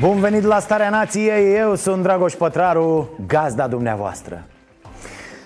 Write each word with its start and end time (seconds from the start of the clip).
Bun 0.00 0.20
venit 0.20 0.42
la 0.42 0.58
Starea 0.58 0.90
Nației, 0.90 1.56
eu 1.56 1.74
sunt 1.74 2.02
Dragoș 2.02 2.34
Pătraru, 2.34 3.08
gazda 3.26 3.66
dumneavoastră. 3.66 4.42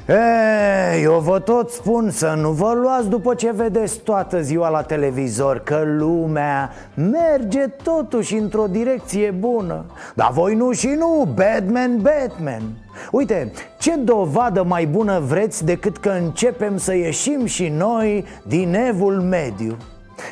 Ei, 0.09 1.03
eu 1.03 1.19
vă 1.19 1.39
tot 1.39 1.71
spun 1.71 2.11
să 2.11 2.35
nu 2.41 2.51
vă 2.51 2.73
luați 2.75 3.09
după 3.09 3.35
ce 3.35 3.53
vedeți 3.53 4.01
toată 4.01 4.41
ziua 4.41 4.69
la 4.69 4.83
televizor 4.83 5.59
Că 5.59 5.83
lumea 5.85 6.71
merge 6.95 7.67
totuși 7.83 8.35
într-o 8.35 8.67
direcție 8.67 9.31
bună. 9.31 9.85
Dar 10.15 10.31
voi 10.33 10.55
nu 10.55 10.73
și 10.73 10.89
nu, 10.89 11.29
Batman, 11.35 12.01
Batman. 12.01 12.63
Uite, 13.11 13.53
ce 13.79 13.95
dovadă 13.97 14.63
mai 14.63 14.87
bună 14.87 15.21
vreți 15.27 15.65
decât 15.65 15.97
că 15.97 16.09
începem 16.09 16.77
să 16.77 16.95
ieșim 16.95 17.45
și 17.45 17.69
noi 17.69 18.25
din 18.47 18.75
evul 18.75 19.21
mediu 19.21 19.77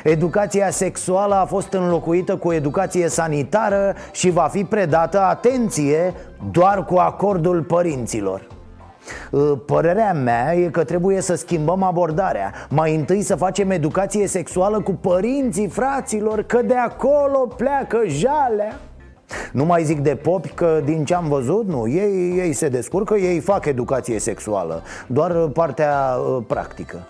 Educația 0.03 0.69
sexuală 0.69 1.35
a 1.35 1.45
fost 1.45 1.73
înlocuită 1.73 2.37
cu 2.37 2.51
educație 2.51 3.07
sanitară 3.07 3.95
și 4.11 4.29
va 4.29 4.47
fi 4.51 4.63
predată, 4.63 5.21
atenție, 5.21 6.13
doar 6.51 6.85
cu 6.85 6.95
acordul 6.95 7.61
părinților. 7.61 8.47
Uh, 9.31 9.51
Părerea 9.65 10.13
mea 10.13 10.55
e 10.55 10.67
că 10.67 10.83
trebuie 10.83 11.21
să 11.21 11.35
schimbăm 11.35 11.83
abordarea. 11.83 12.53
Mai 12.69 12.95
întâi 12.95 13.21
să 13.21 13.35
facem 13.35 13.71
educație 13.71 14.27
sexuală 14.27 14.81
cu 14.81 14.91
părinții 14.91 15.67
fraților 15.67 16.43
Că 16.43 16.61
de 16.61 16.75
acolo 16.75 17.47
pleacă 17.57 18.01
jalea. 18.07 18.79
Nu 19.51 19.65
mai 19.65 19.83
zic 19.83 19.99
de 19.99 20.15
popi 20.15 20.49
că 20.49 20.81
din 20.85 21.05
ce 21.05 21.15
am 21.15 21.27
văzut, 21.27 21.67
nu, 21.67 21.87
ei, 21.87 22.37
ei 22.37 22.53
se 22.53 22.69
descurcă, 22.69 23.15
ei 23.15 23.39
fac 23.39 23.65
educație 23.65 24.19
sexuală. 24.19 24.81
Doar 25.07 25.31
partea 25.47 26.15
uh, 26.15 26.43
practică 26.47 27.07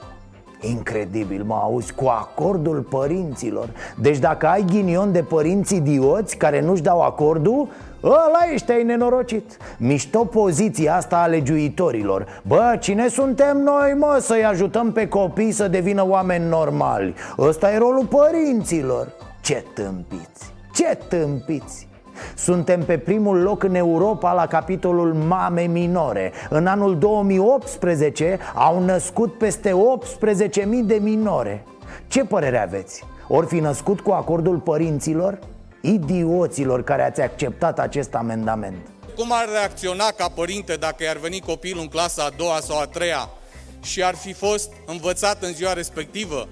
Incredibil, 0.61 1.43
mă 1.43 1.59
auzi, 1.63 1.93
cu 1.93 2.05
acordul 2.05 2.79
părinților. 2.79 3.69
Deci 4.01 4.17
dacă 4.17 4.47
ai 4.47 4.65
ghinion 4.65 5.11
de 5.11 5.23
părinți 5.23 5.75
idioți 5.75 6.37
care 6.37 6.61
nu-și 6.61 6.81
dau 6.81 7.01
acordul 7.01 7.67
Ăla 8.03 8.51
ești, 8.53 8.65
te-ai 8.65 8.83
nenorocit. 8.83 9.57
Mișto 9.77 10.25
poziția 10.25 10.95
asta 10.95 11.17
a 11.17 11.25
legiuitorilor. 11.25 12.41
Bă, 12.47 12.77
cine 12.79 13.07
suntem 13.07 13.57
noi, 13.57 13.93
mă, 13.97 14.17
să-i 14.21 14.45
ajutăm 14.45 14.91
pe 14.91 15.07
copii 15.07 15.51
să 15.51 15.67
devină 15.67 16.07
oameni 16.07 16.49
normali? 16.49 17.13
Ăsta 17.37 17.71
e 17.73 17.77
rolul 17.77 18.05
părinților. 18.05 19.07
Ce 19.41 19.65
tâmpiți, 19.73 20.53
ce 20.73 20.97
tâmpiți 21.07 21.89
suntem 22.35 22.83
pe 22.83 22.97
primul 22.97 23.41
loc 23.41 23.63
în 23.63 23.75
Europa 23.75 24.33
la 24.33 24.47
capitolul 24.47 25.13
mame 25.13 25.61
minore. 25.61 26.31
În 26.49 26.67
anul 26.67 26.97
2018 26.97 28.39
au 28.55 28.83
născut 28.83 29.37
peste 29.37 29.71
18.000 29.71 30.63
de 30.83 30.99
minore. 31.01 31.65
Ce 32.07 32.23
părere 32.23 32.61
aveți? 32.61 33.03
Ori 33.27 33.47
fi 33.47 33.59
născut 33.59 33.99
cu 33.99 34.11
acordul 34.11 34.57
părinților? 34.57 35.39
Idioților 35.81 36.83
care 36.83 37.03
ați 37.03 37.21
acceptat 37.21 37.79
acest 37.79 38.15
amendament. 38.15 38.87
Cum 39.15 39.31
ar 39.31 39.49
reacționa 39.51 40.11
ca 40.17 40.27
părinte 40.35 40.75
dacă 40.75 41.03
i-ar 41.03 41.17
veni 41.17 41.39
copilul 41.39 41.81
în 41.81 41.87
clasa 41.87 42.23
a 42.23 42.33
doua 42.37 42.59
sau 42.59 42.79
a 42.79 42.85
treia 42.85 43.29
și 43.81 44.03
ar 44.03 44.15
fi 44.15 44.33
fost 44.33 44.71
învățat 44.85 45.43
în 45.43 45.53
ziua 45.53 45.73
respectivă? 45.73 46.47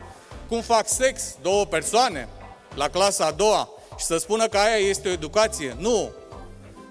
Cum 0.48 0.62
fac 0.62 0.88
sex 0.88 1.36
două 1.42 1.66
persoane 1.66 2.28
la 2.76 2.88
clasa 2.88 3.26
a 3.26 3.32
doua 3.32 3.70
și 4.00 4.06
să 4.06 4.18
spună 4.18 4.48
că 4.48 4.58
aia 4.58 4.76
este 4.76 5.08
o 5.08 5.12
educație? 5.12 5.76
Nu! 5.80 6.12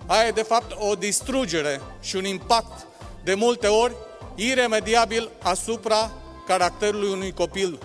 Aia 0.07 0.27
e 0.27 0.31
de 0.31 0.43
fapt 0.43 0.73
o 0.79 0.95
distrugere 0.95 1.81
și 2.01 2.17
un 2.17 2.25
impact 2.25 2.87
de 3.25 3.35
multe 3.35 3.67
ori 3.67 3.95
iremediabil 4.35 5.31
asupra 5.43 6.11
caracterului 6.47 7.13
unui 7.13 7.33
copil. 7.33 7.79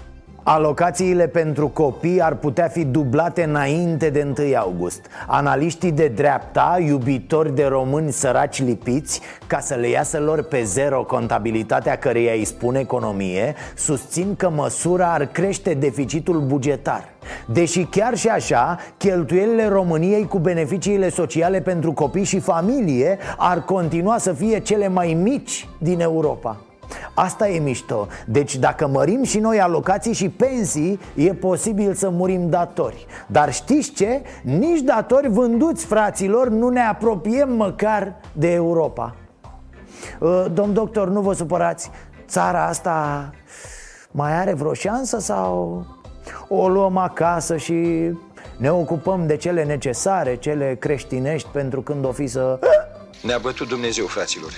Alocațiile 0.46 1.28
pentru 1.28 1.68
copii 1.68 2.22
ar 2.22 2.36
putea 2.36 2.68
fi 2.68 2.86
dublate 2.86 3.44
înainte 3.44 4.10
de 4.10 4.34
1 4.38 4.56
august. 4.56 5.06
Analiștii 5.28 5.92
de 5.92 6.08
dreapta, 6.08 6.78
iubitori 6.86 7.56
de 7.56 7.66
români 7.66 8.12
săraci 8.12 8.64
lipiți 8.64 9.22
Ca 9.48 9.60
să 9.60 9.76
le 9.76 9.90
iasă 9.90 10.20
lor 10.20 10.44
pe 10.44 10.64
zero 10.64 11.04
contabilitatea 11.04 11.98
căreia 11.98 12.34
îi 12.34 12.46
spun 12.46 12.76
economie 12.76 13.56
Susțin 13.76 14.36
că 14.36 14.50
măsura 14.50 15.14
ar 15.14 15.26
crește 15.26 15.74
deficitul 15.74 16.40
bugetar. 16.40 17.10
Deși 17.46 17.84
chiar 17.84 18.18
și 18.18 18.28
așa, 18.28 18.78
cheltuielile 18.98 19.68
României 19.68 20.28
cu 20.28 20.40
beneficiile 20.40 21.10
sociale 21.10 21.62
pentru 21.62 21.92
copii 21.92 22.24
și 22.24 22.40
familie 22.40 23.18
Ar 23.38 23.64
continua 23.66 24.18
să 24.18 24.34
fie 24.34 24.60
cele 24.60 24.88
mai 24.88 25.18
mici 25.22 25.68
din 25.78 26.00
Europa 26.00 26.58
Asta 27.14 27.50
e 27.50 27.60
mișto 27.60 28.08
Deci 28.26 28.56
dacă 28.56 28.88
mărim 28.88 29.24
și 29.24 29.40
noi 29.40 29.60
alocații 29.60 30.14
și 30.14 30.30
pensii 30.30 31.00
E 31.16 31.34
posibil 31.34 31.94
să 31.94 32.10
murim 32.10 32.50
datori 32.50 33.06
Dar 33.28 33.54
știți 33.54 33.92
ce? 33.92 34.22
Nici 34.42 34.82
datori 34.82 35.30
vânduți 35.30 35.86
fraților 35.86 36.50
Nu 36.50 36.70
ne 36.70 36.82
apropiem 36.82 37.54
măcar 37.54 38.16
de 38.34 38.52
Europa 38.52 39.16
Uh, 40.20 40.46
Domn 40.54 40.74
doctor, 40.74 41.10
nu 41.10 41.22
vă 41.22 41.34
supărați 41.34 41.90
Țara 42.28 42.66
asta 42.68 43.30
mai 44.12 44.34
are 44.34 44.54
vreo 44.54 44.74
șansă 44.74 45.20
sau 45.20 45.86
o 46.48 46.68
luăm 46.68 46.98
acasă 46.98 47.58
și 47.58 48.10
ne 48.58 48.72
ocupăm 48.72 49.28
de 49.28 49.36
cele 49.36 49.64
necesare, 49.64 50.36
cele 50.36 50.76
creștinești 50.80 51.50
pentru 51.50 51.82
când 51.82 52.06
o 52.06 52.12
fi 52.12 52.28
să... 52.28 52.60
Ne-a 53.22 53.38
bătut 53.38 53.68
Dumnezeu, 53.68 54.06
fraților. 54.06 54.52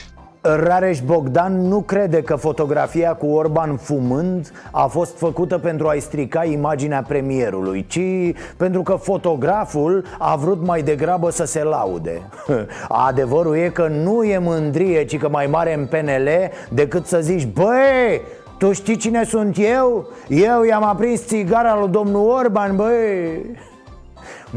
Rareș 0.45 0.99
Bogdan 0.99 1.67
nu 1.67 1.79
crede 1.79 2.21
că 2.21 2.35
fotografia 2.35 3.13
cu 3.13 3.25
Orban 3.25 3.77
fumând 3.77 4.51
a 4.71 4.85
fost 4.85 5.17
făcută 5.17 5.57
pentru 5.57 5.87
a-i 5.87 5.99
strica 5.99 6.43
imaginea 6.43 7.03
premierului 7.07 7.85
Ci 7.87 8.35
pentru 8.57 8.81
că 8.81 8.95
fotograful 8.95 10.05
a 10.19 10.35
vrut 10.35 10.65
mai 10.65 10.81
degrabă 10.81 11.31
să 11.31 11.45
se 11.45 11.63
laude 11.63 12.21
Adevărul 13.07 13.55
e 13.55 13.69
că 13.69 13.87
nu 13.87 14.23
e 14.23 14.37
mândrie, 14.37 15.05
ci 15.05 15.17
că 15.17 15.29
mai 15.29 15.47
mare 15.47 15.73
în 15.73 15.85
PNL 15.85 16.29
decât 16.69 17.05
să 17.05 17.19
zici 17.21 17.47
Băi, 17.47 18.21
tu 18.57 18.71
știi 18.71 18.95
cine 18.95 19.23
sunt 19.23 19.57
eu? 19.59 20.07
Eu 20.27 20.63
i-am 20.63 20.83
aprins 20.83 21.25
țigara 21.25 21.77
lui 21.79 21.89
domnul 21.89 22.29
Orban, 22.29 22.75
băi 22.75 23.45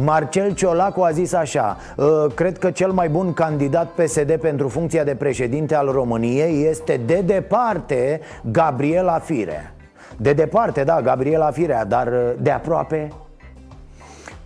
Marcel 0.05 0.55
Ciolacu 0.55 1.01
a 1.01 1.11
zis 1.11 1.33
așa 1.33 1.77
"Ă, 1.99 2.27
Cred 2.35 2.59
că 2.59 2.71
cel 2.71 2.91
mai 2.93 3.09
bun 3.09 3.33
candidat 3.33 3.87
PSD 3.87 4.37
pentru 4.41 4.69
funcția 4.69 5.05
de 5.05 5.15
președinte 5.15 5.75
al 5.75 5.91
României 5.91 6.67
Este 6.71 7.01
de 7.07 7.23
departe 7.27 8.21
Gabriela 8.51 9.19
Firea 9.19 9.73
De 10.17 10.33
departe, 10.33 10.83
da, 10.85 11.01
Gabriela 11.01 11.51
Firea 11.51 11.85
Dar 11.85 12.07
ă, 12.07 12.21
de 12.41 12.51
aproape 12.51 13.09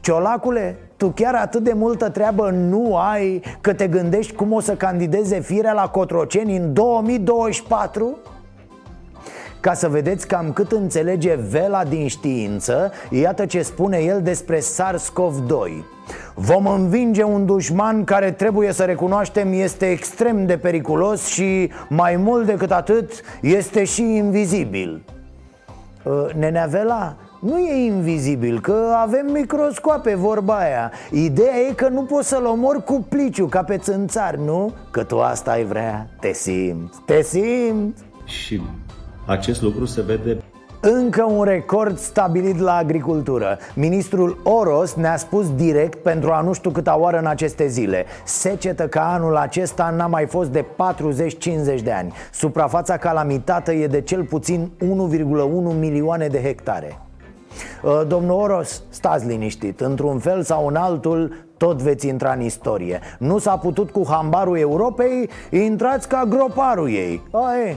Ciolacule, 0.01 0.77
tu 0.97 1.09
chiar 1.09 1.35
atât 1.35 1.63
de 1.63 1.73
multă 1.73 2.09
treabă 2.11 2.51
nu 2.51 2.97
ai 2.97 3.43
Că 3.61 3.73
te 3.73 3.87
gândești 3.87 4.35
cum 4.35 4.53
o 4.53 4.61
să 4.61 4.75
candideze 4.75 5.41
Firea 5.41 5.73
la 5.73 5.89
Cotroceni 5.89 6.57
în 6.57 6.73
2024? 6.73 8.19
Ca 9.63 9.75
să 9.75 9.89
vedeți 9.89 10.27
cam 10.27 10.53
cât 10.53 10.73
înțelege 10.73 11.35
vela 11.35 11.85
din 11.85 12.09
știință 12.09 12.93
Iată 13.11 13.47
ce 13.47 13.63
spune 13.63 13.99
el 13.99 14.23
despre 14.23 14.59
SARS-CoV-2 14.59 15.85
Vom 16.35 16.67
învinge 16.67 17.23
un 17.23 17.47
dușman 17.47 18.05
care 18.05 18.31
trebuie 18.31 18.73
să 18.73 18.85
recunoaștem 18.85 19.53
este 19.53 19.91
extrem 19.91 20.47
de 20.47 20.57
periculos 20.57 21.27
și 21.27 21.71
mai 21.89 22.17
mult 22.17 22.47
decât 22.47 22.73
atât 22.73 23.13
este 23.41 23.85
și 23.85 24.03
invizibil. 24.03 25.05
Uh, 26.03 26.13
Nenea 26.39 26.67
Vela, 26.67 27.17
nu 27.41 27.59
e 27.59 27.85
invizibil, 27.85 28.61
că 28.61 28.95
avem 28.97 29.27
microscoape, 29.33 30.15
vorba 30.15 30.55
aia. 30.55 30.93
Ideea 31.11 31.57
e 31.69 31.73
că 31.73 31.89
nu 31.89 32.03
poți 32.03 32.29
să-l 32.29 32.45
omori 32.45 32.85
cu 32.85 33.07
pliciu, 33.09 33.47
ca 33.47 33.63
pe 33.63 33.77
țânțar, 33.77 34.35
nu? 34.35 34.73
Că 34.91 35.03
tu 35.05 35.21
asta 35.21 35.51
ai 35.51 35.65
vrea, 35.65 36.09
te 36.21 36.33
simți, 36.33 37.01
te 37.07 37.23
simți. 37.23 38.03
Și 38.25 38.63
acest 39.27 39.63
lucru 39.63 39.85
se 39.85 40.03
vede 40.03 40.43
Încă 40.85 41.25
un 41.25 41.45
record 41.45 41.99
stabilit 41.99 42.59
la 42.59 42.75
agricultură. 42.75 43.59
Ministrul 43.75 44.41
Oros 44.43 44.95
ne-a 44.95 45.17
spus 45.17 45.55
direct 45.55 45.99
pentru 46.03 46.31
a 46.31 46.41
nu 46.41 46.53
știu 46.53 46.71
câta 46.71 46.99
oară 46.99 47.19
în 47.19 47.27
aceste 47.27 47.67
zile. 47.67 48.05
Secetă 48.25 48.89
ca 48.89 49.13
anul 49.13 49.37
acesta 49.37 49.95
n-a 49.97 50.07
mai 50.07 50.27
fost 50.27 50.51
de 50.51 50.65
40-50 51.79 51.83
de 51.83 51.93
ani. 51.93 52.13
Suprafața 52.33 52.97
calamitată 52.97 53.73
e 53.73 53.87
de 53.87 54.01
cel 54.01 54.25
puțin 54.25 54.71
1,1 54.81 54.89
milioane 55.79 56.27
de 56.27 56.43
hectare. 56.43 56.99
Uh, 57.83 58.03
domnul 58.07 58.41
Oros, 58.41 58.83
stați 58.89 59.27
liniștit. 59.27 59.81
Într-un 59.81 60.19
fel 60.19 60.43
sau 60.43 60.67
în 60.67 60.77
altul 60.77 61.47
tot 61.57 61.83
veți 61.83 62.09
intra 62.09 62.33
în 62.33 62.41
istorie. 62.41 63.01
Nu 63.19 63.39
s-a 63.39 63.57
putut 63.57 63.91
cu 63.91 64.07
hambarul 64.09 64.59
Europei, 64.59 65.29
intrați 65.51 66.09
ca 66.09 66.25
groparul 66.29 66.91
ei. 66.91 67.23
Aie. 67.31 67.77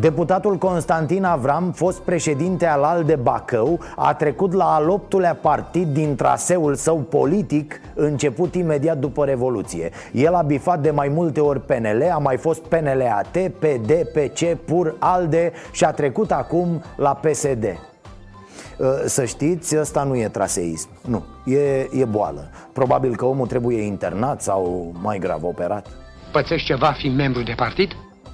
Deputatul 0.00 0.56
Constantin 0.56 1.24
Avram, 1.24 1.72
fost 1.72 2.00
președinte 2.00 2.66
al 2.66 2.82
ALDE 2.82 3.14
Bacău, 3.14 3.80
a 3.96 4.14
trecut 4.14 4.52
la 4.52 4.64
al 4.64 4.88
optulea 4.88 5.34
partid 5.34 5.88
din 5.88 6.14
traseul 6.16 6.74
său 6.74 6.96
politic, 6.96 7.80
început 7.94 8.54
imediat 8.54 8.98
după 8.98 9.24
Revoluție. 9.24 9.90
El 10.12 10.34
a 10.34 10.42
bifat 10.42 10.80
de 10.80 10.90
mai 10.90 11.08
multe 11.08 11.40
ori 11.40 11.60
PNL, 11.60 12.10
a 12.14 12.18
mai 12.18 12.36
fost 12.36 12.60
PNL-AT, 12.60 13.50
PD, 13.58 13.92
PC, 14.12 14.54
PUR, 14.64 14.94
ALDE 14.98 15.52
și 15.72 15.84
a 15.84 15.90
trecut 15.90 16.30
acum 16.30 16.82
la 16.96 17.14
PSD. 17.14 17.64
Uh, 17.64 18.86
să 19.04 19.24
știți, 19.24 19.78
ăsta 19.78 20.02
nu 20.02 20.16
e 20.16 20.28
traseism 20.28 20.88
Nu, 21.08 21.24
e, 21.44 21.88
e 22.00 22.04
boală 22.04 22.50
Probabil 22.72 23.16
că 23.16 23.24
omul 23.24 23.46
trebuie 23.46 23.80
internat 23.80 24.42
sau 24.42 24.92
mai 25.02 25.18
grav 25.18 25.44
operat 25.44 25.86
Pățești 26.32 26.66
ceva 26.66 26.94
fi 26.98 27.08
membru 27.08 27.42
de 27.42 27.52
partid? 27.56 27.90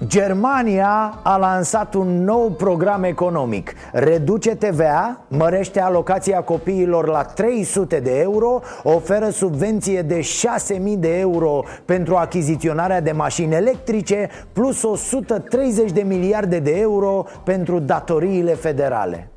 Germania 0.07 1.19
a 1.23 1.37
lansat 1.37 1.93
un 1.93 2.23
nou 2.23 2.51
program 2.51 3.03
economic. 3.03 3.73
Reduce 3.91 4.55
TVA, 4.55 5.19
mărește 5.27 5.81
alocația 5.81 6.41
copiilor 6.41 7.07
la 7.07 7.23
300 7.23 7.99
de 7.99 8.19
euro 8.19 8.61
Oferă 8.83 9.29
subvenție 9.29 10.01
de 10.01 10.19
6.000 10.19 10.79
de 10.97 11.19
euro 11.19 11.63
pentru 11.85 12.15
achiziționarea 12.15 13.01
de 13.01 13.11
mașini 13.11 13.53
electrice 13.53 14.29
Plus 14.53 14.83
130 14.83 15.91
de 15.91 16.01
miliarde 16.01 16.59
de 16.59 16.71
euro 16.79 17.25
pentru 17.43 17.79
datoriile 17.79 18.53
federale 18.53 19.32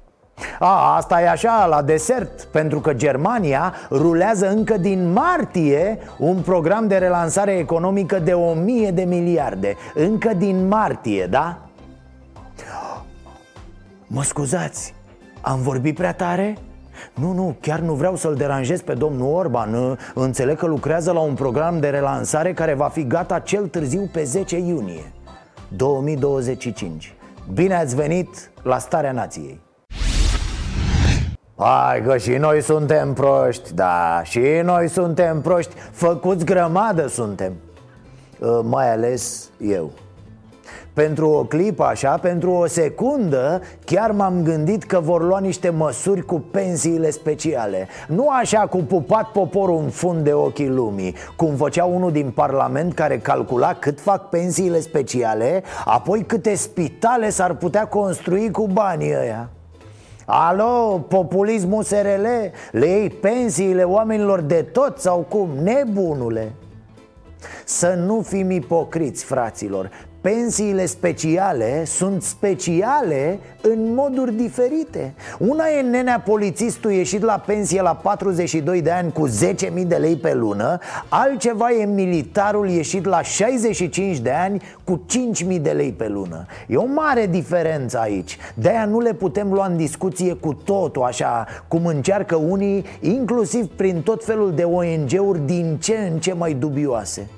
a, 0.58 0.96
asta 0.96 1.22
e 1.22 1.28
așa, 1.28 1.66
la 1.66 1.82
desert 1.82 2.44
Pentru 2.44 2.80
că 2.80 2.92
Germania 2.92 3.74
rulează 3.90 4.48
încă 4.48 4.76
din 4.76 5.12
martie 5.12 5.98
Un 6.18 6.36
program 6.36 6.86
de 6.86 6.96
relansare 6.96 7.52
economică 7.52 8.18
de 8.18 8.32
1000 8.32 8.90
de 8.90 9.02
miliarde 9.02 9.76
Încă 9.94 10.34
din 10.34 10.68
martie, 10.68 11.26
da? 11.26 11.58
Mă 14.06 14.22
scuzați, 14.22 14.94
am 15.40 15.60
vorbit 15.60 15.94
prea 15.94 16.12
tare? 16.12 16.56
Nu, 17.14 17.32
nu, 17.32 17.56
chiar 17.60 17.78
nu 17.78 17.94
vreau 17.94 18.16
să-l 18.16 18.34
deranjez 18.34 18.80
pe 18.80 18.94
domnul 18.94 19.34
Orban 19.34 19.98
Înțeleg 20.14 20.56
că 20.56 20.66
lucrează 20.66 21.12
la 21.12 21.20
un 21.20 21.34
program 21.34 21.80
de 21.80 21.88
relansare 21.88 22.52
care 22.52 22.74
va 22.74 22.88
fi 22.88 23.06
gata 23.06 23.38
cel 23.38 23.66
târziu 23.66 24.08
pe 24.12 24.24
10 24.24 24.58
iunie 24.58 25.12
2025 25.68 27.14
Bine 27.52 27.74
ați 27.74 27.94
venit 27.94 28.50
la 28.62 28.78
Starea 28.78 29.12
Nației 29.12 29.65
Hai 31.58 32.02
că 32.02 32.16
și 32.16 32.30
noi 32.30 32.62
suntem 32.62 33.12
proști, 33.12 33.74
da, 33.74 34.20
și 34.22 34.40
noi 34.62 34.88
suntem 34.88 35.40
proști. 35.40 35.74
Făcuți 35.90 36.44
grămadă 36.44 37.06
suntem. 37.06 37.52
Uh, 38.38 38.60
Mai 38.62 38.92
ales 38.92 39.50
eu. 39.60 39.90
Pentru 40.92 41.28
o 41.28 41.44
clipă 41.44 41.84
așa, 41.84 42.18
pentru 42.18 42.50
o 42.50 42.66
secundă 42.66 43.62
Chiar 43.84 44.10
m-am 44.10 44.42
gândit 44.42 44.84
că 44.84 45.00
vor 45.00 45.22
lua 45.22 45.38
niște 45.38 45.70
măsuri 45.70 46.22
cu 46.22 46.44
pensiile 46.50 47.10
speciale. 47.10 47.88
Nu 48.08 48.28
așa 48.28 48.60
cu 48.60 48.76
pupat 48.76 49.28
poporul 49.28 49.80
în 49.82 49.88
fund 49.88 50.24
de 50.24 50.32
ochii 50.32 50.68
lumii 50.68 51.14
Cum 51.36 51.54
făcea 51.54 51.84
unul 51.84 52.12
din 52.12 52.30
parlament 52.30 52.94
care 52.94 53.18
calcula 53.18 53.74
cât 53.74 54.00
fac 54.00 54.28
pensiile 54.28 54.80
speciale 54.80 55.62
Apoi 55.84 56.24
câte 56.24 56.54
spitale 56.54 57.30
s-ar 57.30 57.54
putea 57.54 57.86
construi 57.86 58.50
cu 58.50 58.66
banii 58.66 59.14
ăia 59.20 59.50
Alo, 60.28 61.04
populismul 61.08 61.82
SRL 61.82 62.26
Le 62.70 62.86
iei 62.86 63.10
pensiile 63.10 63.82
oamenilor 63.82 64.40
de 64.40 64.62
tot 64.62 64.98
sau 64.98 65.18
cum? 65.28 65.50
Nebunule! 65.62 66.52
Să 67.64 67.94
nu 68.06 68.20
fim 68.20 68.50
ipocriți, 68.50 69.24
fraților 69.24 69.90
pensiile 70.32 70.86
speciale 70.86 71.84
sunt 71.84 72.22
speciale 72.22 73.38
în 73.60 73.94
moduri 73.94 74.34
diferite. 74.34 75.14
Una 75.38 75.64
e 75.78 75.80
nenea 75.80 76.20
polițistul 76.20 76.92
ieșit 76.92 77.22
la 77.22 77.42
pensie 77.46 77.82
la 77.82 77.94
42 77.94 78.82
de 78.82 78.90
ani 78.90 79.12
cu 79.12 79.28
10.000 79.28 79.86
de 79.86 79.96
lei 79.96 80.16
pe 80.16 80.34
lună 80.34 80.78
Altceva 81.08 81.70
e 81.70 81.84
militarul 81.84 82.68
ieșit 82.68 83.04
la 83.04 83.22
65 83.22 84.18
de 84.18 84.30
ani 84.30 84.62
cu 84.84 85.04
5.000 85.48 85.60
de 85.60 85.70
lei 85.70 85.92
pe 85.92 86.08
lună. 86.08 86.46
E 86.66 86.76
o 86.76 86.86
mare 86.86 87.26
diferență 87.26 87.98
aici. 87.98 88.38
De-aia 88.54 88.84
nu 88.84 89.00
le 89.00 89.12
putem 89.12 89.52
lua 89.52 89.66
în 89.66 89.76
discuție 89.76 90.32
cu 90.32 90.54
totul 90.54 91.02
așa 91.02 91.46
Cum 91.68 91.86
încearcă 91.86 92.36
unii, 92.36 92.84
inclusiv 93.00 93.66
prin 93.66 94.00
tot 94.02 94.24
felul 94.24 94.52
de 94.54 94.62
ONG-uri 94.62 95.46
din 95.46 95.76
ce 95.80 95.96
în 96.12 96.18
ce 96.18 96.32
mai 96.32 96.52
dubioase 96.52 97.28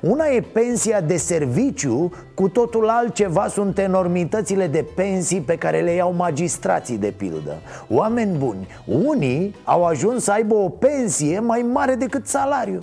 una 0.00 0.26
e 0.26 0.40
pensia 0.40 1.00
de 1.00 1.16
serviciu, 1.16 2.12
cu 2.34 2.48
totul 2.48 2.88
altceva 2.88 3.48
sunt 3.48 3.78
enormitățile 3.78 4.66
de 4.66 4.84
pensii 4.94 5.40
pe 5.40 5.56
care 5.56 5.80
le 5.80 5.92
iau 5.92 6.12
magistrații 6.12 6.98
de 6.98 7.10
pildă. 7.10 7.58
Oameni 7.88 8.36
buni, 8.36 8.66
unii 8.84 9.56
au 9.64 9.84
ajuns 9.84 10.24
să 10.24 10.32
aibă 10.32 10.54
o 10.54 10.68
pensie 10.68 11.38
mai 11.38 11.62
mare 11.62 11.94
decât 11.94 12.26
salariu. 12.26 12.82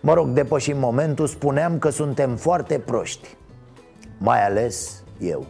Mă 0.00 0.14
rog, 0.14 0.28
depășim 0.28 0.78
momentul, 0.78 1.26
spuneam 1.26 1.78
că 1.78 1.90
suntem 1.90 2.36
foarte 2.36 2.78
proști. 2.78 3.28
Mai 4.18 4.44
ales 4.44 5.02
eu. 5.20 5.46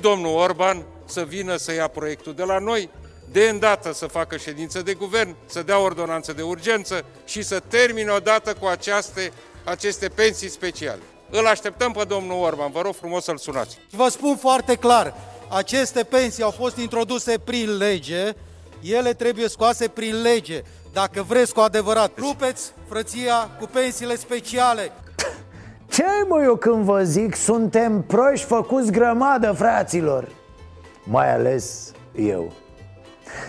Domnul 0.00 0.36
Orban 0.36 0.82
să 1.04 1.24
vină 1.28 1.56
să 1.56 1.74
ia 1.74 1.88
proiectul 1.88 2.34
de 2.34 2.42
la 2.42 2.58
noi 2.58 2.90
de 3.32 3.48
îndată 3.48 3.92
să 3.92 4.06
facă 4.06 4.36
ședință 4.36 4.82
de 4.82 4.94
guvern, 4.94 5.34
să 5.46 5.62
dea 5.62 5.80
ordonanță 5.80 6.32
de 6.32 6.42
urgență 6.42 7.04
și 7.24 7.42
să 7.42 7.60
termine 7.68 8.10
odată 8.10 8.54
cu 8.60 8.66
aceste 8.66 9.32
aceste 9.70 10.08
pensii 10.08 10.48
speciale. 10.48 11.00
Îl 11.30 11.46
așteptăm 11.46 11.92
pe 11.92 12.04
domnul 12.08 12.42
Orban, 12.42 12.70
vă 12.70 12.80
rog 12.80 12.94
frumos 12.94 13.24
să-l 13.24 13.36
sunați. 13.36 13.78
Vă 13.90 14.08
spun 14.08 14.36
foarte 14.36 14.74
clar, 14.74 15.14
aceste 15.48 16.02
pensii 16.02 16.42
au 16.42 16.50
fost 16.50 16.76
introduse 16.76 17.38
prin 17.44 17.76
lege, 17.76 18.32
ele 18.82 19.12
trebuie 19.12 19.48
scoase 19.48 19.88
prin 19.88 20.22
lege. 20.22 20.62
Dacă 20.92 21.22
vreți 21.22 21.54
cu 21.54 21.60
adevărat, 21.60 22.18
rupeți 22.18 22.72
frăția 22.88 23.50
cu 23.58 23.68
pensiile 23.72 24.16
speciale. 24.16 24.92
Ce 25.88 26.04
mă 26.28 26.42
eu 26.42 26.56
când 26.56 26.84
vă 26.84 27.02
zic, 27.02 27.34
suntem 27.34 28.02
proști 28.02 28.46
făcuți 28.46 28.92
grămadă, 28.92 29.52
fraților 29.52 30.28
Mai 31.04 31.34
ales 31.34 31.92
eu 32.14 32.52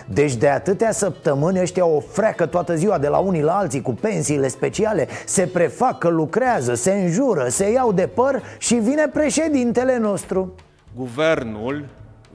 deci 0.06 0.34
de 0.34 0.48
atâtea 0.48 0.92
săptămâni 0.92 1.60
ăștia 1.60 1.86
o 1.86 2.00
freacă 2.00 2.46
toată 2.46 2.74
ziua 2.74 2.98
de 2.98 3.08
la 3.08 3.18
unii 3.18 3.42
la 3.42 3.56
alții 3.56 3.82
cu 3.82 3.92
pensiile 3.92 4.48
speciale 4.48 5.08
Se 5.26 5.46
prefac 5.46 5.98
că 5.98 6.08
lucrează, 6.08 6.74
se 6.74 6.92
înjură, 6.92 7.48
se 7.48 7.70
iau 7.70 7.92
de 7.92 8.06
păr 8.06 8.42
și 8.58 8.74
vine 8.74 9.08
președintele 9.12 9.98
nostru 9.98 10.54
Guvernul 10.96 11.88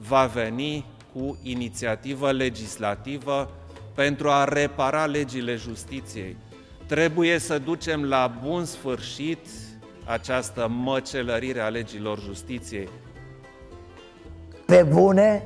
va 0.08 0.30
veni 0.34 0.86
cu 1.12 1.38
inițiativă 1.42 2.32
legislativă 2.32 3.50
pentru 3.94 4.28
a 4.30 4.44
repara 4.44 5.04
legile 5.04 5.54
justiției. 5.54 6.36
Trebuie 6.86 7.38
să 7.38 7.58
ducem 7.58 8.04
la 8.04 8.32
bun 8.44 8.64
sfârșit 8.64 9.38
această 10.04 10.68
măcelărire 10.70 11.60
a 11.60 11.68
legilor 11.68 12.20
justiției. 12.20 12.88
Pe 14.66 14.82
bune? 14.82 15.42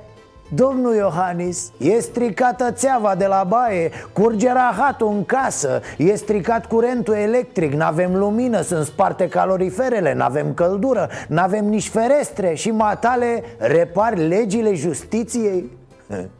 Domnul 0.54 0.94
Iohannis, 0.94 1.72
e 1.78 2.00
stricată 2.00 2.70
țeava 2.70 3.14
de 3.14 3.26
la 3.26 3.44
baie 3.48 3.90
Curge 4.12 4.52
rahatul 4.52 5.08
în 5.08 5.24
casă 5.24 5.80
E 5.96 6.14
stricat 6.14 6.66
curentul 6.66 7.14
electric 7.14 7.72
N-avem 7.72 8.16
lumină, 8.16 8.60
sunt 8.60 8.86
sparte 8.86 9.28
caloriferele 9.28 10.14
N-avem 10.14 10.54
căldură, 10.54 11.08
n-avem 11.28 11.64
nici 11.64 11.88
ferestre 11.88 12.54
Și 12.54 12.70
matale 12.70 13.42
repar 13.58 14.16
legile 14.16 14.74
justiției? 14.74 15.70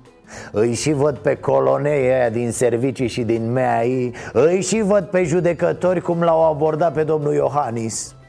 Îi 0.53 0.75
și 0.75 0.93
văd 0.93 1.17
pe 1.17 1.35
colonei 1.35 2.11
aia 2.11 2.31
din 2.31 2.51
servicii 2.51 3.09
și 3.09 3.23
din 3.23 3.53
MEAI 3.53 4.15
Îi 4.33 4.63
și 4.63 4.81
văd 4.81 5.05
pe 5.05 5.25
judecători 5.25 6.01
cum 6.01 6.23
l-au 6.23 6.51
abordat 6.51 6.93
pe 6.93 7.03
domnul 7.03 7.35
Iohannis 7.35 8.15
Uh, 8.15 8.22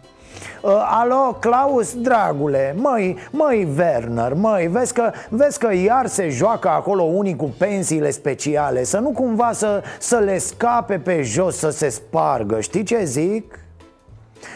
alo, 0.71 1.37
Claus, 1.39 1.95
dragule, 1.95 2.75
măi, 2.77 3.17
măi, 3.31 3.67
Werner, 3.77 4.33
măi, 4.33 4.67
vezi 4.67 4.93
că, 4.93 5.11
vezi 5.29 5.59
că 5.59 5.73
iar 5.73 6.07
se 6.07 6.29
joacă 6.29 6.69
acolo 6.69 7.03
unii 7.03 7.35
cu 7.35 7.53
pensiile 7.57 8.11
speciale 8.11 8.83
Să 8.83 8.97
nu 8.97 9.09
cumva 9.09 9.51
să, 9.51 9.83
să 9.99 10.17
le 10.17 10.37
scape 10.37 10.99
pe 10.99 11.21
jos, 11.21 11.57
să 11.57 11.69
se 11.69 11.89
spargă, 11.89 12.59
știi 12.59 12.83
ce 12.83 13.03
zic? 13.03 13.57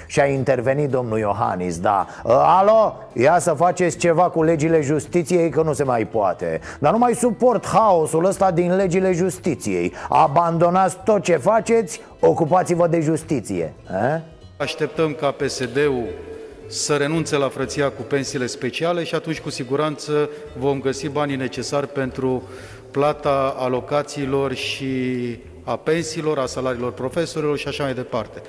Și 0.05 0.19
a 0.19 0.25
intervenit 0.25 0.89
domnul 0.89 1.17
Iohannis, 1.17 1.79
da 1.79 2.07
uh, 2.23 2.31
Alo, 2.35 2.95
ia 3.13 3.39
să 3.39 3.51
faceți 3.51 3.97
ceva 3.97 4.29
cu 4.29 4.43
legile 4.43 4.81
justiției 4.81 5.49
că 5.49 5.61
nu 5.61 5.73
se 5.73 5.83
mai 5.83 6.05
poate 6.05 6.59
Dar 6.79 6.91
nu 6.91 6.97
mai 6.97 7.13
suport 7.13 7.67
haosul 7.67 8.25
ăsta 8.25 8.51
din 8.51 8.75
legile 8.75 9.11
justiției 9.11 9.93
Abandonați 10.09 10.97
tot 11.03 11.21
ce 11.21 11.37
faceți, 11.37 12.01
ocupați-vă 12.19 12.87
de 12.87 12.99
justiție 12.99 13.73
eh? 13.91 14.21
Așteptăm 14.57 15.13
ca 15.13 15.31
PSD-ul 15.31 16.07
să 16.67 16.95
renunțe 16.95 17.35
la 17.35 17.49
frăția 17.49 17.89
cu 17.89 18.01
pensiile 18.01 18.45
speciale 18.45 19.03
și 19.03 19.15
atunci 19.15 19.39
cu 19.39 19.49
siguranță 19.49 20.29
vom 20.57 20.81
găsi 20.81 21.09
banii 21.09 21.35
necesari 21.35 21.87
pentru 21.87 22.43
plata 22.91 23.55
alocațiilor 23.57 24.53
și 24.53 24.87
a 25.63 25.75
pensiilor, 25.75 26.37
a 26.37 26.45
salariilor 26.45 26.91
profesorilor 26.91 27.57
și 27.57 27.67
așa 27.67 27.83
mai 27.83 27.93
departe. 27.93 28.41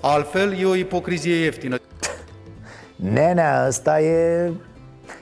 Altfel, 0.00 0.58
e 0.60 0.64
o 0.64 0.74
ipocrizie 0.74 1.34
ieftină. 1.34 1.76
Nenea 2.96 3.64
ăsta 3.66 4.00
e 4.00 4.52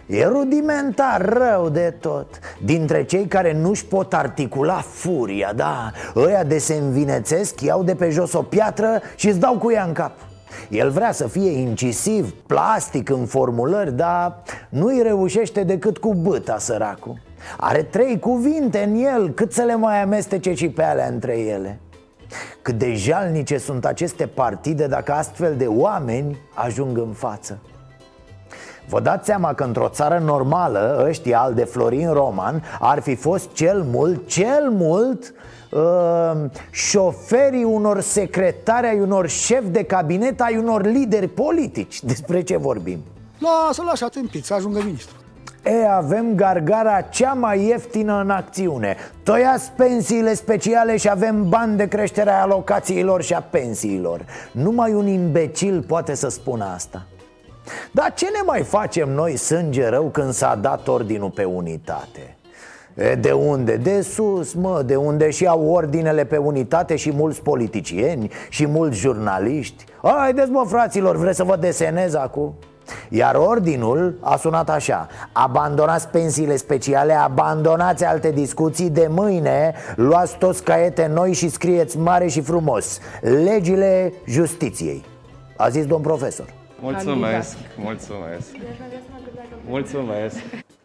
E 0.06 0.24
rudimentar 0.24 1.20
rău 1.20 1.68
de 1.68 1.94
tot 2.00 2.38
Dintre 2.64 3.04
cei 3.04 3.26
care 3.26 3.52
nu-și 3.52 3.84
pot 3.84 4.14
articula 4.14 4.80
furia, 4.80 5.52
da 5.52 5.90
Ăia 6.16 6.44
de 6.44 6.58
se 6.58 6.74
învinețesc, 6.74 7.60
iau 7.60 7.82
de 7.82 7.94
pe 7.94 8.10
jos 8.10 8.32
o 8.32 8.42
piatră 8.42 9.00
și 9.16 9.28
îți 9.28 9.38
dau 9.38 9.58
cu 9.58 9.72
ea 9.72 9.84
în 9.84 9.92
cap 9.92 10.12
el 10.68 10.90
vrea 10.90 11.12
să 11.12 11.28
fie 11.28 11.50
incisiv, 11.50 12.34
plastic 12.46 13.10
în 13.10 13.26
formulări, 13.26 13.92
dar 13.92 14.42
nu-i 14.68 15.02
reușește 15.02 15.62
decât 15.62 15.98
cu 15.98 16.14
băta 16.14 16.58
săracul. 16.58 17.20
Are 17.56 17.82
trei 17.82 18.18
cuvinte 18.18 18.78
în 18.78 18.94
el, 18.94 19.30
cât 19.30 19.52
să 19.52 19.62
le 19.62 19.76
mai 19.76 20.02
amestece 20.02 20.54
și 20.54 20.68
pe 20.68 20.82
alea 20.82 21.06
între 21.06 21.38
ele. 21.38 21.80
Cât 22.62 22.78
de 22.78 22.94
jalnice 22.94 23.58
sunt 23.58 23.84
aceste 23.84 24.26
partide 24.26 24.86
dacă 24.86 25.12
astfel 25.12 25.56
de 25.56 25.66
oameni 25.66 26.38
ajung 26.54 26.98
în 26.98 27.12
față. 27.12 27.58
Vă 28.88 29.00
dați 29.00 29.26
seama 29.26 29.54
că 29.54 29.64
într-o 29.64 29.88
țară 29.88 30.18
normală 30.18 31.04
Ăștia 31.08 31.40
al 31.40 31.54
de 31.54 31.64
Florin 31.64 32.12
Roman 32.12 32.62
Ar 32.80 33.00
fi 33.00 33.14
fost 33.14 33.52
cel 33.52 33.82
mult, 33.82 34.28
cel 34.28 34.70
mult 34.70 35.34
uh, 35.72 36.32
Șoferii 36.70 37.64
unor 37.64 38.00
secretari 38.00 38.86
Ai 38.86 39.00
unor 39.00 39.28
șefi 39.28 39.68
de 39.68 39.84
cabinet 39.84 40.40
Ai 40.40 40.56
unor 40.56 40.84
lideri 40.84 41.28
politici. 41.28 42.02
Despre 42.12 42.42
ce 42.42 42.56
vorbim? 42.56 42.98
Lasă-l 43.38 43.88
așa 43.88 44.08
tâmpit, 44.08 44.44
să 44.44 44.54
ajungă 44.54 44.80
ministru. 44.84 45.16
E, 45.64 45.88
avem 45.88 46.34
gargara 46.34 47.00
cea 47.00 47.32
mai 47.32 47.66
ieftină 47.66 48.20
în 48.20 48.30
acțiune. 48.30 48.96
Tăiați 49.22 49.70
pensiile 49.70 50.34
speciale 50.34 50.96
și 50.96 51.10
avem 51.10 51.48
bani 51.48 51.76
de 51.76 51.88
creștere 51.88 52.30
a 52.30 52.40
alocațiilor 52.40 53.22
și 53.22 53.34
a 53.34 53.40
pensiilor. 53.40 54.24
Numai 54.52 54.92
un 54.92 55.06
imbecil 55.06 55.82
poate 55.82 56.14
să 56.14 56.28
spună 56.28 56.64
asta. 56.64 57.06
Dar 57.92 58.14
ce 58.14 58.24
ne 58.24 58.40
mai 58.44 58.62
facem 58.62 59.08
noi 59.08 59.36
sânge 59.36 59.88
rău 59.88 60.04
când 60.04 60.32
s-a 60.32 60.54
dat 60.54 60.88
ordinul 60.88 61.30
pe 61.30 61.44
unitate? 61.44 62.36
E, 62.94 63.14
de 63.14 63.32
unde? 63.32 63.76
De 63.76 64.00
sus, 64.00 64.52
mă, 64.52 64.82
de 64.86 64.96
unde 64.96 65.30
și 65.30 65.46
au 65.46 65.70
ordinele 65.70 66.24
pe 66.24 66.36
unitate 66.36 66.96
și 66.96 67.12
mulți 67.12 67.42
politicieni 67.42 68.30
și 68.48 68.66
mulți 68.66 68.98
jurnaliști 68.98 69.84
Haideți 70.02 70.50
mă 70.50 70.64
fraților, 70.66 71.16
vreți 71.16 71.36
să 71.36 71.44
vă 71.44 71.56
desenez 71.56 72.14
acum? 72.14 72.54
Iar 73.08 73.34
ordinul 73.34 74.18
a 74.20 74.36
sunat 74.36 74.70
așa 74.70 75.06
Abandonați 75.32 76.08
pensiile 76.08 76.56
speciale, 76.56 77.12
abandonați 77.12 78.04
alte 78.04 78.30
discuții 78.30 78.90
De 78.90 79.06
mâine 79.10 79.74
luați 79.96 80.36
toți 80.38 80.62
caiete 80.62 81.10
noi 81.14 81.32
și 81.32 81.48
scrieți 81.48 81.98
mare 81.98 82.26
și 82.26 82.40
frumos 82.40 82.98
Legile 83.20 84.12
justiției 84.26 85.04
A 85.56 85.68
zis 85.68 85.86
domn 85.86 86.02
profesor 86.02 86.46
Mulțumesc, 86.80 87.56
mulțumesc. 87.76 88.48
Mulțumesc. 89.66 90.36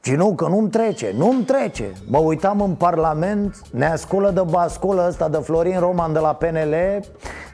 Și 0.07 0.15
nu, 0.15 0.33
că 0.35 0.47
nu-mi 0.47 0.69
trece, 0.69 1.13
nu-mi 1.17 1.43
trece. 1.43 1.91
Mă 2.05 2.17
uitam 2.17 2.61
în 2.61 2.73
Parlament, 2.73 3.61
neasculă 3.71 4.31
de 4.31 4.41
basculă 4.49 5.05
ăsta 5.07 5.29
de 5.29 5.37
Florin 5.37 5.79
Roman 5.79 6.13
de 6.13 6.19
la 6.19 6.33
PNL 6.33 6.75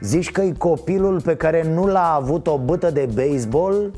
Zici 0.00 0.30
că 0.30 0.40
e 0.40 0.52
copilul 0.58 1.20
pe 1.20 1.36
care 1.36 1.62
nu 1.62 1.86
l-a 1.86 2.14
avut 2.14 2.46
o 2.46 2.58
bâtă 2.58 2.90
de 2.90 3.08
baseball 3.14 3.90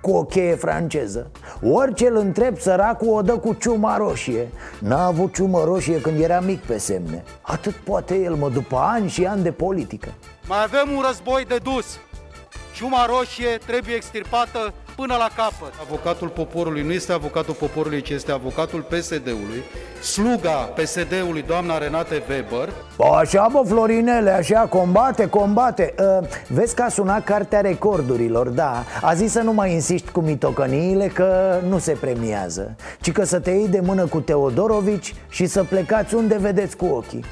cu 0.00 0.10
o 0.10 0.24
cheie 0.24 0.54
franceză. 0.54 1.30
Orice 1.62 2.06
îl 2.06 2.16
întreb, 2.16 2.58
săracul 2.58 3.08
o 3.08 3.22
dă 3.22 3.32
cu 3.32 3.56
ciuma 3.60 3.96
roșie. 3.96 4.48
N-a 4.78 5.06
avut 5.06 5.34
ciumă 5.34 5.62
roșie 5.64 6.00
când 6.00 6.20
era 6.20 6.40
mic 6.40 6.60
pe 6.60 6.78
semne. 6.78 7.24
Atât 7.40 7.74
poate 7.74 8.14
el, 8.14 8.34
mă, 8.34 8.48
după 8.48 8.76
ani 8.76 9.08
și 9.08 9.24
ani 9.24 9.42
de 9.42 9.52
politică. 9.52 10.08
Mai 10.48 10.62
avem 10.62 10.96
un 10.96 11.02
război 11.06 11.44
de 11.44 11.58
dus. 11.62 11.98
Ciuma 12.74 13.06
roșie 13.06 13.58
trebuie 13.66 13.94
extirpată 13.94 14.72
până 14.96 15.14
la 15.18 15.28
capăt. 15.36 15.72
Avocatul 15.80 16.28
poporului 16.28 16.82
nu 16.82 16.92
este 16.92 17.12
avocatul 17.12 17.54
poporului, 17.54 18.02
ci 18.02 18.10
este 18.10 18.32
avocatul 18.32 18.80
PSD-ului, 18.80 19.62
sluga 20.02 20.50
PSD-ului, 20.50 21.42
doamna 21.42 21.78
Renate 21.78 22.22
Weber. 22.28 22.72
Așa, 23.18 23.48
bă, 23.52 23.62
Florinele, 23.66 24.30
așa, 24.30 24.60
combate, 24.60 25.28
combate 25.28 25.94
uh, 25.98 26.28
Vezi 26.48 26.74
că 26.74 26.82
a 26.82 26.88
sunat 26.88 27.24
cartea 27.24 27.60
recordurilor, 27.60 28.48
da 28.48 28.84
A 29.02 29.14
zis 29.14 29.30
să 29.30 29.40
nu 29.40 29.52
mai 29.52 29.72
insiști 29.72 30.10
cu 30.10 30.20
mitocăniile, 30.20 31.06
că 31.06 31.58
nu 31.68 31.78
se 31.78 31.92
premiază 31.92 32.76
Ci 33.00 33.12
că 33.12 33.24
să 33.24 33.40
te 33.40 33.50
iei 33.50 33.68
de 33.68 33.80
mână 33.80 34.06
cu 34.06 34.20
Teodorovici 34.20 35.14
și 35.28 35.46
să 35.46 35.64
plecați 35.64 36.14
unde 36.14 36.38
vedeți 36.38 36.76
cu 36.76 36.84
ochii 36.84 37.24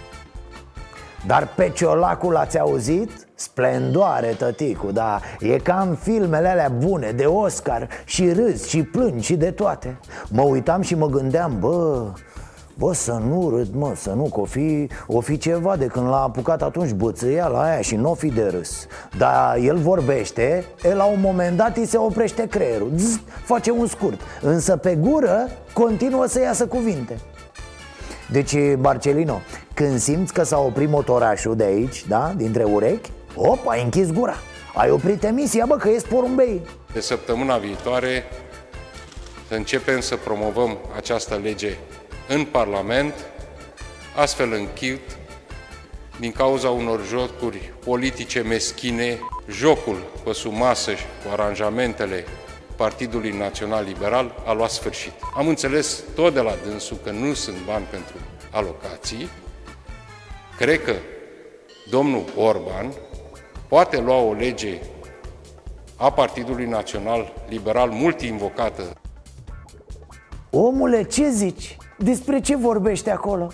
dar 1.26 1.48
pe 1.54 1.70
ciolacul 1.74 2.36
ați 2.36 2.58
auzit? 2.58 3.10
Splendoare, 3.42 4.26
tăticu, 4.26 4.92
da. 4.92 5.20
E 5.40 5.56
ca 5.56 5.86
în 5.88 5.94
filmele 5.94 6.48
alea 6.48 6.68
bune, 6.68 7.10
de 7.10 7.24
Oscar 7.24 7.88
Și 8.04 8.32
râzi, 8.32 8.68
și 8.68 8.82
plângi, 8.82 9.24
și 9.24 9.36
de 9.36 9.50
toate. 9.50 9.98
Mă 10.28 10.42
uitam 10.42 10.80
și 10.80 10.94
mă 10.94 11.06
gândeam, 11.06 11.56
bă... 11.58 12.04
Bă, 12.78 12.94
să 12.94 13.20
nu 13.28 13.52
râd, 13.56 13.74
mă, 13.74 13.92
să 13.96 14.10
nu, 14.10 14.22
că 14.22 14.40
o 14.40 14.44
fi, 14.44 14.88
o 15.06 15.20
fi 15.20 15.38
ceva 15.38 15.76
de 15.76 15.86
când 15.86 16.06
l-a 16.06 16.22
apucat 16.22 16.62
atunci 16.62 16.90
bățâia 16.90 17.46
la 17.46 17.62
aia 17.62 17.80
și 17.80 17.96
nu 17.96 18.10
o 18.10 18.14
fi 18.14 18.28
de 18.28 18.48
râs. 18.50 18.86
Dar 19.18 19.56
el 19.56 19.76
vorbește, 19.76 20.64
e, 20.82 20.94
la 20.94 21.04
un 21.04 21.20
moment 21.20 21.56
dat 21.56 21.76
îi 21.76 21.86
se 21.86 21.96
oprește 21.96 22.46
creierul. 22.46 22.90
Zzz, 22.96 23.20
Face 23.44 23.70
un 23.70 23.86
scurt, 23.86 24.20
însă 24.40 24.76
pe 24.76 24.94
gură 24.94 25.48
continuă 25.72 26.26
să 26.26 26.40
iasă 26.40 26.66
cuvinte. 26.66 27.16
Deci, 28.30 28.54
Marcelino, 28.78 29.40
când 29.74 29.98
simți 29.98 30.32
că 30.32 30.42
s-a 30.42 30.58
oprit 30.58 30.88
motorașul 30.88 31.56
de 31.56 31.64
aici, 31.64 32.06
da, 32.08 32.32
dintre 32.36 32.64
urechi 32.64 33.10
Op, 33.34 33.68
ai 33.68 33.82
închis 33.82 34.12
gura 34.12 34.36
Ai 34.74 34.90
oprit 34.90 35.24
emisia, 35.24 35.66
bă, 35.66 35.76
că 35.76 35.88
ești 35.88 36.08
porumbei 36.08 36.60
De 36.92 37.00
săptămâna 37.00 37.56
viitoare 37.56 38.24
începem 39.54 40.00
să 40.00 40.16
promovăm 40.16 40.78
această 40.96 41.40
lege 41.42 41.76
în 42.28 42.44
Parlament, 42.44 43.14
astfel 44.16 44.52
încât, 44.52 45.00
din 46.20 46.32
cauza 46.32 46.70
unor 46.70 47.06
jocuri 47.06 47.72
politice 47.84 48.40
meschine, 48.40 49.18
jocul 49.50 50.02
pe 50.24 50.32
sub 50.32 50.52
masă 50.52 50.94
și 50.94 51.04
cu 51.24 51.32
aranjamentele 51.32 52.24
Partidului 52.76 53.30
Național 53.30 53.84
Liberal 53.84 54.42
a 54.46 54.52
luat 54.52 54.70
sfârșit. 54.70 55.12
Am 55.36 55.48
înțeles 55.48 56.02
tot 56.14 56.34
de 56.34 56.40
la 56.40 56.54
dânsul 56.66 56.96
că 57.04 57.10
nu 57.10 57.34
sunt 57.34 57.56
bani 57.66 57.86
pentru 57.90 58.14
alocații. 58.50 59.28
Cred 60.56 60.82
că 60.84 60.94
domnul 61.90 62.24
Orban 62.36 62.92
poate 63.72 64.00
lua 64.00 64.16
o 64.16 64.32
lege 64.32 64.78
a 65.96 66.12
Partidului 66.12 66.66
Național 66.66 67.32
Liberal 67.48 67.90
mult 67.90 68.20
invocată. 68.20 68.82
Omule, 70.50 71.02
ce 71.02 71.28
zici? 71.28 71.76
Despre 71.98 72.40
ce 72.40 72.56
vorbește 72.56 73.10
acolo? 73.10 73.48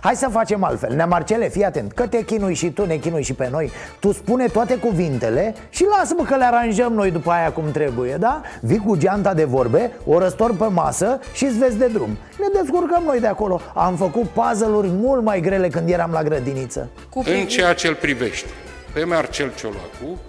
Hai 0.00 0.14
să 0.14 0.28
facem 0.28 0.64
altfel 0.64 0.94
Neamarcele, 0.94 1.48
fii 1.48 1.64
atent 1.64 1.92
Că 1.92 2.06
te 2.06 2.24
chinui 2.24 2.54
și 2.54 2.70
tu, 2.70 2.86
ne 2.86 2.96
chinui 2.96 3.22
și 3.22 3.32
pe 3.32 3.48
noi 3.50 3.70
Tu 4.00 4.12
spune 4.12 4.46
toate 4.46 4.76
cuvintele 4.76 5.54
Și 5.70 5.86
lasă-mă 5.98 6.24
că 6.24 6.36
le 6.36 6.44
aranjăm 6.44 6.92
noi 6.92 7.10
după 7.10 7.30
aia 7.30 7.52
cum 7.52 7.70
trebuie, 7.70 8.16
da? 8.16 8.42
Vii 8.60 8.78
cu 8.78 8.96
geanta 8.96 9.34
de 9.34 9.44
vorbe 9.44 9.90
O 10.06 10.18
răstor 10.18 10.56
pe 10.56 10.64
masă 10.64 11.20
și 11.32 11.44
îți 11.44 11.58
vezi 11.58 11.78
de 11.78 11.86
drum 11.86 12.18
Ne 12.38 12.60
descurcăm 12.60 13.02
noi 13.06 13.20
de 13.20 13.26
acolo 13.26 13.60
Am 13.74 13.96
făcut 13.96 14.28
puzzle-uri 14.28 14.88
mult 14.88 15.22
mai 15.22 15.40
grele 15.40 15.68
când 15.68 15.88
eram 15.88 16.10
la 16.10 16.22
grădiniță 16.22 16.90
Cu 17.10 17.22
În 17.26 17.46
ceea 17.46 17.74
ce 17.74 17.88
îl 17.88 17.94
privește 17.94 18.48
Pe 18.94 19.04
Marcel 19.04 19.54
Ciolacu 19.54 20.20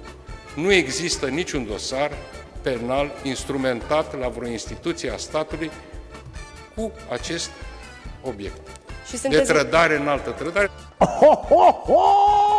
Nu 0.55 0.71
există 0.71 1.27
niciun 1.27 1.65
dosar 1.65 2.11
penal 2.61 3.11
instrumentat 3.23 4.19
la 4.19 4.27
vreo 4.27 4.47
instituție 4.47 5.11
a 5.11 5.17
statului 5.17 5.71
cu 6.75 6.91
acest 7.09 7.49
obiect. 8.21 8.67
Și 9.07 9.17
sunteți... 9.17 9.47
De 9.47 9.53
trădare 9.53 9.95
în 9.95 10.07
altă 10.07 10.29
trădare. 10.29 10.69
Ho, 10.97 11.25
ho, 11.25 11.71
ho! 11.71 12.54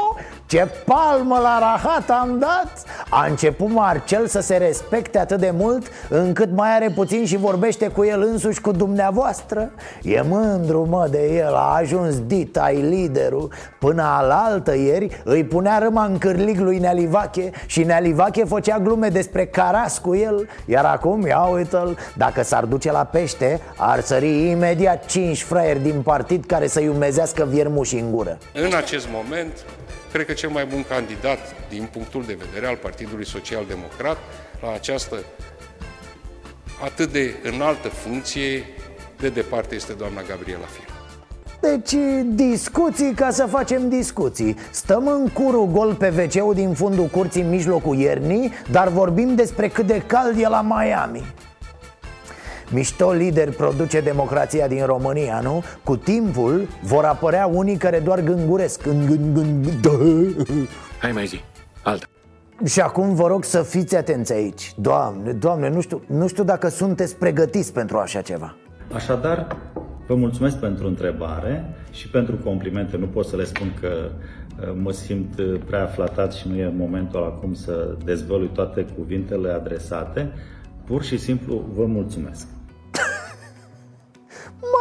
Ce 0.47 0.69
palmă 0.85 1.39
la 1.43 1.59
rahat 1.59 2.11
am 2.11 2.39
dat! 2.39 2.83
A 3.09 3.27
început 3.27 3.69
Marcel 3.69 4.27
să 4.27 4.41
se 4.41 4.57
respecte 4.57 5.19
atât 5.19 5.41
de 5.41 5.53
mult 5.55 5.87
Încât 6.09 6.51
mai 6.51 6.75
are 6.75 6.91
puțin 6.95 7.27
și 7.27 7.37
vorbește 7.37 7.89
cu 7.89 8.05
el 8.05 8.23
însuși 8.23 8.61
cu 8.61 8.71
dumneavoastră. 8.71 9.71
E 10.03 10.21
mândru 10.21 10.87
mă 10.89 11.09
de 11.11 11.35
el, 11.35 11.55
a 11.55 11.77
ajuns 11.81 12.21
dit, 12.21 12.57
ai 12.57 12.81
liderul. 12.81 13.53
Până 13.79 14.03
alaltă 14.03 14.77
ieri 14.77 15.21
îi 15.25 15.45
punea 15.45 15.79
râma 15.79 16.05
în 16.05 16.19
cârlig 16.19 16.59
lui 16.59 16.79
Nealivache 16.79 17.51
Și 17.67 17.83
Nealivache 17.83 18.45
făcea 18.45 18.79
glume 18.79 19.09
despre 19.09 19.47
caras 19.47 19.99
cu 19.99 20.15
el. 20.15 20.49
Iar 20.65 20.85
acum, 20.85 21.27
ia 21.27 21.41
uite-l, 21.43 21.99
dacă 22.17 22.43
s-ar 22.43 22.65
duce 22.65 22.93
la 22.93 23.05
pește 23.05 23.61
Ar 23.77 24.01
sări 24.01 24.51
imediat 24.51 25.05
cinci 25.05 25.43
fraieri 25.43 25.83
din 25.83 26.03
partid 26.03 26.45
care 26.45 26.67
să-i 26.67 26.89
umezească 26.89 27.45
viermușii 27.51 28.01
în 28.01 28.11
gură. 28.11 28.39
În 28.55 28.75
acest 28.75 29.09
moment 29.13 29.53
cred 30.17 30.29
că 30.29 30.35
cel 30.35 30.51
mai 30.51 30.67
bun 30.67 30.85
candidat 30.89 31.39
din 31.69 31.89
punctul 31.93 32.25
de 32.27 32.37
vedere 32.45 32.67
al 32.67 32.77
Partidului 32.77 33.27
Social 33.27 33.65
Democrat 33.69 34.17
la 34.63 34.73
această 34.73 35.17
atât 36.85 37.13
de 37.13 37.35
înaltă 37.43 37.89
funcție, 37.89 38.65
de 39.19 39.29
departe 39.29 39.75
este 39.75 39.93
doamna 39.93 40.23
Gabriela 40.29 40.65
Fier. 40.65 40.95
Deci 41.61 42.03
discuții 42.25 43.13
ca 43.15 43.31
să 43.31 43.47
facem 43.47 43.89
discuții 43.89 44.57
Stăm 44.71 45.07
în 45.07 45.29
curul 45.29 45.67
gol 45.67 45.95
pe 45.95 46.31
wc 46.37 46.55
din 46.55 46.73
fundul 46.73 47.07
curții 47.07 47.43
în 47.43 47.49
mijlocul 47.49 47.97
iernii 47.97 48.53
Dar 48.71 48.89
vorbim 48.89 49.35
despre 49.35 49.69
cât 49.69 49.87
de 49.87 50.03
cald 50.07 50.39
e 50.41 50.49
la 50.49 50.63
Miami 50.63 51.35
Mișto 52.71 53.13
lider 53.13 53.53
produce 53.53 54.01
democrația 54.01 54.69
din 54.69 54.85
România, 54.85 55.41
nu? 55.41 55.63
Cu 55.85 55.97
timpul 55.97 56.69
vor 56.83 57.05
apărea 57.05 57.47
unii 57.47 57.77
care 57.77 57.99
doar 57.99 58.21
gânguresc 58.21 58.83
Hai 61.01 61.13
mai 61.13 61.27
zi, 61.27 61.41
alta 61.83 62.07
și 62.65 62.81
acum 62.81 63.15
vă 63.15 63.27
rog 63.27 63.45
să 63.45 63.63
fiți 63.63 63.97
atenți 63.97 64.33
aici 64.33 64.73
Doamne, 64.77 65.33
doamne, 65.33 65.69
nu 65.69 65.81
știu, 65.81 66.03
nu 66.07 66.27
știu 66.27 66.45
dacă 66.45 66.69
sunteți 66.69 67.17
pregătiți 67.17 67.73
pentru 67.73 67.99
așa 67.99 68.21
ceva 68.21 68.57
Așadar, 68.93 69.57
vă 70.07 70.15
mulțumesc 70.15 70.57
pentru 70.57 70.87
întrebare 70.87 71.75
și 71.91 72.09
pentru 72.09 72.37
complimente. 72.37 72.97
Nu 72.97 73.07
pot 73.07 73.27
să 73.27 73.37
le 73.37 73.45
spun 73.45 73.75
că 73.81 73.89
uh, 74.61 74.75
mă 74.83 74.93
simt 74.93 75.39
uh, 75.39 75.61
prea 75.67 75.87
flatat 75.87 76.33
și 76.33 76.49
nu 76.49 76.57
e 76.57 76.73
momentul 76.77 77.25
acum 77.25 77.55
să 77.55 77.97
dezvălui 78.05 78.51
toate 78.53 78.87
cuvintele 78.97 79.51
adresate. 79.51 80.33
Pur 80.85 81.03
și 81.03 81.19
simplu 81.19 81.65
vă 81.75 81.85
mulțumesc. 81.85 82.47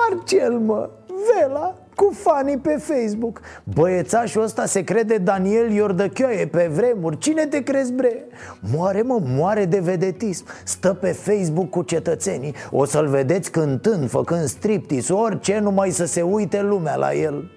Marcel, 0.09 0.51
mă, 0.59 0.89
Vela, 1.07 1.75
cu 1.95 2.13
fanii 2.13 2.57
pe 2.57 2.69
Facebook. 2.69 3.41
Băiețașul 3.63 4.43
ăsta 4.43 4.65
se 4.65 4.83
crede 4.83 5.17
Daniel 5.17 5.71
Iordăchioaie 5.71 6.47
pe 6.47 6.69
vremuri. 6.73 7.17
Cine 7.17 7.45
te 7.45 7.63
crezi, 7.63 7.93
bre? 7.93 8.25
Moare, 8.59 9.01
mă, 9.01 9.19
moare 9.23 9.65
de 9.65 9.79
vedetism. 9.79 10.45
Stă 10.63 10.93
pe 10.93 11.07
Facebook 11.07 11.69
cu 11.69 11.81
cetățenii. 11.81 12.53
O 12.71 12.85
să-l 12.85 13.07
vedeți 13.07 13.51
cântând, 13.51 14.09
făcând 14.09 14.45
striptease 14.45 15.13
Orice, 15.13 15.59
numai 15.59 15.89
să 15.89 16.05
se 16.05 16.21
uite 16.21 16.61
lumea 16.61 16.95
la 16.95 17.13
el. 17.13 17.51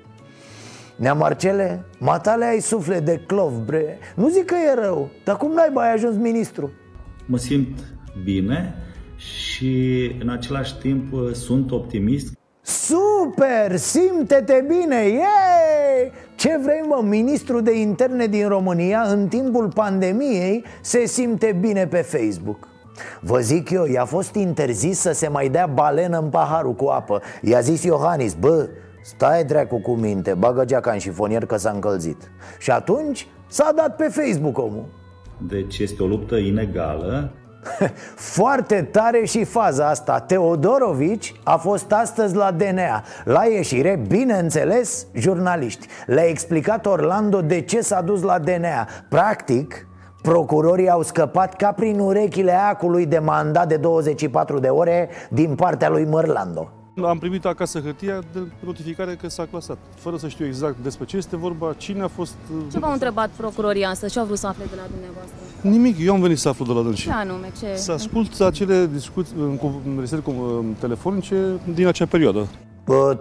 Nea 0.96 1.14
Marcele, 1.14 1.84
matale 1.98 2.44
ai 2.44 2.60
suflet 2.60 3.04
de 3.04 3.24
clov, 3.26 3.52
bre. 3.52 3.98
Nu 4.14 4.28
zic 4.28 4.44
că 4.44 4.54
e 4.54 4.74
rău, 4.74 5.08
dar 5.24 5.36
cum 5.36 5.52
n-ai 5.52 5.70
mai 5.72 5.92
ajuns 5.92 6.16
ministru? 6.16 6.70
Mă 7.26 7.36
simt 7.36 7.78
bine 8.24 8.74
și 9.18 10.10
în 10.20 10.28
același 10.28 10.78
timp 10.78 11.14
sunt 11.32 11.70
optimist 11.70 12.38
Super! 12.62 13.76
Simte-te 13.76 14.64
bine! 14.68 15.08
Yay! 15.08 16.12
Ce 16.36 16.58
vrei, 16.62 16.80
mă? 16.88 17.02
Ministrul 17.04 17.62
de 17.62 17.78
interne 17.78 18.26
din 18.26 18.48
România, 18.48 19.02
în 19.02 19.28
timpul 19.28 19.72
pandemiei, 19.74 20.64
se 20.80 21.06
simte 21.06 21.56
bine 21.60 21.86
pe 21.86 21.96
Facebook 21.96 22.68
Vă 23.20 23.38
zic 23.38 23.70
eu, 23.70 23.84
i-a 23.84 24.04
fost 24.04 24.34
interzis 24.34 24.98
să 24.98 25.12
se 25.12 25.28
mai 25.28 25.48
dea 25.48 25.66
balenă 25.66 26.18
în 26.18 26.28
paharul 26.28 26.74
cu 26.74 26.86
apă 26.86 27.22
I-a 27.42 27.60
zis 27.60 27.82
Iohannis, 27.82 28.34
bă, 28.34 28.68
stai 29.02 29.44
dracu 29.44 29.80
cu 29.80 29.94
minte, 29.94 30.34
bagă 30.34 30.64
geaca 30.64 30.90
în 30.90 30.98
șifonier 30.98 31.46
că 31.46 31.56
s-a 31.56 31.70
încălzit 31.70 32.30
Și 32.58 32.70
atunci 32.70 33.26
s-a 33.46 33.72
dat 33.76 33.96
pe 33.96 34.04
Facebook 34.04 34.58
omul 34.58 34.84
Deci 35.48 35.78
este 35.78 36.02
o 36.02 36.06
luptă 36.06 36.36
inegală 36.36 37.32
Foarte 38.36 38.82
tare 38.82 39.24
și 39.24 39.44
faza 39.44 39.88
asta. 39.88 40.20
Teodorovici 40.20 41.34
a 41.44 41.56
fost 41.56 41.92
astăzi 41.92 42.34
la 42.34 42.50
DNA 42.50 43.04
La 43.24 43.44
ieșire, 43.44 44.00
bineînțeles, 44.06 45.06
jurnaliști. 45.14 45.86
Le-a 46.06 46.28
explicat 46.28 46.86
Orlando 46.86 47.40
de 47.40 47.60
ce 47.60 47.80
s-a 47.80 48.00
dus 48.00 48.22
la 48.22 48.38
DNA 48.38 48.88
Practic, 49.08 49.82
Procurorii 50.22 50.90
au 50.90 51.02
scăpat 51.02 51.54
ca 51.54 51.72
prin 51.72 51.98
urechile 51.98 52.52
acului 52.52 53.06
de 53.06 53.18
mandat 53.18 53.68
de 53.68 53.76
24 53.76 54.58
de 54.58 54.68
ore 54.68 55.08
din 55.30 55.54
partea 55.54 55.88
lui 55.88 56.04
Mărlando 56.04 56.77
am 57.04 57.18
primit 57.18 57.44
acasă 57.44 57.80
hârtia 57.80 58.18
de 58.32 58.38
notificare 58.64 59.14
că 59.14 59.28
s-a 59.28 59.46
clasat, 59.50 59.78
fără 59.94 60.16
să 60.16 60.28
știu 60.28 60.46
exact 60.46 60.76
despre 60.82 61.04
ce 61.04 61.16
este 61.16 61.36
vorba, 61.36 61.74
cine 61.76 62.02
a 62.02 62.08
fost... 62.08 62.34
Ce 62.72 62.78
v-au 62.78 62.92
întrebat 62.92 63.30
procurorii 63.36 63.84
astăzi? 63.84 64.12
Ce 64.12 64.18
au 64.18 64.24
vrut 64.24 64.38
să 64.38 64.46
afle 64.46 64.64
de 64.64 64.76
la 64.76 64.86
dumneavoastră? 64.90 65.36
Nimic, 65.60 65.96
eu 66.00 66.14
am 66.14 66.20
venit 66.20 66.38
să 66.38 66.48
aflu 66.48 66.64
de 66.64 66.72
la 66.72 66.82
dânsi. 66.82 67.00
Ce 67.00 67.12
anume? 67.12 67.52
Ce... 67.58 67.74
Să 67.74 67.92
ascult 67.92 68.40
acele 68.40 68.86
discuții, 68.92 69.34
înregistrări 69.86 70.24
telefonice 70.78 71.60
din 71.74 71.86
acea 71.86 72.06
perioadă. 72.06 72.46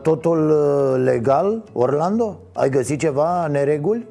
Totul 0.01 0.49
uh, 0.49 1.03
legal, 1.03 1.63
Orlando? 1.73 2.39
Ai 2.53 2.69
găsit 2.69 2.99
ceva 2.99 3.47
nereguli? 3.47 4.07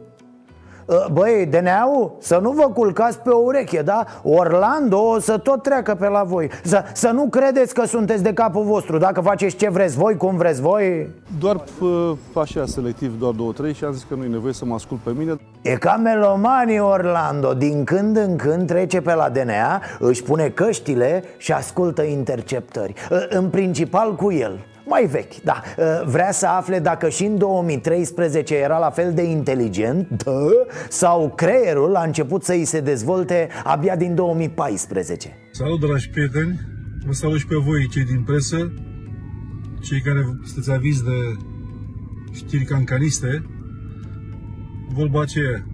Uh, 0.86 1.06
băi, 1.12 1.46
DNA-ul, 1.50 2.16
să 2.18 2.38
nu 2.42 2.50
vă 2.50 2.70
culcați 2.74 3.18
pe 3.18 3.30
o 3.30 3.38
ureche, 3.38 3.82
da? 3.82 4.04
Orlando 4.22 4.98
o 4.98 5.18
să 5.18 5.38
tot 5.38 5.62
treacă 5.62 5.94
pe 5.94 6.08
la 6.08 6.22
voi. 6.22 6.50
Să, 6.64 6.84
să 6.92 7.10
nu 7.10 7.26
credeți 7.30 7.74
că 7.74 7.86
sunteți 7.86 8.22
de 8.22 8.32
capul 8.32 8.64
vostru. 8.64 8.98
Dacă 8.98 9.20
faceți 9.20 9.56
ce 9.56 9.68
vreți 9.68 9.96
voi, 9.96 10.16
cum 10.16 10.36
vreți 10.36 10.60
voi. 10.60 11.08
Doar 11.38 11.64
așa 12.34 12.64
selectiv, 12.66 13.18
doar 13.18 13.32
două, 13.32 13.52
trei 13.52 13.74
Și 13.74 13.84
am 13.84 13.92
zis 13.92 14.06
că 14.08 14.14
nu 14.14 14.24
e 14.24 14.28
nevoie 14.28 14.52
să 14.52 14.64
mă 14.64 14.74
ascult 14.74 15.00
pe 15.00 15.10
mine. 15.16 15.36
E 15.62 15.74
ca 15.74 15.96
melomanii 15.96 16.78
Orlando. 16.78 17.54
Din 17.54 17.84
când 17.84 18.16
în 18.16 18.36
când 18.36 18.66
trece 18.66 19.00
pe 19.00 19.14
la 19.14 19.28
DNA 19.28 19.82
Își 19.98 20.22
pune 20.22 20.48
căștile 20.48 21.24
și 21.36 21.52
ascultă 21.52 22.02
interceptări. 22.02 22.94
Uh, 23.10 23.26
În 23.28 23.48
principal 23.48 24.14
cu 24.14 24.32
el 24.32 24.58
mai 24.86 25.06
vechi, 25.06 25.40
da. 25.42 25.62
Vrea 26.06 26.32
să 26.32 26.46
afle 26.46 26.78
dacă 26.78 27.08
și 27.08 27.24
în 27.24 27.38
2013 27.38 28.54
era 28.54 28.78
la 28.78 28.90
fel 28.90 29.12
de 29.14 29.22
inteligent 29.22 30.22
da, 30.24 30.32
Sau 30.88 31.32
creierul 31.36 31.94
a 31.94 32.02
început 32.02 32.44
să 32.44 32.52
îi 32.52 32.64
se 32.64 32.80
dezvolte 32.80 33.48
abia 33.64 33.96
din 33.96 34.14
2014 34.14 35.36
Salut, 35.50 35.80
dragi 35.80 36.10
prieteni. 36.10 36.60
Vă 37.06 37.12
salut 37.12 37.38
și 37.38 37.46
pe 37.46 37.56
voi, 37.56 37.88
cei 37.88 38.04
din 38.04 38.22
presă 38.22 38.72
Cei 39.80 40.00
care 40.00 40.20
sunteți 40.44 40.70
aviz 40.70 41.02
de 41.02 41.36
știri 42.32 42.64
cancaniste 42.64 43.44
Vorba 44.92 45.20
aceea 45.20 45.66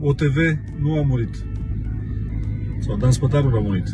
OTV 0.00 0.36
nu 0.80 0.98
a 0.98 1.02
murit. 1.02 1.34
Sau 2.78 2.96
Dan 2.96 3.10
Spătarul 3.10 3.56
a 3.56 3.60
murit 3.60 3.86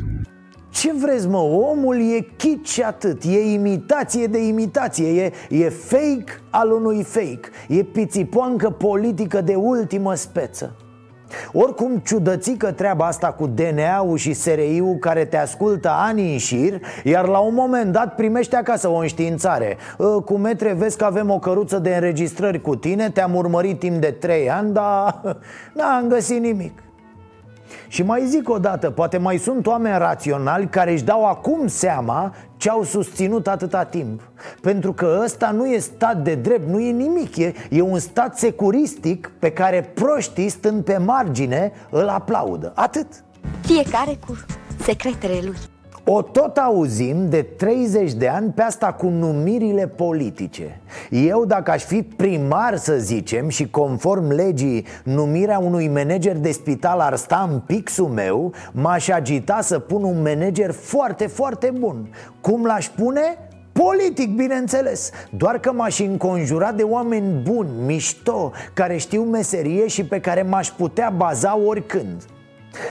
ce 0.76 0.92
vreți 0.92 1.28
mă, 1.28 1.38
omul 1.38 1.96
e 1.96 2.20
chit 2.36 2.66
și 2.66 2.82
atât. 2.82 3.22
E 3.24 3.52
imitație 3.52 4.26
de 4.26 4.46
imitație. 4.46 5.22
E, 5.22 5.32
e 5.48 5.68
fake 5.68 6.40
al 6.50 6.70
unui 6.70 7.02
fake. 7.02 7.48
E 7.68 7.82
pițipoancă 7.82 8.70
politică 8.70 9.40
de 9.40 9.54
ultimă 9.54 10.14
speță. 10.14 10.76
Oricum 11.52 11.98
ciudățică 11.98 12.72
treaba 12.72 13.06
asta 13.06 13.26
cu 13.26 13.46
DNA-ul 13.46 14.16
și 14.16 14.32
SRI-ul 14.32 14.96
care 15.00 15.24
te 15.24 15.36
ascultă 15.36 15.88
ani 15.90 16.32
în 16.32 16.38
șir 16.38 16.80
Iar 17.04 17.26
la 17.26 17.38
un 17.38 17.54
moment 17.54 17.92
dat 17.92 18.14
primește 18.14 18.56
acasă 18.56 18.88
o 18.88 18.96
înștiințare. 18.96 19.76
Ă, 19.98 20.20
Cu 20.20 20.36
metre 20.36 20.72
vezi 20.72 20.96
că 20.96 21.04
avem 21.04 21.30
o 21.30 21.38
căruță 21.38 21.78
de 21.78 21.94
înregistrări 21.94 22.60
cu 22.60 22.76
tine 22.76 23.10
Te-am 23.10 23.34
urmărit 23.34 23.78
timp 23.78 24.00
de 24.00 24.10
trei 24.10 24.50
ani, 24.50 24.72
dar 24.72 25.20
n-am 25.74 26.08
găsit 26.08 26.40
nimic 26.40 26.85
și 27.88 28.02
mai 28.02 28.26
zic 28.26 28.48
o 28.48 28.58
dată, 28.58 28.90
poate 28.90 29.18
mai 29.18 29.38
sunt 29.38 29.66
oameni 29.66 29.98
raționali 29.98 30.66
care 30.66 30.92
își 30.92 31.04
dau 31.04 31.26
acum 31.26 31.66
seama 31.66 32.34
ce 32.56 32.70
au 32.70 32.82
susținut 32.82 33.46
atâta 33.46 33.84
timp. 33.84 34.20
Pentru 34.60 34.92
că 34.92 35.20
ăsta 35.24 35.50
nu 35.50 35.66
e 35.66 35.78
stat 35.78 36.22
de 36.22 36.34
drept, 36.34 36.68
nu 36.68 36.80
e 36.80 36.90
nimic 36.90 37.36
E, 37.36 37.52
e 37.70 37.80
un 37.80 37.98
stat 37.98 38.38
securistic 38.38 39.32
pe 39.38 39.50
care 39.50 39.90
proștii 39.94 40.48
stând 40.48 40.84
pe 40.84 40.96
margine 40.96 41.72
îl 41.90 42.08
aplaudă. 42.08 42.72
Atât. 42.74 43.06
Fiecare 43.60 44.18
cu 44.26 44.36
secretele 44.84 45.38
lui 45.42 45.56
o 46.08 46.22
tot 46.22 46.56
auzim 46.56 47.28
de 47.28 47.42
30 47.42 48.12
de 48.12 48.28
ani 48.28 48.52
pe 48.52 48.62
asta 48.62 48.92
cu 48.92 49.06
numirile 49.06 49.86
politice. 49.86 50.80
Eu 51.10 51.44
dacă 51.44 51.70
aș 51.70 51.82
fi 51.84 52.02
primar 52.02 52.76
să 52.76 52.96
zicem 52.96 53.48
și 53.48 53.70
conform 53.70 54.30
legii 54.30 54.86
numirea 55.04 55.58
unui 55.58 55.88
manager 55.88 56.36
de 56.36 56.50
spital 56.50 57.00
ar 57.00 57.16
sta 57.16 57.48
în 57.52 57.58
pixul 57.58 58.06
meu 58.06 58.52
M-aș 58.72 59.08
agita 59.08 59.60
să 59.60 59.78
pun 59.78 60.02
un 60.02 60.22
manager 60.22 60.70
foarte, 60.70 61.26
foarte 61.26 61.72
bun. 61.78 62.08
Cum 62.40 62.64
l-aș 62.64 62.88
pune? 62.88 63.38
Politic, 63.72 64.36
bineînțeles. 64.36 65.10
Doar 65.30 65.58
că 65.58 65.72
m-aș 65.72 65.98
înconjura 65.98 66.72
de 66.72 66.82
oameni 66.82 67.42
buni, 67.42 67.70
mișto 67.86 68.52
Care 68.74 68.96
știu 68.96 69.22
meserie 69.22 69.86
și 69.86 70.04
pe 70.04 70.20
care 70.20 70.42
m-aș 70.42 70.68
putea 70.68 71.12
baza 71.16 71.58
oricând 71.58 72.22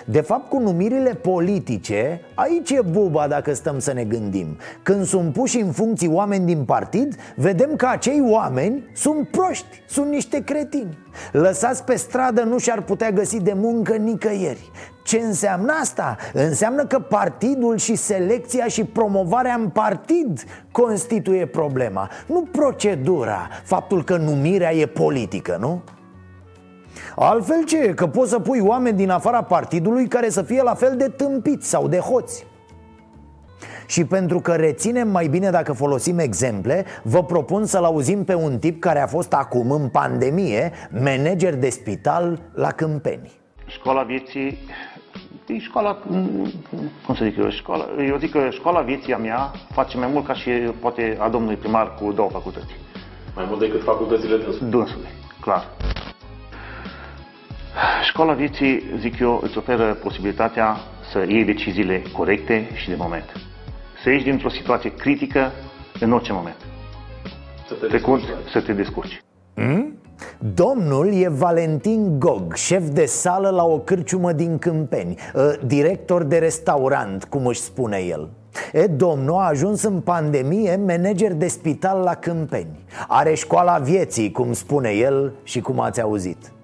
de 0.06 0.21
fapt, 0.21 0.50
cu 0.50 0.60
numirile 0.60 1.13
politice, 1.13 2.21
aici 2.34 2.69
e 2.69 2.82
buba 2.82 3.28
dacă 3.28 3.54
stăm 3.54 3.80
să 3.80 3.93
ne 3.93 4.04
gândim 4.04 4.58
Când 4.84 5.06
sunt 5.06 5.34
puși 5.34 5.60
în 5.60 5.71
funcții 5.71 6.08
oameni 6.08 6.45
din 6.45 6.63
partid, 6.63 7.15
vedem 7.36 7.76
că 7.76 7.86
acei 7.86 8.24
oameni 8.30 8.84
sunt 8.93 9.28
proști, 9.28 9.84
sunt 9.88 10.10
niște 10.10 10.43
cretini 10.43 10.98
Lăsați 11.32 11.84
pe 11.84 11.95
stradă 11.95 12.43
nu 12.43 12.58
și-ar 12.58 12.82
putea 12.82 13.12
găsi 13.12 13.41
de 13.41 13.54
muncă 13.56 13.95
nicăieri 13.95 14.71
ce 15.06 15.17
înseamnă 15.17 15.74
asta? 15.82 16.17
Înseamnă 16.34 16.86
că 16.86 17.00
partidul 17.00 17.78
și 17.78 17.95
selecția 17.95 18.67
și 18.67 18.84
promovarea 18.84 19.54
în 19.54 19.69
partid 19.69 20.43
constituie 20.71 21.45
problema 21.45 22.10
Nu 22.28 22.48
procedura, 22.52 23.50
faptul 23.63 24.04
că 24.04 24.17
numirea 24.17 24.74
e 24.74 24.86
politică, 24.86 25.58
nu? 25.60 25.82
Altfel 27.16 27.64
ce? 27.64 27.78
Că 27.78 28.08
poți 28.08 28.30
să 28.30 28.40
pui 28.40 28.60
oameni 28.60 28.98
din 28.98 29.10
afara 29.10 29.44
partidului 29.44 30.08
care 30.08 30.30
să 30.30 30.42
fie 30.42 30.62
la 30.62 30.74
fel 30.74 30.98
de 30.98 31.08
tâmpiți 31.08 31.70
sau 31.70 31.88
de 31.88 31.98
hoți 31.98 32.46
Și 33.86 34.06
pentru 34.06 34.40
că 34.40 34.52
reținem 34.52 35.08
mai 35.10 35.28
bine 35.28 35.50
dacă 35.50 35.74
folosim 35.74 36.20
exemple 36.20 36.86
Vă 37.04 37.24
propun 37.24 37.66
să-l 37.66 37.84
auzim 37.84 38.24
pe 38.24 38.34
un 38.34 38.60
tip 38.60 38.80
care 38.80 39.02
a 39.02 39.08
fost 39.08 39.34
acum 39.34 39.72
în 39.72 39.88
pandemie 39.88 40.72
Manager 41.04 41.56
de 41.56 41.70
spital 41.70 42.40
la 42.54 42.72
Câmpeni 42.72 43.32
Școala 43.66 44.04
vieții 44.04 44.58
e 45.48 45.60
școala, 45.60 45.94
cum 47.06 47.16
să 47.16 47.24
zic 47.24 47.38
eu, 47.38 47.50
școala, 47.50 47.86
eu 48.08 48.18
zic 48.18 48.32
că 48.32 48.50
școala 48.50 48.82
vieții 48.82 49.14
a 49.14 49.18
mea 49.18 49.52
face 49.74 49.98
mai 49.98 50.08
mult 50.08 50.26
ca 50.26 50.34
și 50.34 50.50
poate 50.80 51.18
a 51.20 51.30
domnului 51.30 51.56
primar 51.56 51.94
cu 51.94 52.12
două 52.12 52.30
facultăți. 52.30 52.76
Mai 53.36 53.46
mult 53.48 53.60
decât 53.60 53.84
facultățile 53.84 54.38
dânsului. 54.38 54.72
Dânsului, 54.72 55.08
clar. 55.42 55.70
Școala 58.04 58.34
vieții, 58.34 58.84
zic 59.00 59.20
eu, 59.20 59.40
îți 59.44 59.58
oferă 59.58 59.94
posibilitatea 59.94 60.78
să 61.12 61.26
iei 61.28 61.46
deciziile 61.46 62.02
corecte 62.14 62.70
și 62.74 62.90
de 62.90 62.96
moment. 62.98 63.26
Să 64.04 64.10
ieși 64.10 64.24
dintr-o 64.24 64.50
situație 64.50 64.94
critică 64.94 65.52
în 66.00 66.12
orice 66.12 66.34
moment. 66.34 66.56
Să 67.68 67.74
te 67.74 67.88
descurci. 67.88 68.26
Să 68.52 68.62
te 68.62 68.74
descurci. 68.74 69.22
Hmm? 69.54 69.98
Domnul 70.54 71.14
e 71.14 71.28
Valentin 71.30 72.20
Gog, 72.20 72.54
șef 72.54 72.88
de 72.88 73.06
sală 73.06 73.50
la 73.50 73.64
o 73.64 73.80
cârciumă 73.80 74.32
din 74.32 74.58
Câmpeni 74.58 75.18
ă, 75.36 75.56
Director 75.66 76.24
de 76.24 76.38
restaurant, 76.38 77.24
cum 77.24 77.46
își 77.46 77.62
spune 77.62 77.98
el 77.98 78.30
E, 78.74 78.88
domnul 78.88 79.38
a 79.38 79.48
ajuns 79.48 79.84
în 79.84 80.00
pandemie 80.00 80.80
manager 80.86 81.34
de 81.34 81.48
spital 81.48 82.00
la 82.00 82.14
Câmpeni 82.14 82.86
Are 83.08 83.34
școala 83.34 83.78
vieții, 83.78 84.32
cum 84.32 84.54
spune 84.54 84.90
el 84.90 85.34
și 85.44 85.62
cum 85.62 85.80
ați 85.80 86.02
auzit 86.02 86.55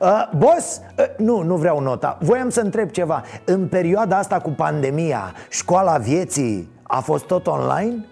Uh, 0.00 0.30
boss, 0.36 0.80
uh, 0.98 1.04
nu, 1.16 1.42
nu 1.42 1.56
vreau 1.56 1.80
nota. 1.80 2.18
Voiam 2.20 2.48
să 2.48 2.60
întreb 2.60 2.90
ceva. 2.90 3.22
În 3.44 3.68
perioada 3.68 4.18
asta 4.18 4.40
cu 4.40 4.50
pandemia 4.50 5.34
Școala 5.48 5.96
vieții 5.96 6.70
a 6.82 7.00
fost 7.00 7.24
tot 7.24 7.46
online? 7.46 8.06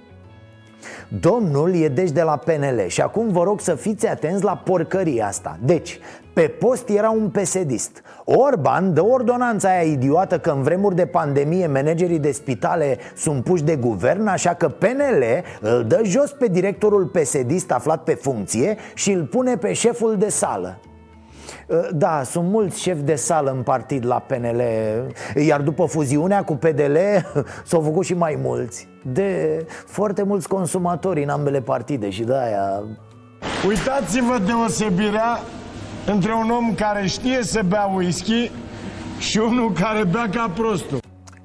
Domnul 1.09 1.75
e 1.75 1.89
deci 1.89 2.11
de 2.11 2.23
la 2.23 2.37
PNL 2.37 2.85
și 2.87 3.01
acum 3.01 3.29
vă 3.29 3.43
rog 3.43 3.61
să 3.61 3.75
fiți 3.75 4.07
atenți 4.07 4.45
la 4.45 4.57
porcăria 4.57 5.27
asta. 5.27 5.59
Deci, 5.63 5.99
pe 6.33 6.43
post 6.43 6.89
era 6.89 7.11
un 7.11 7.29
pesedist 7.29 8.03
Orban 8.25 8.95
dă 8.95 9.05
ordonanța 9.05 9.69
aia 9.69 9.83
idiotă 9.83 10.39
că 10.39 10.51
în 10.51 10.63
vremuri 10.63 10.95
de 10.95 11.07
pandemie 11.07 11.67
managerii 11.67 12.19
de 12.19 12.33
spitale 12.33 12.99
sunt 13.17 13.45
puși 13.45 13.63
de 13.63 13.77
guvern 13.77 14.27
Așa 14.27 14.55
că 14.55 14.69
PNL 14.69 15.25
îl 15.61 15.85
dă 15.85 16.01
jos 16.05 16.31
pe 16.33 16.47
directorul 16.47 17.07
pesedist 17.07 17.73
aflat 17.73 18.03
pe 18.03 18.15
funcție 18.15 18.77
și 18.95 19.13
îl 19.13 19.25
pune 19.25 19.57
pe 19.57 19.73
șeful 19.73 20.17
de 20.17 20.29
sală. 20.29 20.79
Uh, 20.81 20.96
da, 21.93 22.23
sunt 22.25 22.49
mulți 22.49 22.81
șefi 22.81 23.03
de 23.03 23.15
sală 23.15 23.51
în 23.51 23.63
partid 23.63 24.07
la 24.07 24.19
PNL 24.19 24.63
Iar 25.35 25.61
după 25.61 25.85
fuziunea 25.85 26.45
cu 26.45 26.57
PDL 26.57 26.97
s-au 27.69 27.81
făcut 27.81 28.05
și 28.05 28.15
mai 28.15 28.39
mulți. 28.43 28.89
De 29.03 29.65
foarte 29.87 30.23
mulți 30.23 30.49
consumatori 30.49 31.23
în 31.23 31.29
ambele 31.29 31.61
partide 31.61 32.11
și 32.11 32.23
de-aia 32.23 32.83
Uitați-vă 33.69 34.39
deosebirea 34.47 35.39
între 36.07 36.33
un 36.33 36.51
om 36.51 36.75
care 36.75 37.07
știe 37.07 37.43
să 37.43 37.61
bea 37.69 37.85
whisky 37.95 38.51
și 39.19 39.39
unul 39.39 39.73
care 39.73 40.05
bea 40.05 40.29
ca 40.33 40.51
prostul 40.55 40.99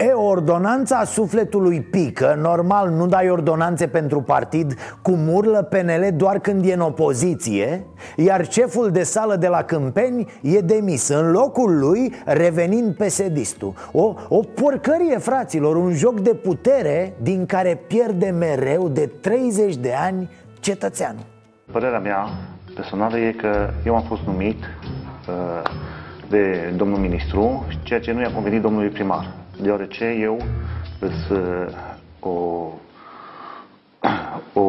E, 0.07 0.11
ordonanța 0.11 1.03
sufletului 1.03 1.81
pică. 1.81 2.37
Normal 2.41 2.89
nu 2.89 3.07
dai 3.07 3.29
ordonanțe 3.29 3.87
pentru 3.87 4.21
partid 4.21 4.73
Cum 5.01 5.33
urlă 5.33 5.61
PNL 5.61 6.07
doar 6.15 6.39
când 6.39 6.65
e 6.65 6.73
în 6.73 6.79
opoziție 6.79 7.85
Iar 8.15 8.51
șeful 8.51 8.91
de 8.91 9.03
sală 9.03 9.35
de 9.35 9.47
la 9.47 9.63
Câmpeni 9.63 10.27
e 10.41 10.59
demis. 10.59 11.07
În 11.07 11.31
locul 11.31 11.79
lui 11.79 12.13
revenind 12.25 12.95
pesedistul 12.95 13.73
o, 13.91 14.13
o 14.29 14.39
porcărie, 14.39 15.17
fraților 15.17 15.75
Un 15.75 15.93
joc 15.93 16.19
de 16.19 16.33
putere 16.33 17.13
din 17.21 17.45
care 17.45 17.81
pierde 17.87 18.29
mereu 18.29 18.89
de 18.89 19.09
30 19.21 19.75
de 19.75 19.93
ani 19.93 20.29
cetățeanul. 20.59 21.25
Părerea 21.71 21.99
mea 21.99 22.27
personală 22.75 23.17
e 23.17 23.31
că 23.31 23.69
eu 23.85 23.95
am 23.95 24.03
fost 24.03 24.21
numit 24.21 24.57
uh, 24.57 25.71
de 26.29 26.73
domnul 26.75 26.97
ministru 26.97 27.65
Ceea 27.83 27.99
ce 27.99 28.11
nu 28.11 28.21
i-a 28.21 28.31
convenit 28.31 28.61
domnului 28.61 28.89
primar 28.89 29.40
deoarece 29.62 30.06
eu 30.06 30.38
sunt 31.28 31.76
o, 32.19 32.30
o, 34.54 34.62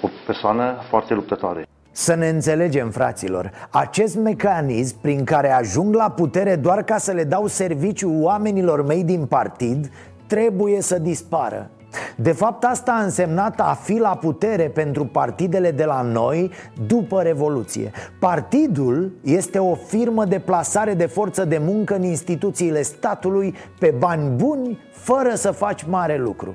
o 0.00 0.08
persoană 0.26 0.74
foarte 0.88 1.14
luptătoare. 1.14 1.66
Să 1.90 2.14
ne 2.14 2.28
înțelegem, 2.28 2.90
fraților 2.90 3.50
Acest 3.70 4.16
mecanism 4.16 5.00
prin 5.00 5.24
care 5.24 5.52
ajung 5.52 5.94
la 5.94 6.10
putere 6.10 6.56
doar 6.56 6.82
ca 6.82 6.98
să 6.98 7.12
le 7.12 7.24
dau 7.24 7.46
serviciu 7.46 8.10
oamenilor 8.20 8.86
mei 8.86 9.04
din 9.04 9.26
partid 9.26 9.90
Trebuie 10.26 10.80
să 10.80 10.98
dispară 10.98 11.70
de 12.16 12.32
fapt, 12.32 12.64
asta 12.64 12.92
a 12.92 13.02
însemnat 13.02 13.60
a 13.60 13.78
fi 13.82 13.98
la 13.98 14.16
putere 14.16 14.68
pentru 14.68 15.04
partidele 15.04 15.70
de 15.70 15.84
la 15.84 16.02
noi 16.02 16.50
după 16.86 17.22
Revoluție. 17.22 17.90
Partidul 18.18 19.12
este 19.22 19.58
o 19.58 19.74
firmă 19.74 20.24
de 20.24 20.38
plasare 20.38 20.94
de 20.94 21.06
forță 21.06 21.44
de 21.44 21.58
muncă 21.58 21.94
în 21.94 22.02
instituțiile 22.02 22.82
statului 22.82 23.54
pe 23.78 23.94
bani 23.98 24.30
buni, 24.36 24.78
fără 24.92 25.34
să 25.34 25.50
faci 25.50 25.84
mare 25.88 26.18
lucru. 26.18 26.54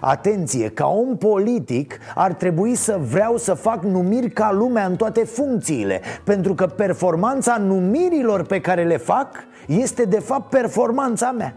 Atenție, 0.00 0.68
ca 0.68 0.86
om 0.86 1.16
politic 1.16 1.98
ar 2.14 2.32
trebui 2.32 2.74
să 2.74 2.98
vreau 3.10 3.36
să 3.36 3.54
fac 3.54 3.82
numiri 3.82 4.30
ca 4.30 4.52
lumea 4.52 4.86
în 4.86 4.96
toate 4.96 5.24
funcțiile 5.24 6.00
Pentru 6.24 6.54
că 6.54 6.66
performanța 6.66 7.56
numirilor 7.56 8.42
pe 8.42 8.60
care 8.60 8.84
le 8.84 8.96
fac 8.96 9.28
este 9.66 10.04
de 10.04 10.18
fapt 10.18 10.50
performanța 10.50 11.30
mea 11.30 11.56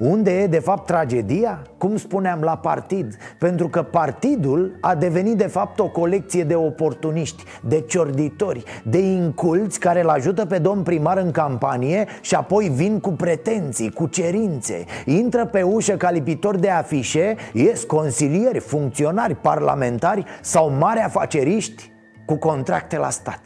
unde 0.00 0.42
e 0.42 0.46
de 0.46 0.58
fapt 0.58 0.86
tragedia? 0.86 1.62
Cum 1.78 1.96
spuneam, 1.96 2.40
la 2.40 2.56
partid. 2.56 3.16
Pentru 3.38 3.68
că 3.68 3.82
partidul 3.82 4.78
a 4.80 4.94
devenit 4.94 5.36
de 5.36 5.46
fapt 5.46 5.78
o 5.78 5.88
colecție 5.88 6.44
de 6.44 6.54
oportuniști 6.54 7.44
De 7.60 7.80
ciorditori, 7.80 8.62
de 8.84 8.98
inculți 8.98 9.80
care 9.80 10.02
îl 10.02 10.08
ajută 10.08 10.46
pe 10.46 10.58
domn 10.58 10.82
primar 10.82 11.16
în 11.16 11.30
campanie 11.30 12.06
Și 12.20 12.34
apoi 12.34 12.68
vin 12.68 13.00
cu 13.00 13.10
pretenții, 13.10 13.90
cu 13.90 14.06
cerințe. 14.06 14.84
Intră 15.04 15.46
pe 15.46 15.62
ușă 15.62 15.96
ca 15.96 16.10
lipitori 16.10 16.60
de 16.60 16.70
afișe 16.70 17.36
Ies 17.52 17.84
consilieri, 17.84 18.58
funcționari, 18.58 19.34
parlamentari 19.34 20.24
Sau 20.40 20.70
mari 20.70 21.00
afaceriști 21.00 21.92
cu 22.26 22.36
contracte 22.36 22.96
la 22.96 23.10
stat. 23.10 23.40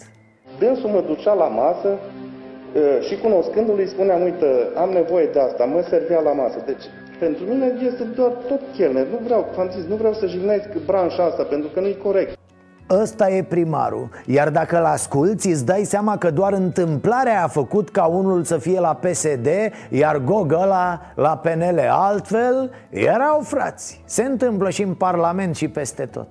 Dânsul 0.58 0.90
mă 0.90 1.00
ducea 1.06 1.32
la 1.32 1.46
masă 1.46 1.88
și 3.00 3.16
cunoscându-l 3.16 3.78
îi 3.78 3.88
spuneam, 3.88 4.22
uite, 4.22 4.46
am 4.76 4.90
nevoie 4.90 5.28
de 5.32 5.40
asta, 5.40 5.64
mă 5.64 5.84
servea 5.88 6.20
la 6.20 6.32
masă. 6.32 6.58
Deci, 6.66 6.84
pentru 7.18 7.44
mine 7.44 7.66
este 7.86 8.02
doar 8.02 8.30
tot 8.30 8.60
chelner. 8.76 9.06
Nu 9.06 9.18
vreau, 9.24 9.48
v 9.56 9.70
zis, 9.72 9.84
nu 9.84 9.96
vreau 9.96 10.12
să 10.12 10.26
jignesc 10.26 10.68
branșa 10.86 11.24
asta, 11.24 11.42
pentru 11.42 11.68
că 11.68 11.80
nu-i 11.80 11.96
corect. 12.02 12.38
Ăsta 12.90 13.30
e 13.30 13.42
primarul 13.42 14.08
Iar 14.26 14.50
dacă 14.50 14.78
l 14.78 14.84
asculti, 14.84 15.48
îți 15.48 15.66
dai 15.66 15.84
seama 15.84 16.18
că 16.18 16.30
doar 16.30 16.52
întâmplarea 16.52 17.44
a 17.44 17.48
făcut 17.48 17.90
ca 17.90 18.04
unul 18.04 18.42
să 18.42 18.58
fie 18.58 18.80
la 18.80 18.94
PSD 18.94 19.46
Iar 19.90 20.18
Gogă 20.18 20.64
la, 20.68 21.00
la 21.14 21.36
PNL 21.36 21.80
Altfel, 21.90 22.70
erau 22.90 23.40
frați 23.40 24.02
Se 24.04 24.22
întâmplă 24.22 24.70
și 24.70 24.82
în 24.82 24.94
Parlament 24.94 25.56
și 25.56 25.68
peste 25.68 26.04
tot 26.04 26.26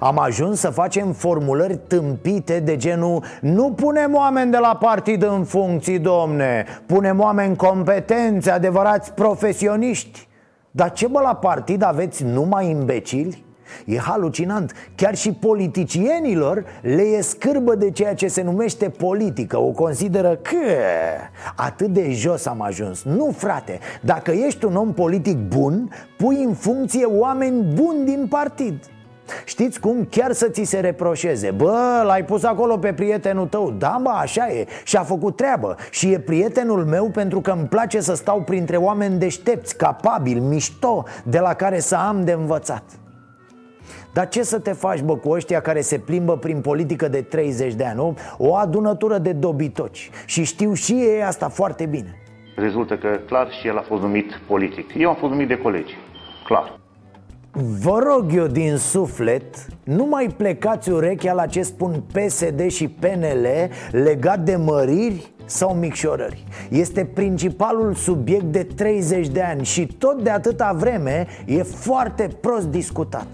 am 0.00 0.18
ajuns 0.18 0.60
să 0.60 0.70
facem 0.70 1.12
formulări 1.12 1.78
tâmpite 1.86 2.60
de 2.60 2.76
genul 2.76 3.24
Nu 3.40 3.72
punem 3.72 4.14
oameni 4.14 4.50
de 4.50 4.58
la 4.58 4.76
partid 4.80 5.22
în 5.22 5.44
funcții, 5.44 5.98
domne. 5.98 6.64
Punem 6.86 7.20
oameni 7.20 7.56
competenți, 7.56 8.50
adevărați 8.50 9.12
profesioniști. 9.12 10.28
Dar 10.70 10.92
ce 10.92 11.06
bă 11.06 11.20
la 11.20 11.34
partid 11.34 11.82
aveți 11.82 12.24
numai 12.24 12.70
imbecili? 12.70 13.46
E 13.84 13.98
halucinant, 13.98 14.72
chiar 14.94 15.14
și 15.14 15.32
politicienilor 15.32 16.64
le 16.82 17.02
e 17.02 17.20
scârbă 17.20 17.74
de 17.74 17.90
ceea 17.90 18.14
ce 18.14 18.28
se 18.28 18.42
numește 18.42 18.88
politică. 18.88 19.58
O 19.58 19.70
consideră 19.70 20.36
că 20.36 20.56
atât 21.56 21.88
de 21.88 22.10
jos 22.10 22.46
am 22.46 22.62
ajuns. 22.62 23.02
Nu 23.02 23.34
frate, 23.36 23.78
dacă 24.00 24.30
ești 24.30 24.64
un 24.64 24.76
om 24.76 24.92
politic 24.92 25.36
bun, 25.36 25.90
pui 26.16 26.42
în 26.42 26.54
funcție 26.54 27.04
oameni 27.04 27.74
buni 27.74 28.04
din 28.04 28.26
partid 28.28 28.84
Știți 29.44 29.80
cum? 29.80 30.06
Chiar 30.10 30.32
să 30.32 30.48
ți 30.48 30.62
se 30.62 30.80
reproșeze. 30.80 31.50
Bă, 31.50 32.02
l-ai 32.04 32.24
pus 32.24 32.44
acolo 32.44 32.78
pe 32.78 32.92
prietenul 32.92 33.46
tău. 33.46 33.74
Da, 33.78 33.98
bă, 34.02 34.10
așa 34.10 34.48
e. 34.48 34.66
Și 34.84 34.96
a 34.96 35.02
făcut 35.02 35.36
treabă. 35.36 35.76
Și 35.90 36.12
e 36.12 36.18
prietenul 36.18 36.84
meu 36.84 37.10
pentru 37.10 37.40
că 37.40 37.50
îmi 37.50 37.66
place 37.66 38.00
să 38.00 38.14
stau 38.14 38.40
printre 38.40 38.76
oameni 38.76 39.18
deștepți, 39.18 39.76
capabili, 39.76 40.40
mișto 40.40 41.04
De 41.24 41.38
la 41.38 41.54
care 41.54 41.80
să 41.80 41.96
am 41.96 42.24
de 42.24 42.32
învățat. 42.32 42.82
Dar 44.12 44.28
ce 44.28 44.42
să 44.42 44.58
te 44.58 44.72
faci, 44.72 45.00
bă, 45.00 45.16
cu 45.16 45.30
ăștia 45.30 45.60
care 45.60 45.80
se 45.80 45.98
plimbă 45.98 46.36
prin 46.36 46.60
politică 46.60 47.08
de 47.08 47.22
30 47.22 47.74
de 47.74 47.84
ani? 47.84 48.00
O, 48.00 48.14
o 48.38 48.54
adunătură 48.54 49.18
de 49.18 49.32
dobitoci. 49.32 50.10
Și 50.26 50.44
știu 50.44 50.72
și 50.72 50.92
ei 50.92 51.22
asta 51.22 51.48
foarte 51.48 51.86
bine. 51.86 52.14
Rezultă 52.56 52.96
că 52.96 53.08
clar 53.26 53.52
și 53.60 53.66
el 53.66 53.78
a 53.78 53.84
fost 53.88 54.02
numit 54.02 54.40
politic. 54.46 54.90
Eu 54.96 55.08
am 55.08 55.16
fost 55.16 55.32
numit 55.32 55.48
de 55.48 55.58
colegi, 55.58 55.94
clar 56.44 56.78
Vă 57.52 57.98
rog 57.98 58.34
eu 58.34 58.46
din 58.46 58.76
suflet, 58.76 59.66
nu 59.84 60.04
mai 60.04 60.34
plecați 60.36 60.90
urechea 60.90 61.32
la 61.32 61.46
ce 61.46 61.62
spun 61.62 62.02
PSD 62.12 62.66
și 62.70 62.88
PNL 62.88 63.46
legat 63.90 64.40
de 64.40 64.56
măriri 64.56 65.32
sau 65.44 65.74
micșorări. 65.74 66.44
Este 66.70 67.04
principalul 67.04 67.94
subiect 67.94 68.44
de 68.44 68.62
30 68.62 69.28
de 69.28 69.42
ani 69.42 69.64
și 69.64 69.86
tot 69.86 70.22
de 70.22 70.30
atâta 70.30 70.72
vreme 70.76 71.26
e 71.46 71.62
foarte 71.62 72.28
prost 72.40 72.66
discutat 72.66 73.26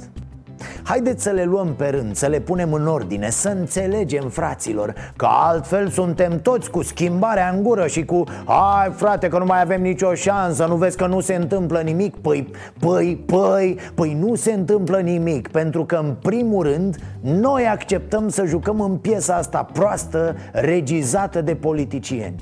Haideți 0.82 1.22
să 1.22 1.30
le 1.30 1.44
luăm 1.44 1.74
pe 1.74 1.86
rând, 1.86 2.16
să 2.16 2.26
le 2.26 2.40
punem 2.40 2.72
în 2.72 2.86
ordine, 2.86 3.30
să 3.30 3.48
înțelegem 3.48 4.28
fraților 4.28 4.94
Că 5.16 5.26
altfel 5.30 5.88
suntem 5.88 6.40
toți 6.40 6.70
cu 6.70 6.82
schimbarea 6.82 7.52
în 7.54 7.62
gură 7.62 7.86
și 7.86 8.04
cu 8.04 8.24
Hai 8.46 8.92
frate 8.96 9.28
că 9.28 9.38
nu 9.38 9.44
mai 9.44 9.60
avem 9.60 9.82
nicio 9.82 10.14
șansă, 10.14 10.66
nu 10.66 10.76
vezi 10.76 10.96
că 10.96 11.06
nu 11.06 11.20
se 11.20 11.34
întâmplă 11.34 11.80
nimic. 11.80 12.16
Păi, 12.16 12.50
păi, 12.78 13.24
păi, 13.26 13.78
păi 13.94 14.16
nu 14.20 14.34
se 14.34 14.52
întâmplă 14.52 14.98
nimic 14.98 15.48
Pentru 15.48 15.84
că 15.84 15.96
în 15.96 16.14
primul 16.22 16.62
rând 16.62 16.96
noi 17.20 17.66
acceptăm 17.66 18.28
să 18.28 18.44
jucăm 18.44 18.80
în 18.80 18.96
piesa 18.96 19.34
asta 19.34 19.68
proastă, 19.72 20.36
regizată 20.52 21.40
de 21.40 21.54
politicieni. 21.54 22.34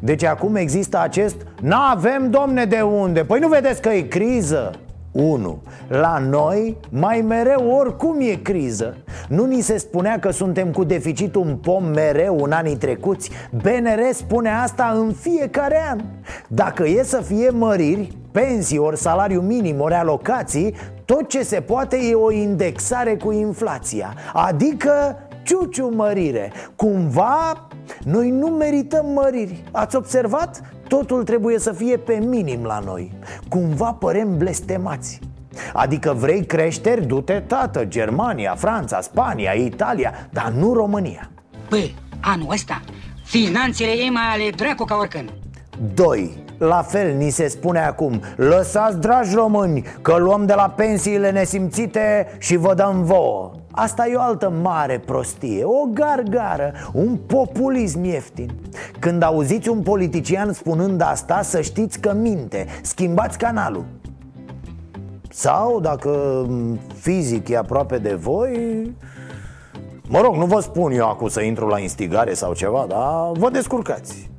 Deci 0.00 0.24
acum 0.24 0.54
există 0.54 1.00
acest 1.00 1.36
N-avem, 1.60 2.30
domne, 2.30 2.64
de 2.64 2.80
unde. 2.80 3.24
Păi 3.24 3.40
nu 3.40 3.48
vedeți 3.48 3.80
că 3.80 3.88
e 3.88 4.00
criză 4.00 4.70
1. 5.14 5.58
La 5.88 6.18
noi 6.18 6.76
mai 6.90 7.20
mereu 7.20 7.70
oricum 7.70 8.16
e 8.20 8.34
criză. 8.34 8.96
Nu 9.28 9.44
ni 9.44 9.60
se 9.60 9.78
spunea 9.78 10.18
că 10.18 10.30
suntem 10.30 10.70
cu 10.70 10.84
deficit 10.84 11.34
un 11.34 11.56
pom 11.56 11.84
mereu 11.84 12.38
în 12.42 12.52
anii 12.52 12.76
trecuți? 12.76 13.30
BNR 13.50 14.12
spune 14.12 14.50
asta 14.50 14.92
în 14.96 15.12
fiecare 15.12 15.80
an. 15.90 16.00
Dacă 16.48 16.86
e 16.86 17.02
să 17.02 17.20
fie 17.20 17.50
măriri, 17.50 18.16
pensii 18.32 18.78
ori 18.78 18.96
salariu 18.96 19.40
minim 19.40 19.80
ori 19.80 19.94
alocații 19.94 20.74
Tot 21.04 21.28
ce 21.28 21.42
se 21.42 21.60
poate 21.60 21.96
e 21.96 22.14
o 22.14 22.30
indexare 22.30 23.16
cu 23.16 23.32
inflația. 23.32 24.14
Adică 24.32 25.16
ciuciu 25.42 25.90
mărire. 25.94 26.52
Cumva 26.76 27.68
noi 28.04 28.30
nu 28.30 28.46
merităm 28.46 29.06
măriri. 29.06 29.64
Ați 29.70 29.96
observat? 29.96 30.62
Totul 30.88 31.24
trebuie 31.24 31.58
să 31.58 31.72
fie 31.72 31.96
pe 31.96 32.14
minim 32.14 32.64
la 32.64 32.78
noi 32.78 33.12
Cumva 33.48 33.92
părem 33.92 34.36
blestemați 34.36 35.20
Adică 35.72 36.12
vrei 36.12 36.44
creșteri? 36.46 37.06
Du-te, 37.06 37.42
tată, 37.46 37.84
Germania, 37.84 38.54
Franța, 38.54 39.00
Spania, 39.00 39.52
Italia 39.52 40.12
Dar 40.30 40.52
nu 40.58 40.72
România 40.72 41.30
Păi, 41.68 41.94
anul 42.20 42.50
ăsta, 42.50 42.80
finanțele 43.24 43.90
ei 43.90 44.10
mai 44.10 44.22
ale 44.32 44.50
dracu 44.56 44.84
ca 44.84 44.96
oricând 44.96 45.32
2. 45.94 46.42
La 46.58 46.82
fel 46.82 47.16
ni 47.16 47.30
se 47.30 47.48
spune 47.48 47.78
acum 47.78 48.20
Lăsați, 48.36 48.98
dragi 48.98 49.34
români, 49.34 49.84
că 50.02 50.16
luăm 50.16 50.46
de 50.46 50.54
la 50.54 50.70
pensiile 50.76 51.30
nesimțite 51.30 52.36
și 52.38 52.56
vă 52.56 52.74
dăm 52.74 53.02
vouă 53.02 53.52
Asta 53.76 54.08
e 54.08 54.14
o 54.14 54.20
altă 54.20 54.52
mare 54.62 54.98
prostie, 54.98 55.64
o 55.64 55.84
gargară, 55.92 56.72
un 56.92 57.16
populism 57.16 58.04
ieftin. 58.04 58.50
Când 58.98 59.22
auziți 59.22 59.68
un 59.68 59.82
politician 59.82 60.52
spunând 60.52 61.00
asta, 61.00 61.42
să 61.42 61.60
știți 61.60 62.00
că 62.00 62.12
minte 62.12 62.66
Schimbați 62.82 63.38
canalul. 63.38 63.84
Sau, 65.30 65.80
dacă 65.80 66.46
fizic 66.94 67.48
e 67.48 67.56
aproape 67.56 67.98
de 67.98 68.14
voi 68.14 68.92
Mă 70.08 70.20
rog, 70.20 70.34
nu 70.34 70.44
vă 70.44 70.60
spun 70.60 70.92
eu 70.92 71.08
acum 71.08 71.28
să 71.28 71.40
intru 71.40 71.66
la 71.66 71.78
instigare 71.78 72.34
sau 72.34 72.54
ceva, 72.54 72.84
dar 72.88 73.30
vă 73.32 73.50
descurcați. 73.50 74.30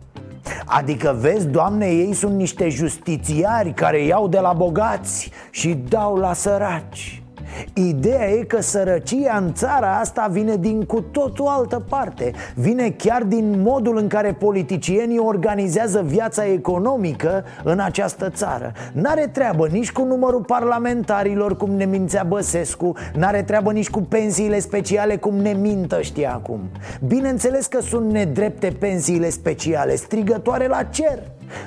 Adică 0.65 1.17
vezi, 1.19 1.47
doamne, 1.47 1.87
ei 1.87 2.13
sunt 2.13 2.35
niște 2.35 2.69
justițiari 2.69 3.73
care 3.73 4.05
iau 4.05 4.27
de 4.27 4.39
la 4.39 4.53
bogați 4.53 5.31
și 5.51 5.73
dau 5.73 6.15
la 6.15 6.33
săraci 6.33 7.24
Ideea 7.73 8.29
e 8.29 8.43
că 8.43 8.61
sărăcia 8.61 9.37
în 9.37 9.53
țara 9.53 9.99
asta 9.99 10.27
vine 10.31 10.55
din 10.55 10.83
cu 10.83 11.01
totul 11.01 11.45
altă 11.47 11.85
parte. 11.89 12.31
Vine 12.55 12.89
chiar 12.89 13.23
din 13.23 13.61
modul 13.61 13.97
în 13.97 14.07
care 14.07 14.33
politicienii 14.33 15.17
organizează 15.17 16.01
viața 16.05 16.45
economică 16.45 17.43
în 17.63 17.79
această 17.79 18.29
țară. 18.29 18.71
N-are 18.93 19.29
treabă 19.31 19.67
nici 19.67 19.91
cu 19.91 20.03
numărul 20.03 20.41
parlamentarilor, 20.41 21.57
cum 21.57 21.71
ne 21.71 21.85
mințea 21.85 22.23
Băsescu 22.23 22.93
N-are 23.13 23.43
treabă 23.43 23.71
nici 23.71 23.89
cu 23.89 24.01
pensiile 24.01 24.59
speciale, 24.59 25.17
cum 25.17 25.35
ne 25.35 25.51
mintă 25.51 26.01
știa 26.01 26.33
acum. 26.33 26.59
Bineînțeles 27.07 27.65
că 27.65 27.81
sunt 27.81 28.11
nedrepte 28.11 28.75
pensiile 28.79 29.29
speciale, 29.29 29.95
strigătoare 29.95 30.67
la 30.67 30.83
cer 30.83 31.19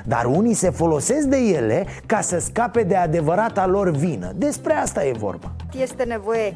dar 0.05 0.25
unii 0.25 0.53
se 0.53 0.69
folosesc 0.69 1.27
de 1.27 1.37
ele 1.37 1.85
ca 2.05 2.21
să 2.21 2.39
scape 2.39 2.83
de 2.83 2.95
adevărata 2.95 3.67
lor 3.67 3.89
vină. 3.89 4.31
Despre 4.35 4.73
asta 4.73 5.05
e 5.05 5.11
vorba 5.11 5.51
Este 5.73 6.03
nevoie 6.03 6.55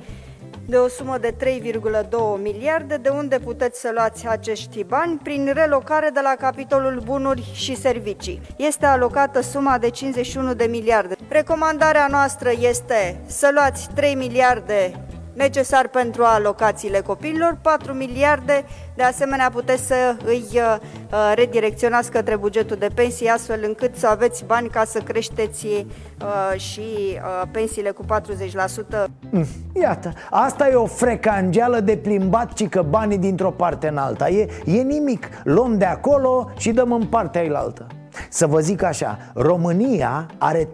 de 0.65 0.78
o 0.78 0.88
sumă 0.88 1.17
de 1.17 1.36
3,2 1.39 2.41
miliarde, 2.41 2.97
de 2.97 3.10
unde 3.10 3.39
puteți 3.39 3.80
să 3.80 3.91
luați 3.93 4.28
acești 4.28 4.84
bani 4.84 5.19
prin 5.23 5.52
relocare 5.54 6.10
de 6.13 6.19
la 6.23 6.36
capitolul 6.39 7.02
bunuri 7.06 7.52
și 7.54 7.76
servicii. 7.76 8.41
Este 8.58 8.86
alocată 8.86 9.41
suma 9.41 9.78
de 9.78 9.89
51 9.89 10.54
de 10.54 10.65
miliarde. 10.65 11.15
Recomandarea 11.30 12.08
noastră 12.08 12.52
este 12.60 13.21
să 13.26 13.49
luați 13.54 13.89
3 13.95 14.15
miliarde 14.15 15.06
necesar 15.34 15.88
pentru 15.88 16.24
alocațiile 16.24 17.00
copiilor, 17.00 17.58
4 17.62 17.93
miliarde, 17.93 18.65
de 18.96 19.04
asemenea 19.04 19.50
puteți 19.50 19.88
să 19.88 20.15
îi 20.26 20.46
uh, 20.54 20.76
uh, 21.12 21.32
redirecționați 21.36 22.12
către 22.12 22.36
bugetul 22.36 22.78
de 22.78 22.88
pensii 22.93 23.28
astfel 23.28 23.63
încât 23.63 23.96
să 23.96 24.08
aveți 24.08 24.46
bani 24.46 24.67
ca 24.69 24.84
să 24.84 25.00
creșteți 25.00 25.65
uh, 25.65 26.60
și 26.60 26.82
pensiile 27.52 27.89
cu 27.89 28.06
40%. 29.04 29.06
Mm, 29.30 29.46
iată, 29.82 30.13
asta 30.30 30.69
e 30.69 30.74
o 30.74 30.86
frecangeală 30.86 31.80
de 31.80 31.98
plimbat, 31.98 32.54
ci 32.54 32.67
că 32.67 32.82
banii 32.82 33.17
dintr-o 33.17 33.52
parte 33.52 33.88
în 33.88 33.98
alta. 33.98 34.30
E, 34.30 34.48
e 34.65 34.82
nimic, 34.82 35.30
luăm 35.43 35.78
de 35.78 35.86
acolo 35.86 36.52
și 36.58 36.72
dăm 36.72 36.91
în 36.91 37.06
partea 37.06 37.41
ailaltă. 37.41 37.88
Să 38.30 38.47
vă 38.47 38.60
zic 38.60 38.84
așa, 38.84 39.17
România 39.34 40.26
are 40.38 40.63
36% 40.63 40.67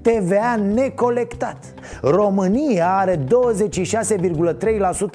TVA 0.00 0.56
necolectat. 0.74 1.56
România 2.02 2.96
are 2.96 3.16
26,3% 3.16 3.24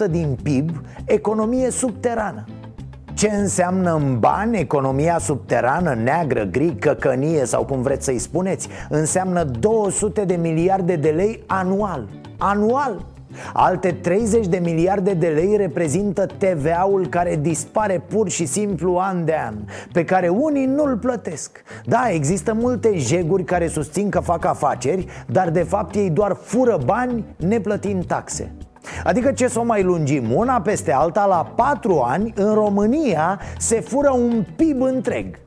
din 0.09 0.37
PIB 0.43 0.69
economie 1.05 1.69
subterană. 1.69 2.45
Ce 3.13 3.29
înseamnă 3.29 3.93
în 3.95 4.19
bani 4.19 4.59
economia 4.59 5.17
subterană, 5.19 5.93
neagră, 5.93 6.43
gri, 6.43 6.75
căcănie 6.75 7.45
sau 7.45 7.65
cum 7.65 7.81
vreți 7.81 8.05
să-i 8.05 8.19
spuneți? 8.19 8.67
Înseamnă 8.89 9.43
200 9.43 10.25
de 10.25 10.35
miliarde 10.35 10.95
de 10.95 11.09
lei 11.09 11.43
anual. 11.47 12.07
Anual 12.37 13.05
Alte 13.53 13.91
30 13.91 14.47
de 14.47 14.59
miliarde 14.63 15.13
de 15.13 15.27
lei 15.27 15.55
reprezintă 15.57 16.25
TVA-ul 16.25 17.07
care 17.07 17.35
dispare 17.41 18.03
pur 18.07 18.29
și 18.29 18.45
simplu 18.45 18.95
an 18.95 19.25
de 19.25 19.35
an 19.45 19.55
Pe 19.91 20.05
care 20.05 20.27
unii 20.27 20.65
nu-l 20.65 20.97
plătesc. 20.97 21.63
Da, 21.85 22.09
există 22.09 22.53
multe 22.53 22.97
jeguri 22.97 23.43
care 23.43 23.67
susțin 23.67 24.09
că 24.09 24.19
fac 24.19 24.45
afaceri 24.45 25.05
Dar 25.27 25.49
de 25.49 25.63
fapt 25.63 25.95
ei 25.95 26.09
doar 26.09 26.37
fură 26.41 26.79
bani 26.85 27.25
neplătind 27.37 28.05
taxe. 28.05 28.51
Adică 29.03 29.31
ce 29.31 29.47
să 29.47 29.59
o 29.59 29.63
mai 29.63 29.83
lungim? 29.83 30.31
Una 30.35 30.61
peste 30.61 30.91
alta 30.91 31.25
La 31.25 31.53
patru 31.55 31.99
ani 31.99 32.33
în 32.35 32.53
România 32.53 33.39
se 33.57 33.79
fură 33.79 34.11
un 34.11 34.45
PIB 34.55 34.81
întreg 34.81 35.39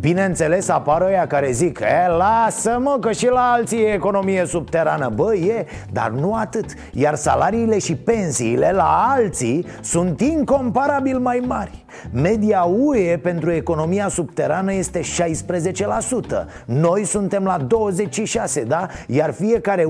Bineînțeles 0.00 0.68
apar 0.68 1.02
ăia 1.02 1.26
care 1.26 1.50
zic 1.50 1.80
E, 1.80 2.08
lasă-mă 2.08 2.96
că 3.00 3.12
și 3.12 3.26
la 3.26 3.50
alții 3.52 3.82
e 3.82 3.92
economie 3.92 4.44
subterană. 4.46 5.10
Bă, 5.14 5.34
e, 5.34 5.66
dar 5.92 6.10
nu 6.10 6.34
atât. 6.34 6.64
Iar 6.92 7.14
salariile 7.14 7.78
și 7.78 7.94
pensiile 7.94 8.72
la 8.72 9.06
alții 9.16 9.66
sunt 9.80 10.20
incomparabil 10.20 11.18
mai 11.18 11.42
mari. 11.46 11.84
Media 12.12 12.62
UE 12.62 13.18
pentru 13.18 13.50
economia 13.50 14.08
subterană 14.08 14.72
este 14.72 15.00
16% 15.00 16.46
Noi 16.64 17.04
suntem 17.04 17.44
la 17.44 17.66
26%, 18.62 18.66
da? 18.66 18.86
Iar 19.06 19.32
fiecare 19.32 19.86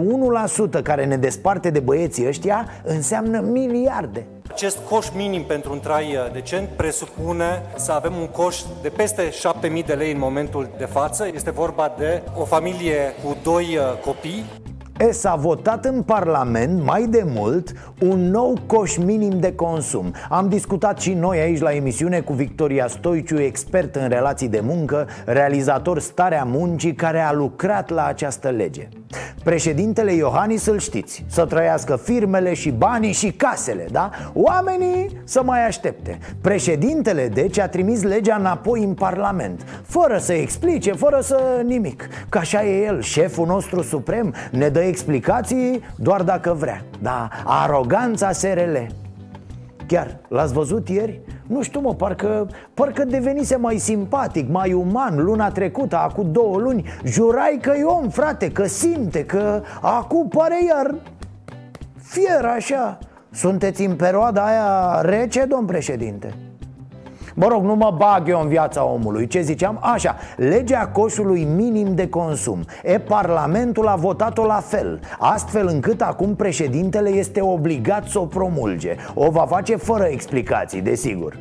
1% 0.78 0.82
care 0.82 1.04
ne 1.04 1.16
desparte 1.16 1.70
de 1.70 1.80
băieții 1.80 2.26
ăștia 2.26 2.66
înseamnă 2.84 3.40
miliarde 3.40 4.26
acest 4.52 4.78
coș 4.88 5.06
minim 5.14 5.44
pentru 5.44 5.72
un 5.72 5.80
trai 5.80 6.16
uh, 6.16 6.32
decent 6.32 6.68
presupune 6.68 7.62
să 7.76 7.92
avem 7.92 8.16
un 8.16 8.26
coș 8.26 8.56
de 8.82 8.88
peste 8.88 9.30
7.000 9.30 9.84
de 9.86 9.94
lei 9.94 10.12
în 10.12 10.18
momentul 10.18 10.68
de 10.76 10.84
față. 10.84 11.30
Este 11.34 11.50
vorba 11.50 11.94
de 11.98 12.22
o 12.36 12.44
familie 12.44 13.14
cu 13.24 13.36
doi 13.42 13.76
uh, 13.76 13.98
copii 14.04 14.44
E, 15.08 15.10
s-a 15.10 15.34
votat 15.34 15.84
în 15.84 16.02
Parlament 16.02 16.84
mai 16.84 17.06
de 17.06 17.24
mult 17.26 17.72
un 18.00 18.30
nou 18.30 18.58
coș 18.66 18.96
minim 18.96 19.40
de 19.40 19.54
consum. 19.54 20.14
Am 20.28 20.48
discutat 20.48 21.00
și 21.00 21.12
noi 21.12 21.38
aici 21.38 21.60
la 21.60 21.74
emisiune 21.74 22.20
cu 22.20 22.32
Victoria 22.32 22.86
Stoiciu, 22.86 23.40
expert 23.40 23.96
în 23.96 24.08
relații 24.08 24.48
de 24.48 24.60
muncă, 24.60 25.08
realizator 25.24 25.98
Starea 25.98 26.44
Muncii, 26.44 26.94
care 26.94 27.20
a 27.20 27.32
lucrat 27.32 27.90
la 27.90 28.04
această 28.04 28.48
lege. 28.48 28.88
Președintele 29.44 30.12
Iohannis 30.12 30.66
îl 30.66 30.78
știți 30.78 31.24
Să 31.28 31.44
trăiască 31.44 31.96
firmele 31.96 32.54
și 32.54 32.70
banii 32.70 33.12
și 33.12 33.32
casele, 33.32 33.86
da? 33.90 34.10
Oamenii 34.32 35.20
să 35.24 35.42
mai 35.42 35.66
aștepte. 35.66 36.18
Președintele, 36.40 37.28
deci, 37.28 37.58
a 37.58 37.68
trimis 37.68 38.02
legea 38.02 38.36
înapoi 38.38 38.82
în 38.82 38.94
Parlament 38.94 39.82
Fără 39.82 40.18
să 40.18 40.32
explice, 40.32 40.92
fără 40.92 41.18
să 41.22 41.62
nimic. 41.64 42.08
Că 42.28 42.38
așa 42.38 42.64
e 42.64 42.84
el, 42.84 43.00
șeful 43.00 43.46
nostru 43.46 43.82
suprem 43.82 44.34
Ne 44.50 44.68
dă 44.68 44.80
explicații 44.92 45.82
doar 45.96 46.22
dacă 46.22 46.52
vrea 46.52 46.84
Da, 46.98 47.28
aroganța 47.44 48.32
SRL 48.32 48.76
Chiar, 49.86 50.16
l-ați 50.28 50.52
văzut 50.52 50.88
ieri? 50.88 51.20
Nu 51.46 51.62
știu 51.62 51.80
mă, 51.80 51.94
parcă, 51.94 52.48
parcă 52.74 53.04
devenise 53.04 53.56
mai 53.56 53.78
simpatic, 53.78 54.48
mai 54.48 54.72
uman 54.72 55.24
Luna 55.24 55.50
trecută, 55.50 55.96
acum 55.96 56.32
două 56.32 56.58
luni 56.58 56.84
Jurai 57.04 57.58
că 57.62 57.72
e 57.78 57.82
om, 57.82 58.08
frate, 58.08 58.52
că 58.52 58.66
simte 58.66 59.24
Că 59.24 59.62
acum 59.80 60.28
pare 60.28 60.64
iar 60.68 60.94
fier 61.96 62.44
așa 62.44 62.98
Sunteți 63.30 63.84
în 63.84 63.96
perioada 63.96 64.44
aia 64.44 65.00
rece, 65.00 65.44
domn 65.44 65.66
președinte? 65.66 66.34
Mă 67.34 67.46
rog, 67.46 67.62
nu 67.64 67.74
mă 67.74 67.94
bag 67.96 68.28
eu 68.28 68.40
în 68.40 68.48
viața 68.48 68.84
omului. 68.84 69.26
Ce 69.26 69.40
ziceam? 69.40 69.78
Așa, 69.80 70.16
legea 70.36 70.86
coșului 70.86 71.44
minim 71.44 71.94
de 71.94 72.08
consum. 72.08 72.64
E, 72.82 72.98
Parlamentul 72.98 73.86
a 73.86 73.94
votat-o 73.94 74.44
la 74.44 74.60
fel 74.60 75.00
Astfel 75.18 75.66
încât 75.66 76.00
acum 76.00 76.34
președintele 76.34 77.08
este 77.08 77.40
obligat 77.40 78.08
să 78.08 78.18
o 78.18 78.26
promulge. 78.26 78.96
O 79.14 79.30
va 79.30 79.46
face 79.48 79.76
fără 79.76 80.04
explicații, 80.04 80.80
desigur. 80.80 81.38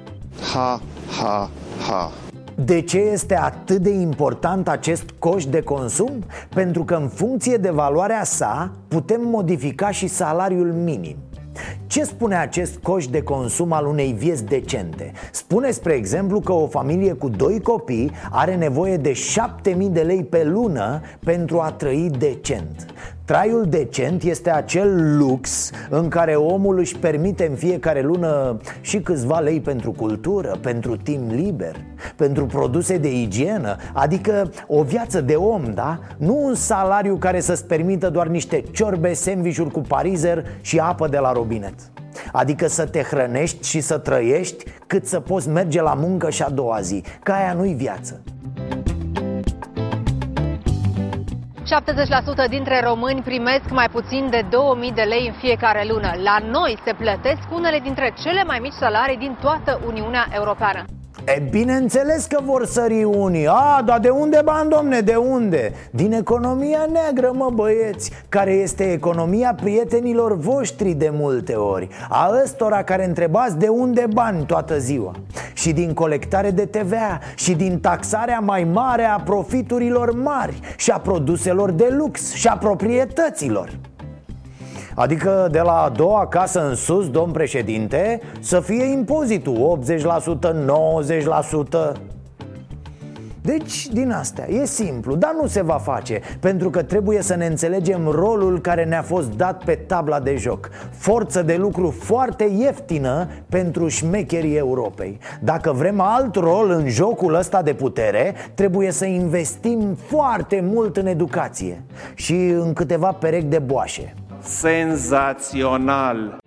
Ha, 0.53 0.79
ha, 1.21 1.49
ha. 1.87 2.11
De 2.55 2.81
ce 2.81 2.97
este 2.97 3.37
atât 3.37 3.77
de 3.77 3.89
important 3.89 4.67
acest 4.67 5.03
coș 5.19 5.45
de 5.45 5.61
consum? 5.61 6.23
Pentru 6.53 6.83
că 6.83 6.95
în 6.95 7.07
funcție 7.07 7.57
de 7.57 7.69
valoarea 7.69 8.23
sa 8.23 8.71
putem 8.87 9.21
modifica 9.23 9.91
și 9.91 10.07
salariul 10.07 10.73
minim 10.73 11.15
ce 11.91 12.03
spune 12.03 12.35
acest 12.35 12.77
coș 12.77 13.07
de 13.07 13.21
consum 13.21 13.71
al 13.71 13.85
unei 13.85 14.11
vieți 14.11 14.45
decente? 14.45 15.11
Spune, 15.31 15.71
spre 15.71 15.93
exemplu, 15.93 16.39
că 16.39 16.51
o 16.51 16.67
familie 16.67 17.13
cu 17.13 17.29
doi 17.29 17.61
copii 17.61 18.11
are 18.29 18.55
nevoie 18.55 18.97
de 18.97 19.13
7000 19.13 19.89
de 19.89 20.01
lei 20.01 20.23
pe 20.23 20.43
lună 20.43 21.01
pentru 21.19 21.59
a 21.59 21.71
trăi 21.71 22.11
decent 22.17 22.93
Traiul 23.31 23.65
decent 23.69 24.23
este 24.23 24.49
acel 24.49 25.17
lux 25.17 25.71
în 25.89 26.07
care 26.07 26.35
omul 26.35 26.77
își 26.77 26.97
permite 26.97 27.47
în 27.47 27.55
fiecare 27.55 28.01
lună 28.01 28.57
și 28.81 28.99
câțiva 28.99 29.39
lei 29.39 29.59
pentru 29.59 29.91
cultură, 29.91 30.57
pentru 30.61 30.97
timp 30.97 31.31
liber, 31.31 31.75
pentru 32.15 32.45
produse 32.45 32.97
de 32.97 33.21
igienă, 33.21 33.75
adică 33.93 34.51
o 34.67 34.83
viață 34.83 35.21
de 35.21 35.35
om, 35.35 35.73
da? 35.73 35.99
Nu 36.17 36.45
un 36.45 36.55
salariu 36.55 37.15
care 37.15 37.39
să-ți 37.39 37.65
permită 37.65 38.09
doar 38.09 38.27
niște 38.27 38.63
ciorbe, 38.71 39.13
sandvișuri 39.13 39.71
cu 39.71 39.79
parizer 39.79 40.45
și 40.61 40.79
apă 40.79 41.07
de 41.07 41.17
la 41.17 41.31
robinet. 41.31 41.73
Adică 42.31 42.67
să 42.67 42.85
te 42.85 43.01
hrănești 43.01 43.67
și 43.67 43.79
să 43.79 43.97
trăiești 43.97 44.63
cât 44.87 45.05
să 45.05 45.19
poți 45.19 45.49
merge 45.49 45.81
la 45.81 45.93
muncă 45.93 46.29
și 46.29 46.41
a 46.41 46.49
doua 46.49 46.81
zi, 46.81 47.03
că 47.23 47.31
aia 47.31 47.53
nu-i 47.53 47.73
viață. 47.73 48.21
70% 52.45 52.49
dintre 52.49 52.81
români 52.83 53.21
primesc 53.21 53.69
mai 53.69 53.89
puțin 53.91 54.29
de 54.29 54.45
2000 54.49 54.91
de 54.91 55.01
lei 55.01 55.27
în 55.27 55.33
fiecare 55.33 55.85
lună. 55.87 56.11
La 56.23 56.37
noi 56.51 56.77
se 56.85 56.93
plătesc 56.93 57.41
unele 57.53 57.79
dintre 57.83 58.13
cele 58.23 58.43
mai 58.43 58.59
mici 58.61 58.73
salarii 58.79 59.17
din 59.17 59.37
toată 59.41 59.81
Uniunea 59.85 60.27
Europeană. 60.33 60.85
E 61.25 61.47
bineînțeles 61.49 62.25
că 62.25 62.39
vor 62.45 62.65
sări 62.65 63.03
unii. 63.03 63.47
A, 63.47 63.81
dar 63.85 63.99
de 63.99 64.09
unde 64.09 64.41
bani, 64.43 64.69
domne, 64.69 64.99
de 64.99 65.15
unde? 65.15 65.73
Din 65.91 66.13
economia 66.13 66.87
neagră, 66.91 67.31
mă 67.33 67.49
băieți 67.53 68.11
Care 68.29 68.51
este 68.51 68.91
economia 68.91 69.55
prietenilor 69.61 70.37
voștri 70.37 70.91
de 70.91 71.09
multe 71.13 71.53
ori. 71.53 71.87
A 72.09 72.31
ăstora 72.43 72.83
care 72.83 73.05
întrebați 73.05 73.57
de 73.57 73.67
unde 73.67 74.05
bani 74.13 74.45
toată 74.45 74.77
ziua. 74.79 75.11
Și 75.53 75.73
din 75.73 75.93
colectare 75.93 76.51
de 76.51 76.65
TVA 76.65 77.19
Și 77.35 77.53
din 77.53 77.79
taxarea 77.79 78.39
mai 78.39 78.63
mare 78.63 79.03
a 79.03 79.19
profiturilor 79.19 80.13
mari 80.13 80.59
Și 80.77 80.91
a 80.91 80.97
produselor 80.97 81.71
de 81.71 81.87
lux 81.97 82.33
Și 82.33 82.47
a 82.47 82.57
proprietăților 82.57 83.69
Adică 84.95 85.47
de 85.51 85.59
la 85.59 85.81
a 85.81 85.89
doua 85.89 86.27
casă 86.27 86.67
în 86.67 86.75
sus, 86.75 87.09
domn 87.09 87.31
președinte, 87.31 88.21
să 88.39 88.59
fie 88.59 88.83
impozitul 88.83 89.79
80%, 89.85 89.95
90% 91.95 92.01
deci, 93.43 93.87
din 93.87 94.11
astea, 94.11 94.49
e 94.49 94.65
simplu, 94.65 95.15
dar 95.15 95.35
nu 95.41 95.47
se 95.47 95.61
va 95.61 95.77
face 95.77 96.21
Pentru 96.39 96.69
că 96.69 96.83
trebuie 96.83 97.21
să 97.21 97.35
ne 97.35 97.45
înțelegem 97.45 98.07
rolul 98.07 98.59
care 98.59 98.83
ne-a 98.85 99.01
fost 99.01 99.31
dat 99.31 99.63
pe 99.63 99.75
tabla 99.75 100.19
de 100.19 100.35
joc. 100.35 100.69
Forță 100.91 101.41
de 101.41 101.55
lucru 101.55 101.89
foarte 101.89 102.43
ieftină 102.43 103.27
pentru 103.49 103.87
șmecherii 103.87 104.57
Europei. 104.57 105.19
Dacă 105.39 105.71
vrem 105.71 105.99
alt 105.99 106.35
rol 106.35 106.69
în 106.69 106.87
jocul 106.87 107.33
ăsta 107.33 107.61
de 107.61 107.73
putere 107.73 108.33
Trebuie 108.53 108.91
să 108.91 109.05
investim 109.05 109.97
foarte 110.07 110.63
mult 110.71 110.97
în 110.97 111.05
educație 111.05 111.83
Și 112.15 112.35
în 112.35 112.73
câteva 112.73 113.11
perechi 113.11 113.45
de 113.45 113.59
boașe 113.59 114.13
senzațional. 114.43 116.37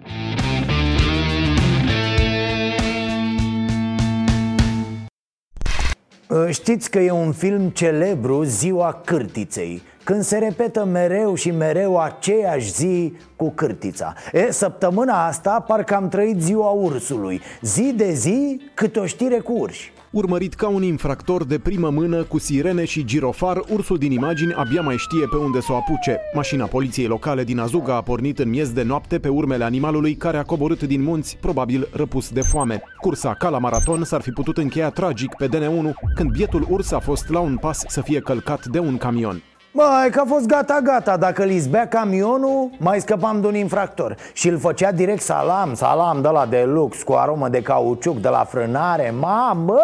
Ă, 6.30 6.50
știți 6.50 6.90
că 6.90 6.98
e 6.98 7.11
un 7.11 7.33
film 7.33 7.68
celebru, 7.68 8.42
Ziua 8.42 9.00
Cârtiței 9.04 9.83
când 10.04 10.22
se 10.22 10.38
repetă 10.38 10.85
mereu 10.85 11.35
și 11.35 11.50
mereu 11.50 12.00
aceeași 12.00 12.72
zi 12.72 13.12
cu 13.37 13.50
cârtița. 13.50 14.14
E, 14.33 14.50
săptămâna 14.50 15.26
asta 15.26 15.64
parcă 15.66 15.94
am 15.94 16.09
trăit 16.09 16.40
ziua 16.40 16.70
ursului. 16.70 17.40
Zi 17.61 17.92
de 17.96 18.12
zi 18.12 18.61
câte 18.74 18.98
o 18.98 19.07
știre 19.07 19.38
cu 19.38 19.52
urși 19.52 19.92
Urmărit 20.14 20.55
ca 20.55 20.68
un 20.68 20.83
infractor 20.83 21.44
de 21.44 21.59
primă 21.59 21.90
mână 21.90 22.22
cu 22.22 22.38
sirene 22.38 22.85
și 22.85 23.05
girofar, 23.05 23.61
ursul 23.68 23.98
din 23.98 24.12
imagini 24.12 24.53
abia 24.53 24.81
mai 24.81 24.96
știe 24.96 25.27
pe 25.31 25.37
unde 25.37 25.61
să 25.61 25.72
o 25.72 25.77
apuce. 25.77 26.20
Mașina 26.35 26.66
poliției 26.66 27.07
locale 27.07 27.44
din 27.44 27.59
Azuga 27.59 27.96
a 27.96 28.03
pornit 28.03 28.38
în 28.38 28.48
miez 28.48 28.72
de 28.72 28.83
noapte 28.83 29.18
pe 29.18 29.29
urmele 29.29 29.64
animalului 29.64 30.14
care 30.14 30.37
a 30.37 30.42
coborât 30.42 30.83
din 30.83 31.03
munți, 31.03 31.37
probabil 31.40 31.88
răpus 31.92 32.29
de 32.31 32.40
foame. 32.40 32.83
Cursa 33.00 33.35
ca 33.35 33.48
la 33.48 33.59
maraton 33.59 34.05
s-ar 34.05 34.20
fi 34.20 34.31
putut 34.31 34.57
încheia 34.57 34.90
tragic 34.90 35.35
pe 35.35 35.48
DN1 35.48 35.90
când 36.14 36.31
bietul 36.31 36.66
urs 36.70 36.92
a 36.92 36.98
fost 36.98 37.29
la 37.29 37.40
un 37.40 37.57
pas 37.57 37.83
să 37.88 38.00
fie 38.00 38.20
călcat 38.20 38.66
de 38.66 38.79
un 38.79 38.96
camion. 38.96 39.42
Băi, 39.76 40.10
că 40.10 40.20
a 40.20 40.24
fost 40.24 40.46
gata-gata 40.46 41.16
Dacă 41.16 41.42
îl 41.42 41.50
izbea 41.50 41.88
camionul, 41.88 42.70
mai 42.78 43.00
scăpam 43.00 43.40
de 43.40 43.46
un 43.46 43.54
infractor. 43.54 44.16
Și 44.32 44.48
îl 44.48 44.58
făcea 44.58 44.92
direct 44.92 45.20
salam, 45.20 45.74
salam 45.74 46.22
de 46.22 46.28
la 46.28 46.46
de 46.46 46.64
lux 46.66 47.02
Cu 47.02 47.12
aromă 47.12 47.48
de 47.48 47.62
cauciuc, 47.62 48.16
de 48.20 48.28
la 48.28 48.44
frânare. 48.44 49.14
Mamă! 49.20 49.80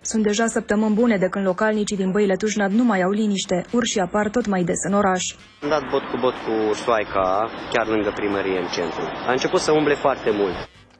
Sunt 0.00 0.22
deja 0.22 0.46
săptămâni 0.46 0.94
bune 0.94 1.16
de 1.16 1.28
când 1.28 1.44
localnicii 1.46 1.96
din 1.96 2.10
Băile 2.10 2.34
Tușnad 2.34 2.72
nu 2.72 2.84
mai 2.84 3.02
au 3.02 3.10
liniște. 3.10 3.64
Urșii 3.72 4.00
apar 4.00 4.28
tot 4.28 4.46
mai 4.46 4.62
des 4.62 4.80
în 4.88 4.94
oraș. 4.94 5.34
Am 5.62 5.68
dat 5.68 5.82
bot 5.90 6.02
cu 6.02 6.16
bot 6.20 6.32
cu 6.32 6.74
soaica, 6.74 7.48
chiar 7.72 7.86
lângă 7.86 8.12
primărie 8.14 8.58
în 8.58 8.66
centru. 8.76 9.02
A 9.28 9.30
început 9.30 9.60
să 9.60 9.72
umble 9.72 9.94
foarte 9.94 10.30
mult 10.30 10.54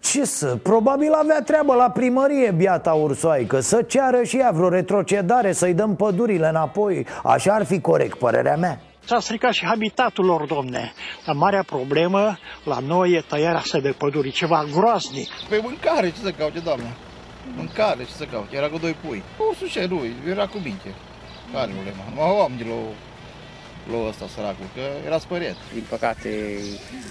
ce 0.04 0.24
să, 0.24 0.56
probabil 0.62 1.12
avea 1.12 1.42
treabă 1.42 1.74
la 1.74 1.90
primărie 1.90 2.50
biata 2.50 2.92
ursoaică 2.92 3.60
Să 3.60 3.82
ceară 3.82 4.22
și 4.22 4.36
ea 4.36 4.50
vreo 4.50 4.68
retrocedare, 4.68 5.52
să-i 5.52 5.74
dăm 5.74 5.96
pădurile 5.96 6.48
înapoi. 6.48 7.06
Așa 7.22 7.52
ar 7.52 7.64
fi 7.64 7.80
corect, 7.80 8.18
părerea 8.18 8.56
mea. 8.56 8.80
S-a 9.04 9.20
stricat 9.20 9.52
și 9.52 9.64
habitatul 9.64 10.24
lor, 10.24 10.44
domne. 10.46 10.92
Dar 11.26 11.34
marea 11.34 11.62
problemă 11.62 12.38
la 12.64 12.78
noi 12.78 13.12
e 13.12 13.24
tăierea 13.28 13.56
asta 13.56 13.78
de 13.78 13.94
păduri, 13.98 14.30
ceva 14.30 14.64
groaznic. 14.72 15.28
Pe 15.48 15.60
mâncare, 15.62 16.10
ce 16.10 16.18
să 16.22 16.30
caute, 16.30 16.58
doamne? 16.58 16.94
Mâncare, 17.56 18.04
ce 18.04 18.12
să 18.12 18.24
caute? 18.24 18.56
Era 18.56 18.68
cu 18.68 18.78
doi 18.78 18.96
pui. 19.06 19.22
O 19.38 19.54
sușe 19.54 19.86
lui, 19.86 20.14
era 20.30 20.46
cu 20.46 20.58
minche 20.64 20.94
Care 21.52 21.72
problema? 21.72 22.04
Mă 22.14 22.42
am 22.42 22.52
de 22.58 22.64
la 22.68 22.74
la 23.90 24.08
ăsta 24.08 24.26
săracul, 24.34 24.66
că 24.74 24.80
era 25.06 25.18
spăriet. 25.18 25.56
Din 25.72 25.84
păcate 25.88 26.58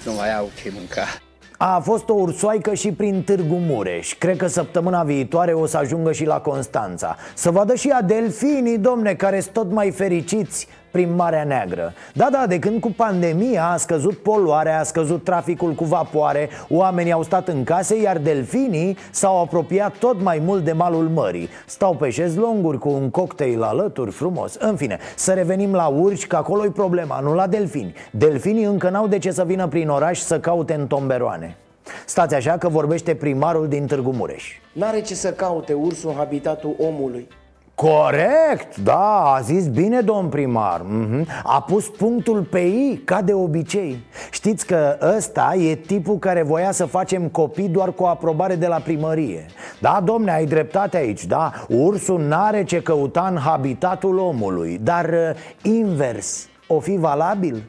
nu 0.05 0.13
mai 0.13 0.35
au 0.35 0.49
ce 0.61 0.71
mânca 0.75 1.07
a 1.57 1.79
fost 1.79 2.09
o 2.09 2.13
ursoaică 2.13 2.73
și 2.73 2.91
prin 2.91 3.23
Târgu 3.23 3.55
Mureș. 3.55 4.15
Cred 4.17 4.37
că 4.37 4.47
săptămâna 4.47 5.03
viitoare 5.03 5.53
o 5.53 5.65
să 5.65 5.77
ajungă 5.77 6.11
și 6.11 6.25
la 6.25 6.39
Constanța. 6.39 7.15
Să 7.33 7.51
vadă 7.51 7.75
și 7.75 7.89
a 7.89 8.01
delfinii, 8.01 8.77
domne, 8.77 9.13
care 9.13 9.39
sunt 9.39 9.53
tot 9.53 9.71
mai 9.71 9.91
fericiți 9.91 10.67
prin 10.93 11.15
Marea 11.15 11.43
Neagră. 11.43 11.93
Da, 12.13 12.27
da, 12.31 12.45
de 12.47 12.59
când 12.59 12.79
cu 12.79 12.91
pandemia 12.91 13.65
a 13.65 13.77
scăzut 13.77 14.17
poluarea, 14.17 14.79
a 14.79 14.83
scăzut 14.83 15.23
traficul 15.23 15.71
cu 15.73 15.83
vapoare 15.83 16.49
Oamenii 16.69 17.11
au 17.11 17.23
stat 17.23 17.47
în 17.47 17.63
case, 17.63 18.01
iar 18.01 18.17
delfinii 18.17 18.97
s-au 19.11 19.41
apropiat 19.41 19.95
tot 19.97 20.21
mai 20.21 20.41
mult 20.45 20.63
de 20.63 20.71
malul 20.71 21.09
mării. 21.09 21.49
Stau 21.65 21.95
pe 21.95 22.09
șezlonguri 22.09 22.77
cu 22.77 22.89
un 22.89 23.09
cocktail 23.09 23.63
alături 23.63 24.11
frumos. 24.11 24.55
În 24.55 24.75
fine, 24.75 24.97
să 25.15 25.33
revenim 25.33 25.73
la 25.73 25.87
urși, 25.87 26.27
că 26.27 26.35
acolo 26.35 26.65
e 26.65 26.69
problema, 26.69 27.19
nu 27.19 27.33
la 27.33 27.47
delfini. 27.47 27.93
Delfinii 28.11 28.63
încă 28.63 28.89
n-au 28.89 29.07
de 29.07 29.17
ce 29.17 29.31
să 29.31 29.43
vină 29.43 29.67
prin 29.67 29.89
oraș 29.89 30.19
să 30.19 30.39
caute 30.39 30.73
în 30.73 30.87
tomberoane. 30.87 31.57
Stați 32.05 32.35
așa 32.35 32.57
că 32.57 32.67
vorbește 32.69 33.15
primarul 33.15 33.67
din 33.67 33.85
Târgu 33.85 34.11
Mureș. 34.11 34.43
N-are 34.73 35.01
ce 35.01 35.15
să 35.15 35.31
caute 35.31 35.73
ursul 35.73 36.09
în 36.09 36.15
habitatul 36.15 36.75
omului 36.79 37.27
Corect, 37.75 38.77
da, 38.77 39.33
a 39.35 39.39
zis 39.41 39.67
bine 39.67 40.01
domn 40.01 40.29
primar 40.29 40.81
mhm. 40.81 41.27
A 41.43 41.61
pus 41.61 41.89
punctul 41.89 42.41
pe 42.41 42.59
I, 42.59 43.01
ca 43.05 43.21
de 43.21 43.33
obicei 43.33 44.05
Știți 44.31 44.65
că 44.65 44.97
ăsta 45.15 45.55
e 45.55 45.75
tipul 45.75 46.17
care 46.17 46.43
voia 46.43 46.71
să 46.71 46.85
facem 46.85 47.27
copii 47.27 47.67
doar 47.67 47.91
cu 47.91 48.03
aprobare 48.03 48.55
de 48.55 48.67
la 48.67 48.75
primărie 48.75 49.45
Da, 49.81 50.01
domne, 50.03 50.31
ai 50.31 50.45
dreptate 50.45 50.97
aici, 50.97 51.25
da 51.25 51.51
Ursul 51.67 52.21
n-are 52.21 52.63
ce 52.63 52.81
căuta 52.81 53.27
în 53.31 53.37
habitatul 53.37 54.17
omului 54.17 54.79
Dar 54.83 55.05
uh, 55.05 55.71
invers 55.73 56.47
O 56.67 56.79
fi 56.79 56.97
valabil? 56.97 57.63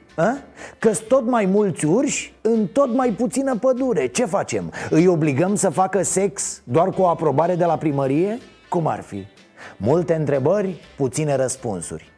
că 0.78 0.90
tot 1.08 1.26
mai 1.30 1.44
mulți 1.46 1.84
urși 1.84 2.34
în 2.40 2.66
tot 2.66 2.94
mai 2.94 3.08
puțină 3.08 3.56
pădure 3.56 4.06
Ce 4.06 4.24
facem? 4.24 4.72
Îi 4.90 5.06
obligăm 5.06 5.54
să 5.54 5.70
facă 5.70 6.02
sex 6.02 6.62
doar 6.64 6.88
cu 6.88 7.02
o 7.02 7.08
aprobare 7.08 7.54
de 7.54 7.64
la 7.64 7.76
primărie? 7.76 8.38
Cum 8.68 8.86
ar 8.86 9.00
fi? 9.00 9.33
Multe 9.76 10.14
întrebări, 10.14 10.80
puține 10.96 11.36
răspunsuri. 11.36 12.12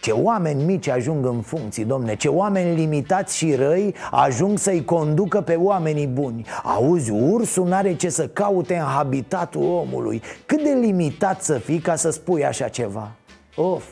Ce 0.00 0.12
oameni 0.12 0.64
mici 0.64 0.88
ajung 0.88 1.26
în 1.26 1.40
funcții, 1.40 1.84
domne 1.84 2.16
Ce 2.16 2.28
oameni 2.28 2.74
limitați 2.74 3.36
și 3.36 3.54
răi 3.54 3.94
ajung 4.10 4.58
să-i 4.58 4.84
conducă 4.84 5.40
pe 5.40 5.54
oamenii 5.54 6.06
buni. 6.06 6.46
Auzi, 6.62 7.10
ursul 7.10 7.68
n-are 7.68 7.96
ce 7.96 8.08
să 8.08 8.28
caute 8.28 8.76
în 8.76 8.84
habitatul 8.84 9.62
omului. 9.62 10.22
Cât 10.46 10.62
de 10.62 10.70
limitat 10.70 11.42
să 11.42 11.58
fii 11.58 11.78
ca 11.78 11.96
să 11.96 12.10
spui 12.10 12.44
așa 12.44 12.68
ceva? 12.68 13.10
Of, 13.56 13.84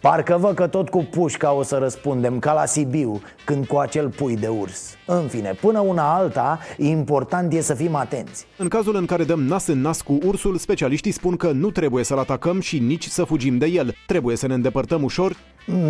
Parcă 0.00 0.36
văd 0.40 0.54
că 0.54 0.66
tot 0.66 0.88
cu 0.88 1.06
pușca 1.10 1.52
o 1.52 1.62
să 1.62 1.76
răspundem 1.76 2.38
Ca 2.38 2.52
la 2.52 2.66
Sibiu, 2.66 3.20
când 3.44 3.66
cu 3.66 3.76
acel 3.76 4.08
pui 4.08 4.36
de 4.36 4.48
urs. 4.48 4.94
În 5.06 5.28
fine, 5.28 5.54
până 5.60 5.80
una 5.80 6.14
alta, 6.14 6.58
important 6.76 7.52
e 7.52 7.60
să 7.60 7.74
fim 7.74 7.94
atenți. 7.94 8.46
În 8.56 8.68
cazul 8.68 8.96
în 8.96 9.06
care 9.06 9.24
dăm 9.24 9.42
nas 9.42 9.66
în 9.66 9.80
nas 9.80 10.00
cu 10.00 10.18
ursul 10.26 10.56
Specialiștii 10.56 11.12
spun 11.12 11.36
că 11.36 11.50
nu 11.50 11.70
trebuie 11.70 12.04
să-l 12.04 12.18
atacăm 12.18 12.60
și 12.60 12.78
nici 12.78 13.06
să 13.06 13.24
fugim 13.24 13.58
de 13.58 13.66
el. 13.66 13.94
Trebuie 14.06 14.36
să 14.36 14.46
ne 14.46 14.54
îndepărtăm 14.54 15.02
ușor? 15.02 15.36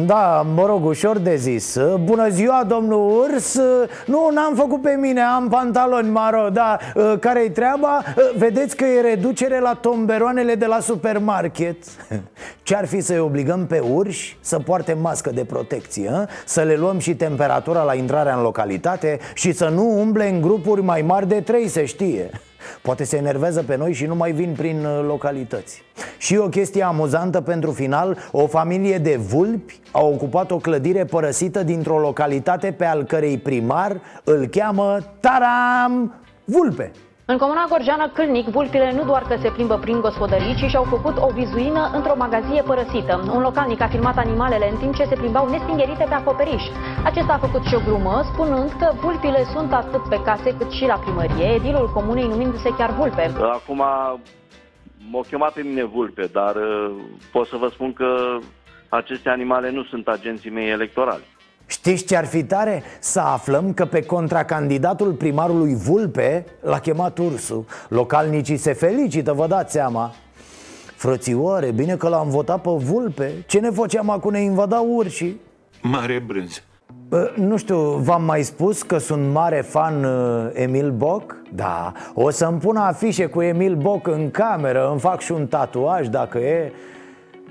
Da, 0.06 0.46
mă 0.54 0.66
rog, 0.66 0.84
ușor 0.84 1.18
de 1.18 1.36
zis. 1.36 1.78
Bună 2.04 2.28
ziua, 2.28 2.64
domnul 2.68 3.20
Urs. 3.20 3.58
Nu, 4.06 4.30
n-am 4.34 4.54
făcut 4.54 4.82
pe 4.82 4.98
mine, 5.00 5.20
am 5.20 5.48
pantaloni 5.48 6.11
maro 6.11 6.48
Da, 6.48 6.78
care-i 7.20 7.50
treaba? 7.50 8.02
Vedeți 8.36 8.76
că 8.76 8.84
e 8.84 9.00
reducere 9.00 9.61
la 9.61 9.74
tomberoanele 9.74 10.54
de 10.54 10.66
la 10.66 10.80
supermarket. 10.80 11.76
Ce-ar 12.62 12.86
fi 12.86 13.00
să-i 13.00 13.18
obligăm 13.18 13.66
pe 13.66 13.78
urși 14.01 14.36
să 14.40 14.59
poarte 14.59 14.92
mască 14.92 15.30
de 15.30 15.44
protecție 15.44 16.11
Să 16.44 16.62
le 16.62 16.76
luăm 16.76 16.98
și 16.98 17.14
temperatura 17.14 17.82
la 17.82 17.94
intrarea 17.94 18.34
în 18.34 18.42
localitate 18.42 19.18
Și 19.34 19.53
să 19.53 19.68
nu 19.68 20.01
umble 20.01 20.28
în 20.28 20.40
grupuri 20.40 20.82
mai 20.82 21.03
mari 21.03 21.28
de 21.28 21.40
trei, 21.40 21.68
se 21.68 21.84
știe. 21.84 22.30
Poate 22.82 23.05
se 23.05 23.16
enervează 23.16 23.62
pe 23.62 23.76
noi 23.76 23.92
și 23.92 24.07
nu 24.07 24.14
mai 24.14 24.32
vin 24.32 24.55
prin 24.57 24.84
uh, 24.84 25.05
localități. 25.07 25.82
Și 26.18 26.36
o 26.36 26.48
chestie 26.48 26.82
amuzantă 26.82 27.40
pentru 27.40 27.70
final 27.70 28.18
O 28.30 28.46
familie 28.46 28.98
de 28.98 29.16
vulpi 29.16 29.80
a 29.90 30.03
ocupat 30.03 30.51
o 30.51 30.57
clădire 30.57 31.05
părăsită 31.05 31.62
dintr-o 31.62 31.98
localitate 31.98 32.72
pe 32.72 32.84
al 32.84 33.05
cărei 33.05 33.38
primar 33.38 34.01
îl 34.24 34.46
cheamă 34.46 34.98
Taram 35.20 36.14
Vulpe 36.44 36.92
în 37.33 37.39
comuna 37.39 37.64
Gorjeană 37.68 38.09
Câlnic, 38.09 38.47
vulpile 38.47 38.93
nu 38.93 39.05
doar 39.05 39.22
că 39.22 39.37
se 39.43 39.51
plimbă 39.51 39.76
prin 39.85 40.01
gospodării, 40.01 40.55
ci 40.61 40.70
și-au 40.70 40.85
făcut 40.95 41.16
o 41.16 41.28
vizuină 41.41 41.91
într-o 41.97 42.16
magazie 42.16 42.62
părăsită. 42.62 43.14
Un 43.35 43.43
localnic 43.43 43.81
a 43.81 43.89
filmat 43.89 44.16
animalele 44.16 44.70
în 44.70 44.78
timp 44.78 44.95
ce 44.95 45.05
se 45.05 45.14
plimbau 45.14 45.49
nestingherite 45.49 46.07
pe 46.09 46.14
acoperiș. 46.14 46.62
Acesta 47.05 47.33
a 47.33 47.45
făcut 47.47 47.62
și 47.64 47.74
o 47.74 47.85
glumă, 47.87 48.22
spunând 48.33 48.70
că 48.81 48.93
vulpile 49.01 49.45
sunt 49.55 49.72
atât 49.72 50.03
pe 50.09 50.22
case 50.24 50.57
cât 50.59 50.70
și 50.70 50.85
la 50.87 50.99
primărie, 51.05 51.55
edilul 51.55 51.91
comunei 51.95 52.26
numindu-se 52.26 52.74
chiar 52.78 52.91
vulpe. 52.91 53.31
Acum 53.59 53.83
m-au 55.11 55.24
chemat 55.31 55.53
pe 55.53 55.62
mine 55.62 55.85
vulpe, 55.85 56.24
dar 56.33 56.55
uh, 56.57 56.91
pot 57.33 57.47
să 57.47 57.57
vă 57.57 57.68
spun 57.68 57.93
că 57.93 58.39
aceste 58.89 59.28
animale 59.28 59.70
nu 59.70 59.83
sunt 59.85 60.09
agenții 60.09 60.51
mei 60.51 60.68
electorali. 60.70 61.30
Știți 61.70 62.04
ce 62.04 62.16
ar 62.16 62.24
fi 62.24 62.44
tare? 62.44 62.82
Să 62.98 63.20
aflăm 63.20 63.72
că 63.72 63.84
pe 63.84 64.02
contracandidatul 64.02 65.12
primarului 65.12 65.74
Vulpe 65.74 66.44
l-a 66.60 66.78
chemat 66.78 67.18
Ursu 67.18 67.66
Localnicii 67.88 68.56
se 68.56 68.72
felicită, 68.72 69.32
vă 69.32 69.46
dați 69.46 69.72
seama. 69.72 70.12
Frățioare, 70.96 71.70
bine 71.70 71.96
că 71.96 72.08
l-am 72.08 72.28
votat 72.28 72.60
pe 72.60 72.70
Vulpe? 72.70 73.32
Ce 73.46 73.58
ne 73.58 73.70
făceam 73.70 74.10
acum? 74.10 74.30
Ne 74.32 74.40
invada 74.40 74.78
urșii? 74.78 75.40
Mare 75.82 76.22
brânz. 76.26 76.62
Nu 77.34 77.56
știu, 77.56 77.78
v-am 77.78 78.24
mai 78.24 78.42
spus 78.42 78.82
că 78.82 78.98
sunt 78.98 79.32
mare 79.32 79.60
fan 79.60 80.04
uh, 80.04 80.50
Emil 80.52 80.90
Boc? 80.90 81.36
Da, 81.52 81.92
o 82.14 82.30
să-mi 82.30 82.58
pun 82.58 82.76
afișe 82.76 83.26
cu 83.26 83.42
Emil 83.42 83.74
Boc 83.74 84.06
în 84.06 84.30
cameră 84.30 84.88
Îmi 84.90 85.00
fac 85.00 85.20
și 85.20 85.32
un 85.32 85.46
tatuaj 85.46 86.08
dacă 86.08 86.38
e 86.38 86.72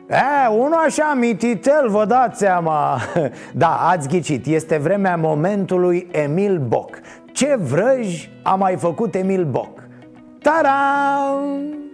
E, 0.10 0.48
unul 0.48 0.84
așa 0.86 1.14
mititel, 1.14 1.90
vă 1.90 2.06
dați 2.06 2.40
seama 2.40 3.00
Da, 3.54 3.88
ați 3.90 4.08
ghicit, 4.08 4.46
este 4.46 4.78
vremea 4.78 5.16
momentului 5.16 6.08
Emil 6.12 6.58
Boc 6.58 7.00
Ce 7.32 7.56
vrăj 7.56 8.30
a 8.44 8.56
mai 8.56 8.76
făcut 8.76 9.16
Emil 9.16 9.46
Boc? 9.46 9.88
Taram! 10.42 11.89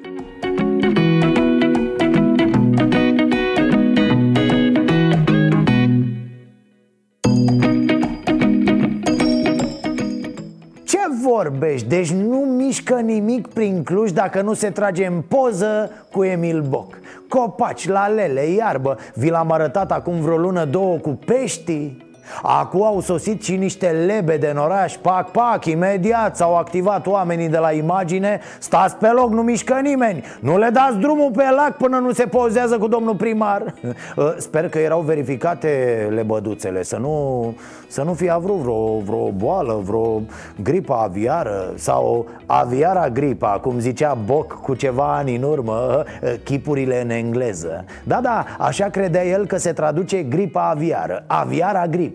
Vorbești? 11.35 11.87
Deci 11.87 12.11
nu 12.11 12.37
mișcă 12.37 12.93
nimic 12.93 13.47
prin 13.47 13.83
Cluj 13.83 14.11
dacă 14.11 14.41
nu 14.41 14.53
se 14.53 14.69
trage 14.69 15.05
în 15.05 15.21
poză 15.21 15.91
cu 16.11 16.23
Emil 16.23 16.61
Boc. 16.61 16.97
Copaci, 17.27 17.87
lalele, 17.87 18.45
iarbă. 18.45 18.97
Vi 19.13 19.29
l-am 19.29 19.51
arătat 19.51 19.91
acum 19.91 20.19
vreo 20.19 20.37
lună, 20.37 20.65
două 20.65 20.97
cu 20.97 21.19
peștii 21.25 22.04
Acum 22.41 22.83
au 22.83 22.99
sosit 22.99 23.43
și 23.43 23.55
niște 23.55 23.87
lebede 23.87 24.49
în 24.49 24.57
oraș 24.57 24.95
Pac, 24.95 25.31
pac, 25.31 25.65
imediat 25.65 26.35
s-au 26.35 26.55
activat 26.57 27.07
oamenii 27.07 27.49
de 27.49 27.57
la 27.57 27.71
imagine. 27.71 28.39
Stați 28.59 28.95
pe 28.95 29.07
loc, 29.07 29.31
nu 29.31 29.41
mișcă 29.41 29.79
nimeni. 29.81 30.23
Nu 30.39 30.57
le 30.57 30.69
dați 30.69 30.97
drumul 30.97 31.31
pe 31.35 31.43
lac 31.55 31.77
până 31.77 31.97
nu 31.97 32.11
se 32.11 32.25
pozează 32.25 32.77
cu 32.77 32.87
domnul 32.87 33.15
primar. 33.15 33.73
Sper 34.37 34.69
că 34.69 34.79
erau 34.79 35.01
verificate 35.01 36.07
lebăduțele 36.13 36.83
Să 36.83 36.97
nu, 36.97 37.55
să 37.87 38.03
nu 38.03 38.13
fie 38.13 38.29
avut 38.29 38.55
vreo, 38.55 38.97
vreo 38.97 39.31
boală, 39.31 39.81
vreo 39.83 40.21
gripă 40.63 40.93
aviară 40.93 41.71
Sau 41.75 42.27
aviara 42.45 43.09
gripa, 43.09 43.59
cum 43.61 43.79
zicea 43.79 44.17
Boc 44.25 44.61
cu 44.61 44.75
ceva 44.75 45.15
ani 45.15 45.35
în 45.35 45.43
urmă 45.43 46.03
Chipurile 46.43 47.01
în 47.01 47.09
engleză. 47.09 47.85
Da, 48.03 48.19
da, 48.21 48.45
așa 48.59 48.85
credea 48.85 49.25
el 49.25 49.45
că 49.45 49.57
se 49.57 49.73
traduce 49.73 50.23
gripa 50.23 50.69
aviară. 50.69 51.23
Aviara 51.27 51.87
gripa 51.87 52.14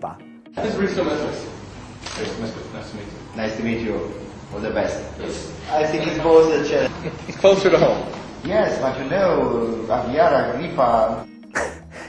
This 0.55 0.73
is 0.73 0.79
Risto 0.79 1.05
Mesmes. 1.05 1.47
Nice 2.19 2.35
to 2.35 2.41
meet 2.41 3.05
you. 3.05 3.37
Nice 3.37 3.55
to 3.55 3.63
meet 3.63 3.81
you. 3.81 4.11
All 4.53 4.59
the 4.59 4.69
best. 4.69 4.99
Yes. 5.17 5.49
I 5.71 5.85
think 5.85 6.07
it's 6.07 6.21
both 6.21 6.51
the 6.51 6.67
chance. 6.67 6.91
It's 7.27 7.37
closer 7.37 7.69
to 7.69 7.77
home. 7.77 8.05
Yes, 8.43 8.77
but 8.81 8.97
you 8.99 9.09
know, 9.09 9.85
Aviara, 9.87 10.57
Gripa, 10.57 11.25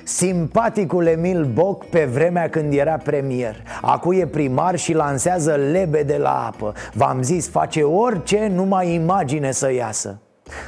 Simpaticul 0.05 1.07
Emil 1.07 1.45
Boc 1.45 1.85
pe 1.85 2.05
vremea 2.05 2.49
când 2.49 2.73
era 2.73 2.97
premier 2.97 3.63
Acu 3.81 4.13
e 4.13 4.27
primar 4.27 4.77
și 4.77 4.93
lansează 4.93 5.53
lebe 5.55 6.03
de 6.03 6.17
la 6.17 6.47
apă 6.47 6.75
V-am 6.93 7.23
zis, 7.23 7.49
face 7.49 7.83
orice, 7.83 8.51
numai 8.55 8.95
imagine 8.95 9.51
să 9.51 9.73
iasă 9.73 10.21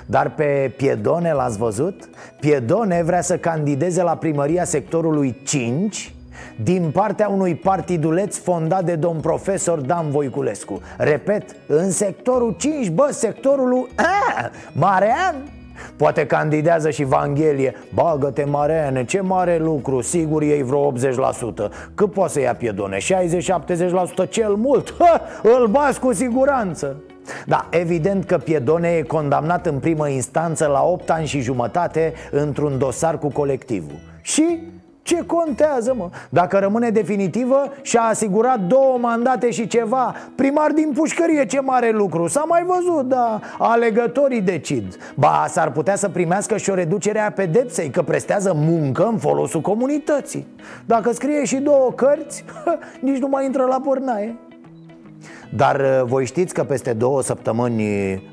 dar 0.06 0.30
pe 0.30 0.74
Piedone 0.76 1.32
l-ați 1.32 1.58
văzut? 1.58 2.08
Piedone 2.40 3.02
vrea 3.02 3.20
să 3.20 3.38
candideze 3.38 4.02
la 4.02 4.16
primăria 4.16 4.64
sectorului 4.64 5.40
5 5.44 6.13
din 6.62 6.90
partea 6.92 7.28
unui 7.28 7.54
partiduleț 7.54 8.36
fondat 8.36 8.84
de 8.84 8.94
domn 8.94 9.20
profesor 9.20 9.80
Dan 9.80 10.10
Voiculescu. 10.10 10.80
Repet, 10.98 11.56
în 11.66 11.90
sectorul 11.90 12.54
5, 12.58 12.88
bă, 12.90 13.08
sectorul 13.10 13.88
a, 13.96 14.50
Marean. 14.72 15.34
Poate 15.96 16.26
candidează 16.26 16.90
și 16.90 17.04
Vanghelie. 17.04 17.74
Bagă-te, 17.94 18.44
Mareane, 18.44 19.04
ce 19.04 19.20
mare 19.20 19.58
lucru. 19.58 20.00
Sigur 20.00 20.42
ei 20.42 20.62
vreo 20.62 20.92
80% 20.92 20.94
Cât 21.94 22.12
poate 22.12 22.32
să 22.32 22.40
ia 22.40 22.54
piedone? 22.54 22.96
60-70% 22.96 24.28
cel 24.28 24.54
mult. 24.54 24.94
Ha, 24.98 25.20
Îl 25.42 25.66
bați 25.66 26.00
cu 26.00 26.12
siguranță. 26.12 26.96
Da, 27.46 27.66
evident 27.70 28.24
că 28.24 28.38
Piedone 28.38 28.88
e 28.88 29.02
condamnat 29.02 29.66
în 29.66 29.78
primă 29.78 30.08
instanță 30.08 30.66
la 30.66 30.82
8 30.82 31.10
ani 31.10 31.26
și 31.26 31.40
jumătate 31.40 32.12
într-un 32.30 32.78
dosar 32.78 33.18
cu 33.18 33.28
colectivul. 33.28 33.98
Și 34.22 34.58
ce 35.04 35.24
contează, 35.26 35.94
mă? 35.96 36.10
Dacă 36.28 36.58
rămâne 36.58 36.90
definitivă 36.90 37.72
și-a 37.82 38.00
asigurat 38.00 38.60
două 38.60 38.98
mandate 39.00 39.50
și 39.50 39.66
ceva 39.66 40.14
Primar 40.34 40.70
din 40.70 40.92
pușcărie, 40.94 41.46
ce 41.46 41.60
mare 41.60 41.90
lucru. 41.90 42.26
S-a 42.26 42.44
mai 42.48 42.64
văzut, 42.66 43.08
da, 43.08 43.40
alegătorii 43.58 44.40
decid. 44.40 44.96
Ba, 45.14 45.44
s-ar 45.48 45.72
putea 45.72 45.96
să 45.96 46.08
primească 46.08 46.56
și 46.56 46.70
o 46.70 46.74
reducere 46.74 47.18
a 47.18 47.32
pedepsei 47.32 47.90
Că 47.90 48.02
prestează 48.02 48.52
muncă 48.56 49.06
în 49.06 49.18
folosul 49.18 49.60
comunității. 49.60 50.46
Dacă 50.86 51.12
scrie 51.12 51.44
și 51.44 51.56
două 51.56 51.92
cărți, 51.92 52.44
nici 53.00 53.18
nu 53.18 53.28
mai 53.28 53.44
intră 53.44 53.64
la 53.64 53.80
pornaie. 53.80 54.36
Dar 55.50 55.80
uh, 55.80 56.02
voi 56.04 56.26
știți 56.26 56.54
că 56.54 56.64
peste 56.64 56.92
două 56.92 57.22
săptămâni 57.22 57.84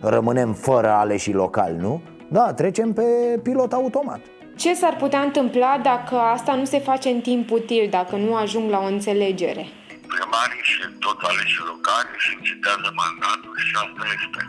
rămânem 0.02 0.54
fără 0.54 0.90
aleși 0.90 1.34
locali, 1.34 1.78
nu? 1.80 2.02
Da, 2.30 2.54
trecem 2.54 2.94
pe 2.94 3.04
pilot 3.44 3.74
automat 3.74 4.20
ce 4.58 4.74
s-ar 4.74 4.96
putea 4.96 5.22
întâmpla 5.22 5.78
dacă 5.78 6.16
asta 6.20 6.56
nu 6.56 6.66
se 6.66 6.80
face 6.80 7.10
în 7.10 7.22
timp 7.22 7.52
util, 7.52 7.88
dacă 7.90 8.16
nu 8.16 8.36
ajung 8.36 8.70
la 8.70 8.80
o 8.80 8.86
înțelegere? 8.86 9.66
Primarii 10.14 10.64
și 10.72 10.82
tot 11.00 11.20
aleșii 11.30 11.66
locali 11.72 12.10
și 12.18 12.32
încitează 12.38 12.88
mandatul 13.02 13.54
și 13.66 13.74
asta 13.84 14.04
este. 14.18 14.42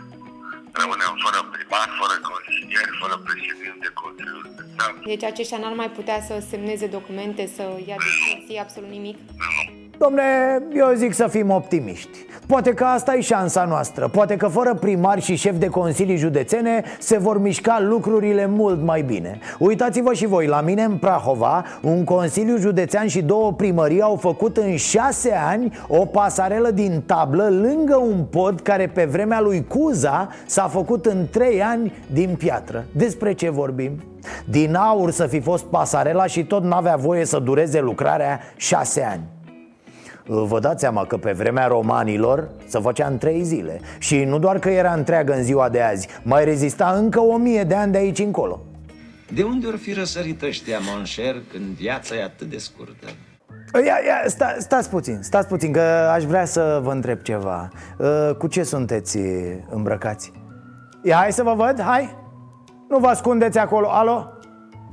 Rămânem 0.81 1.13
fără 1.23 1.39
primar, 1.53 1.87
fără 2.01 2.15
consilier, 2.31 2.87
fără 3.01 3.15
președinte 3.27 3.77
de 3.85 3.91
consiliu 4.01 4.37
județean. 4.45 4.91
Deci 5.11 5.23
aceștia 5.31 5.57
n-ar 5.57 5.75
mai 5.81 5.89
putea 5.97 6.19
să 6.27 6.43
semneze 6.49 6.87
documente, 6.97 7.43
să 7.55 7.63
ia 7.89 7.97
decizii, 8.07 8.59
absolut 8.59 8.89
nimic? 8.89 9.17
Domne, 10.03 10.23
eu 10.73 10.93
zic 10.95 11.13
să 11.13 11.27
fim 11.27 11.49
optimiști. 11.49 12.17
Poate 12.47 12.73
că 12.73 12.83
asta 12.83 13.13
e 13.15 13.21
șansa 13.21 13.65
noastră. 13.65 14.07
Poate 14.07 14.35
că 14.35 14.47
fără 14.47 14.73
primari 14.73 15.21
și 15.21 15.35
șef 15.35 15.57
de 15.57 15.67
consilii 15.67 16.15
județene 16.17 16.83
Se 16.99 17.17
vor 17.17 17.41
mișca 17.41 17.77
lucrurile 17.81 18.45
mult 18.45 18.81
mai 18.81 19.01
bine. 19.01 19.39
Uitați-vă 19.59 20.13
și 20.13 20.25
voi, 20.25 20.47
la 20.47 20.61
mine 20.61 20.83
în 20.83 20.97
Prahova. 20.97 21.65
Un 21.81 22.03
consiliu 22.03 22.57
județean 22.57 23.07
și 23.07 23.21
două 23.21 23.53
primării 23.53 24.01
Au 24.01 24.15
făcut 24.15 24.57
în 24.57 24.75
șase 24.75 25.33
ani 25.47 25.79
O 25.87 26.05
pasarelă 26.05 26.71
din 26.71 27.03
tablă 27.05 27.49
Lângă 27.49 27.95
un 27.95 28.23
pod 28.23 28.59
care 28.59 28.87
pe 28.87 29.05
vremea 29.05 29.41
lui 29.41 29.65
Cuza 29.67 30.29
S-a 30.45 30.67
făcut 30.67 31.05
în 31.05 31.27
trei 31.31 31.61
ani 31.61 31.93
din 32.11 32.35
piatră. 32.37 32.85
Despre 32.91 33.33
ce 33.33 33.49
vorbim? 33.49 34.03
Din 34.45 34.75
aur 34.75 35.11
să 35.11 35.27
fi 35.27 35.39
fost 35.39 35.63
pasarela 35.63 36.25
și 36.25 36.43
tot 36.43 36.63
n-avea 36.63 36.95
voie 36.95 37.25
să 37.25 37.39
dureze 37.39 37.79
lucrarea 37.79 38.39
șase 38.57 39.03
ani 39.11 39.21
Vă 40.25 40.59
dați 40.59 40.79
seama 40.79 41.05
că 41.05 41.17
pe 41.17 41.31
vremea 41.31 41.67
romanilor 41.67 42.49
se 42.67 42.79
făcea 42.79 43.07
în 43.07 43.17
trei 43.17 43.43
zile 43.43 43.79
Și 43.99 44.23
nu 44.23 44.39
doar 44.39 44.59
că 44.59 44.69
era 44.69 44.93
întreagă 44.93 45.33
în 45.33 45.43
ziua 45.43 45.69
de 45.69 45.81
azi 45.81 46.07
Mai 46.23 46.45
rezista 46.45 46.93
încă 46.97 47.19
o 47.19 47.37
mie 47.37 47.63
de 47.63 47.75
ani 47.75 47.91
de 47.91 47.97
aici 47.97 48.19
încolo 48.19 48.61
De 49.33 49.43
unde 49.43 49.67
ori 49.67 49.77
fi 49.77 49.93
răsărit 49.93 50.41
ăștia, 50.41 50.79
monșer, 50.93 51.35
când 51.51 51.63
viața 51.63 52.15
e 52.15 52.23
atât 52.23 52.49
de 52.49 52.57
scurtă? 52.57 53.07
Ia, 53.73 53.81
ia, 53.81 54.23
sta, 54.25 54.55
stați 54.59 54.89
puțin, 54.89 55.19
stați 55.21 55.47
puțin, 55.47 55.71
că 55.71 55.81
aș 56.13 56.23
vrea 56.23 56.45
să 56.45 56.79
vă 56.83 56.91
întreb 56.91 57.21
ceva 57.21 57.69
Cu 58.37 58.47
ce 58.47 58.63
sunteți 58.63 59.17
îmbrăcați? 59.69 60.31
Ia, 61.03 61.15
hai 61.15 61.31
să 61.31 61.43
vă 61.43 61.53
văd, 61.53 61.81
hai 61.81 62.15
Nu 62.89 62.97
vă 62.97 63.07
ascundeți 63.07 63.57
acolo, 63.57 63.87
alo? 63.89 64.32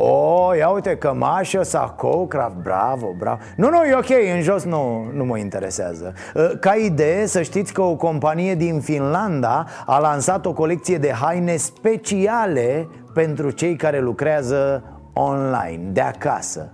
O, 0.02 0.54
ia 0.54 0.68
uite, 0.68 0.96
cămașă, 0.96 1.62
sacou, 1.62 2.26
craft, 2.26 2.54
bravo, 2.54 3.14
bravo. 3.18 3.38
Nu, 3.56 3.68
nu, 3.68 3.84
e 3.84 3.94
ok, 3.94 4.34
în 4.34 4.40
jos 4.40 4.64
nu, 4.64 5.10
nu 5.14 5.24
mă 5.24 5.38
interesează. 5.38 6.12
Ă, 6.36 6.48
Ca 6.60 6.74
idee, 6.74 7.26
să 7.26 7.42
știți 7.42 7.72
că 7.72 7.82
o 7.82 7.96
companie 7.96 8.54
din 8.54 8.80
Finlanda 8.80 9.66
A 9.86 9.98
lansat 9.98 10.46
o 10.46 10.52
colecție 10.52 10.98
de 10.98 11.12
haine 11.12 11.56
speciale 11.56 12.88
Pentru 13.14 13.50
cei 13.50 13.76
care 13.76 14.00
lucrează 14.00 14.82
online, 15.12 15.82
de 15.92 16.00
acasă 16.00 16.72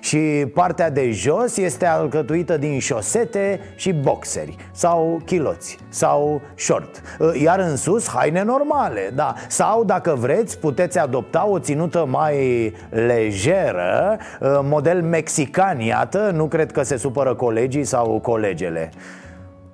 și 0.00 0.18
partea 0.54 0.90
de 0.90 1.10
jos 1.10 1.56
este 1.56 1.86
alcătuită 1.86 2.56
din 2.56 2.78
șosete 2.78 3.60
și 3.74 3.92
boxeri 3.92 4.56
Sau 4.72 5.20
chiloți 5.24 5.78
Sau 5.88 6.40
short. 6.54 7.02
Iar 7.42 7.58
în 7.58 7.76
sus 7.76 8.08
haine 8.08 8.42
normale, 8.42 9.10
da. 9.14 9.34
Sau 9.48 9.84
dacă 9.84 10.14
vreți 10.18 10.58
puteți 10.58 10.98
adopta 10.98 11.46
o 11.46 11.58
ținută 11.58 12.06
mai 12.08 12.72
lejeră 12.90 14.18
Model 14.62 15.02
mexican, 15.02 15.80
iată 15.80 16.30
Nu 16.34 16.46
cred 16.46 16.72
că 16.72 16.82
se 16.82 16.96
supără 16.96 17.34
colegii 17.34 17.84
sau 17.84 18.20
colegele. 18.20 18.90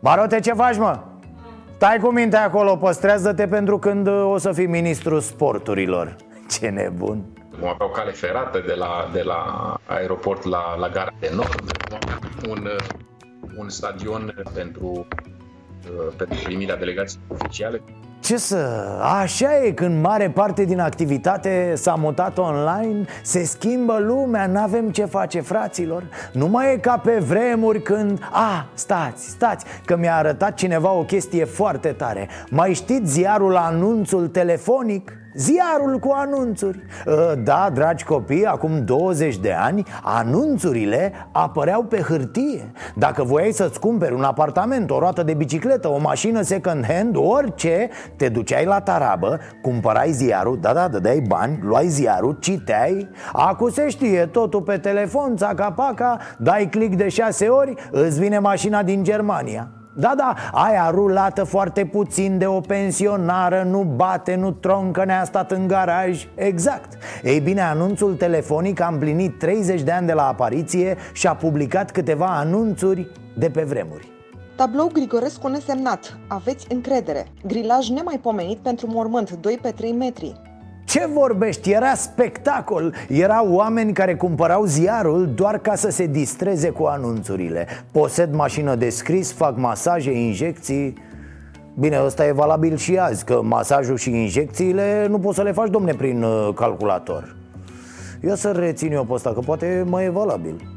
Marote, 0.00 0.40
ce 0.40 0.52
faci, 0.52 0.76
mă? 0.76 0.98
Stai 1.74 1.98
cu 2.02 2.08
minte 2.08 2.36
acolo, 2.36 2.76
păstrează-te 2.76 3.46
pentru 3.46 3.78
când 3.78 4.08
o 4.08 4.38
să 4.38 4.52
fii 4.52 4.66
ministrul 4.66 5.20
sporturilor. 5.20 6.16
Ce 6.58 6.68
nebun 6.68 7.24
vom 7.60 7.68
avea 7.68 7.86
o 7.86 7.88
cale 7.88 8.10
ferată 8.10 8.62
de 8.66 8.74
la, 8.74 9.10
de 9.12 9.22
la 9.22 9.74
aeroport 9.86 10.44
la, 10.44 10.76
la 10.76 10.88
gara 10.88 11.12
de 11.20 11.30
nord, 11.34 11.70
un, 12.48 12.68
un 13.56 13.68
stadion 13.68 14.34
pentru, 14.54 15.06
pentru 16.16 16.38
primirea 16.44 16.76
delegației 16.76 17.22
oficiale. 17.28 17.82
Ce 18.20 18.36
să... 18.36 18.56
Așa 19.20 19.64
e, 19.64 19.72
când 19.72 20.02
mare 20.02 20.30
parte 20.30 20.64
din 20.64 20.80
activitate 20.80 21.72
s-a 21.76 21.94
mutat 21.94 22.38
online 22.38 23.04
Se 23.22 23.44
schimbă 23.44 23.98
lumea, 23.98 24.46
n-avem 24.46 24.90
ce 24.90 25.04
face, 25.04 25.40
fraților 25.40 26.02
Nu 26.32 26.46
mai 26.46 26.72
e 26.72 26.76
ca 26.76 26.98
pe 26.98 27.18
vremuri 27.18 27.82
când... 27.82 28.18
A, 28.30 28.66
stați, 28.74 29.28
stați, 29.28 29.64
că 29.84 29.96
mi-a 29.96 30.16
arătat 30.16 30.54
cineva 30.54 30.92
o 30.92 31.02
chestie 31.02 31.44
foarte 31.44 31.88
tare 31.88 32.28
Mai 32.50 32.74
știți 32.74 33.12
ziarul 33.12 33.56
anunțul 33.56 34.28
telefonic? 34.28 35.19
Ziarul 35.34 35.98
cu 35.98 36.12
anunțuri. 36.14 36.78
Ă, 37.06 37.34
Da, 37.34 37.70
dragi 37.74 38.04
copii, 38.04 38.44
acum 38.44 38.84
20 38.84 39.38
de 39.38 39.52
ani 39.52 39.86
Anunțurile 40.02 41.12
apăreau 41.32 41.82
pe 41.82 42.00
hârtie. 42.00 42.72
Dacă 42.94 43.22
voiai 43.24 43.52
să-ți 43.52 43.80
cumperi 43.80 44.14
un 44.14 44.22
apartament, 44.22 44.90
o 44.90 44.98
roată 44.98 45.22
de 45.22 45.34
bicicletă, 45.34 45.88
o 45.88 45.98
mașină 45.98 46.42
second 46.42 46.86
hand, 46.86 47.16
orice 47.16 47.88
Te 48.16 48.28
duceai 48.28 48.64
la 48.64 48.80
tarabă, 48.80 49.38
cumpărai 49.62 50.10
ziarul, 50.10 50.58
da, 50.60 50.72
da, 50.72 50.88
dădeai 50.88 51.22
bani, 51.28 51.58
luai 51.62 51.86
ziarul, 51.88 52.36
citeai 52.40 53.08
Acum 53.32 53.70
se 53.70 53.88
știe 53.88 54.26
totul 54.26 54.62
pe 54.62 54.78
telefon, 54.78 55.36
țaca-paca, 55.36 56.18
dai 56.38 56.68
click 56.70 56.94
de 56.94 57.08
șase 57.08 57.48
ori, 57.48 57.74
îți 57.90 58.20
vine 58.20 58.38
mașina 58.38 58.82
din 58.82 59.04
Germania 59.04 59.68
da, 60.00 60.14
da, 60.16 60.34
aia 60.52 60.90
rulată 60.90 61.44
foarte 61.44 61.84
puțin 61.84 62.38
de 62.38 62.46
o 62.46 62.60
pensionară 62.60 63.62
Nu 63.62 63.82
bate, 63.82 64.34
nu 64.34 64.50
troncă, 64.50 65.04
ne-a 65.04 65.24
stat 65.24 65.50
în 65.50 65.66
garaj. 65.66 66.28
Exact. 66.34 66.92
Ei 67.22 67.40
bine, 67.40 67.60
anunțul 67.60 68.14
telefonic 68.14 68.80
a 68.80 68.88
împlinit 68.92 69.38
30 69.38 69.82
de 69.82 69.90
ani 69.90 70.06
de 70.06 70.12
la 70.12 70.26
apariție 70.26 70.96
Și 71.12 71.26
a 71.26 71.34
publicat 71.34 71.90
câteva 71.90 72.26
anunțuri 72.26 73.08
de 73.38 73.50
pe 73.50 73.62
vremuri. 73.62 74.08
Tablou 74.56 74.90
Grigorescu 74.92 75.48
nesemnat. 75.48 76.18
Aveți 76.28 76.66
încredere. 76.72 77.26
Grilaj 77.46 77.88
nemaipomenit 77.88 78.58
pentru 78.58 78.86
mormânt 78.86 79.30
2 79.30 79.58
pe 79.62 79.70
3 79.70 79.92
metri 79.92 80.49
ce 80.84 81.08
vorbești? 81.12 81.70
Era 81.70 81.94
spectacol. 81.94 82.94
Erau 83.08 83.52
oameni 83.52 83.92
care 83.92 84.14
cumpărau 84.14 84.64
ziarul 84.64 85.30
doar 85.34 85.58
ca 85.58 85.74
să 85.74 85.90
se 85.90 86.06
distreze 86.06 86.68
cu 86.68 86.84
anunțurile. 86.84 87.66
Posed 87.92 88.34
mașină 88.34 88.74
de 88.74 88.88
scris, 88.88 89.32
fac 89.32 89.56
masaje, 89.56 90.10
injecții. 90.10 90.94
Bine, 91.78 92.00
ăsta 92.04 92.26
e 92.26 92.32
valabil 92.32 92.76
și 92.76 92.98
azi 92.98 93.24
Că 93.24 93.40
masajul 93.42 93.96
și 93.96 94.10
injecțiile 94.10 95.06
nu 95.08 95.18
poți 95.18 95.36
să 95.36 95.42
le 95.42 95.52
faci, 95.52 95.70
domne, 95.70 95.92
prin 95.92 96.22
uh, 96.22 96.48
calculator. 96.54 97.36
Ia 98.24 98.34
să 98.34 98.50
rețin 98.50 98.92
eu 98.92 99.04
pe 99.04 99.12
ăsta, 99.12 99.32
că 99.32 99.40
poate 99.40 99.84
mai 99.86 100.04
e 100.04 100.08
valabil 100.08 100.69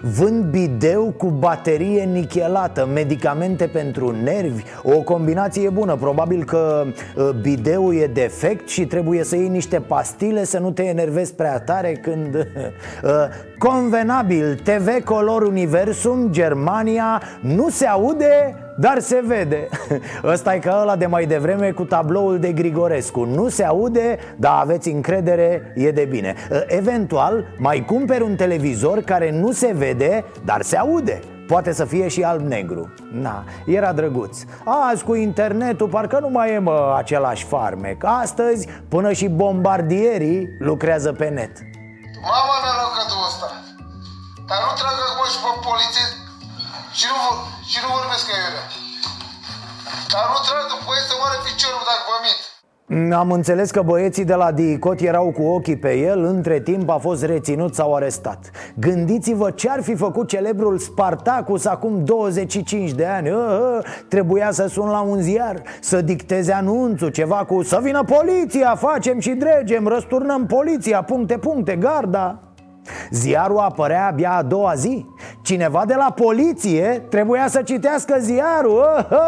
Vând 0.00 0.44
bideu 0.44 1.14
cu 1.16 1.26
baterie 1.26 2.02
nichelată 2.04 2.88
Medicamente 2.94 3.66
pentru 3.66 4.14
nervi. 4.22 4.62
O 4.82 5.02
combinație 5.02 5.68
bună. 5.68 5.96
Probabil 5.96 6.44
că 6.44 6.84
uh, 6.86 7.30
bideul 7.40 7.94
e 7.94 8.06
defect 8.06 8.68
Și 8.68 8.86
trebuie 8.86 9.24
să 9.24 9.36
iei 9.36 9.48
niște 9.48 9.80
pastile 9.80 10.44
Să 10.44 10.58
nu 10.58 10.70
te 10.70 10.82
enervezi 10.82 11.34
prea 11.34 11.60
tare 11.60 11.92
când 11.92 12.34
uh, 12.34 13.10
Convenabil 13.58 14.60
TV 14.64 15.04
Color 15.04 15.42
Universum 15.42 16.30
Germania 16.30 17.22
Nu 17.40 17.68
se 17.68 17.86
aude 17.86 18.54
dar 18.80 18.98
se 19.00 19.22
vede. 19.26 19.68
Ăsta 20.32 20.54
e 20.54 20.58
ca 20.58 20.78
ăla 20.80 20.96
de 20.96 21.06
mai 21.06 21.26
devreme 21.26 21.70
cu 21.70 21.84
tabloul 21.84 22.38
de 22.38 22.52
Grigorescu. 22.52 23.24
Nu 23.24 23.48
se 23.48 23.64
aude, 23.64 24.18
dar 24.36 24.60
aveți 24.60 24.88
încredere, 24.88 25.72
e 25.76 25.90
de 25.90 26.04
bine. 26.04 26.34
Eventual, 26.66 27.44
mai 27.58 27.84
cumperi 27.84 28.22
un 28.22 28.36
televizor 28.36 29.00
care 29.00 29.30
nu 29.30 29.52
se 29.52 29.72
vede, 29.76 30.24
dar 30.44 30.62
se 30.62 30.76
aude. 30.76 31.20
Poate 31.46 31.72
să 31.72 31.84
fie 31.84 32.08
și 32.08 32.22
alb-negru. 32.22 32.94
Na, 33.12 33.44
era 33.66 33.92
drăguț. 33.92 34.38
Azi 34.64 35.04
cu 35.04 35.14
internetul 35.14 35.88
parcă 35.88 36.18
nu 36.20 36.28
mai 36.28 36.52
e 36.52 36.58
mă 36.58 36.94
același 36.96 37.44
farmec. 37.44 38.04
Astăzi 38.04 38.68
până 38.88 39.12
și 39.12 39.28
bombardierii 39.28 40.48
lucrează 40.58 41.12
pe 41.12 41.28
net. 41.28 41.52
Mama 42.22 42.56
mea 42.62 42.74
lăcătul 42.82 43.20
ăsta. 43.28 43.46
Dar 44.48 44.58
nu 44.64 44.70
trag 44.78 44.96
acum 45.08 45.26
și 45.32 45.38
pe 45.44 45.50
poliție 45.68 46.27
și 46.98 47.06
nu, 47.12 47.20
și 47.70 47.78
nu 47.82 47.88
vorbesc 47.96 48.24
că 48.28 48.34
eu 48.44 48.54
Dar 50.12 50.24
nu 50.30 50.38
trag 50.46 50.66
în 50.76 50.80
băieți 50.86 51.08
să 51.10 51.14
moară 51.20 51.36
ficiorul 51.48 51.84
dacă 51.90 52.04
vă 52.10 52.18
mint. 52.24 52.42
Am 53.12 53.30
înțeles 53.30 53.70
că 53.70 53.82
băieții 53.82 54.24
de 54.24 54.34
la 54.34 54.52
Dicot 54.52 55.00
erau 55.00 55.32
cu 55.32 55.42
ochii 55.42 55.76
pe 55.76 55.96
el 55.96 56.24
Între 56.24 56.60
timp 56.60 56.90
a 56.90 56.98
fost 56.98 57.24
reținut 57.24 57.74
sau 57.74 57.94
arestat. 57.94 58.50
Gândiți-vă 58.74 59.50
ce 59.50 59.70
ar 59.70 59.82
fi 59.82 59.94
făcut 59.94 60.28
celebrul 60.28 60.78
Spartacus 60.78 61.64
acum 61.64 62.04
25 62.04 62.90
de 62.90 63.06
ani. 63.06 63.30
Uh, 63.30 63.78
Trebuia 64.08 64.50
să 64.50 64.66
sun 64.66 64.88
la 64.88 65.00
un 65.00 65.20
ziar 65.20 65.62
Să 65.80 66.00
dicteze 66.00 66.52
anunțul 66.52 67.08
Ceva 67.08 67.44
cu 67.44 67.62
să 67.62 67.78
vină 67.82 68.04
poliția, 68.04 68.76
facem 68.76 69.18
și 69.18 69.30
dregem 69.30 69.86
Răsturnăm 69.86 70.46
poliția, 70.46 71.02
puncte, 71.02 71.38
puncte, 71.38 71.76
garda. 71.76 72.42
Ziarul 73.10 73.58
apărea 73.58 74.06
abia 74.06 74.32
a 74.32 74.42
doua 74.42 74.74
zi 74.74 75.06
Cineva 75.48 75.84
de 75.86 75.94
la 75.94 76.12
poliție 76.14 77.02
trebuia 77.08 77.46
să 77.46 77.62
citească 77.62 78.16
ziarul 78.18 79.06
uh, 79.10 79.18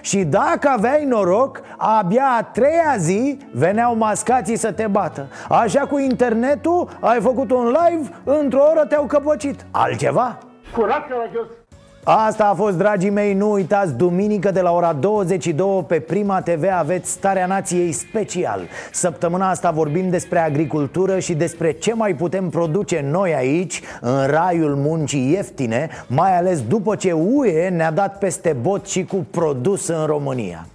Și 0.00 0.24
dacă 0.24 0.68
aveai 0.68 1.04
noroc, 1.04 1.60
abia 1.76 2.24
a 2.38 2.42
treia 2.42 2.94
zi 2.98 3.38
veneau 3.52 3.96
mascații 3.96 4.56
să 4.56 4.72
te 4.72 4.86
bată 4.86 5.26
Așa 5.48 5.80
cu 5.80 5.98
internetul, 5.98 6.88
ai 7.00 7.20
făcut 7.20 7.50
un 7.50 7.64
live, 7.64 8.08
într-o 8.24 8.62
oră 8.70 8.86
te-au 8.86 9.04
căpăcit 9.04 9.66
Altceva? 9.70 10.38
Curat 10.72 11.08
caragios! 11.08 11.59
Asta 12.04 12.44
a 12.44 12.54
fost, 12.54 12.76
dragii 12.76 13.10
mei, 13.10 13.34
nu 13.34 13.50
uitați, 13.50 13.94
duminică 13.94 14.50
de 14.50 14.60
la 14.60 14.72
ora 14.72 14.92
22 14.92 15.84
pe 15.88 16.00
Prima 16.00 16.40
TV 16.40 16.64
aveți 16.72 17.10
Starea 17.10 17.46
Nației 17.46 17.92
special. 17.92 18.60
Săptămâna 18.92 19.50
asta 19.50 19.70
vorbim 19.70 20.10
despre 20.10 20.38
agricultură 20.38 21.18
și 21.18 21.34
despre 21.34 21.72
ce 21.72 21.94
mai 21.94 22.14
putem 22.14 22.48
produce 22.48 23.06
noi 23.10 23.34
aici, 23.34 23.80
în 24.00 24.26
raiul 24.26 24.76
muncii 24.76 25.30
ieftine 25.30 25.88
Mai 26.06 26.36
ales 26.36 26.62
după 26.62 26.96
ce 26.96 27.12
UE 27.12 27.68
ne-a 27.68 27.90
dat 27.90 28.18
peste 28.18 28.56
bot 28.60 28.86
și 28.86 29.04
cu 29.04 29.26
produs 29.30 29.88
în 29.88 30.06
România 30.06 30.66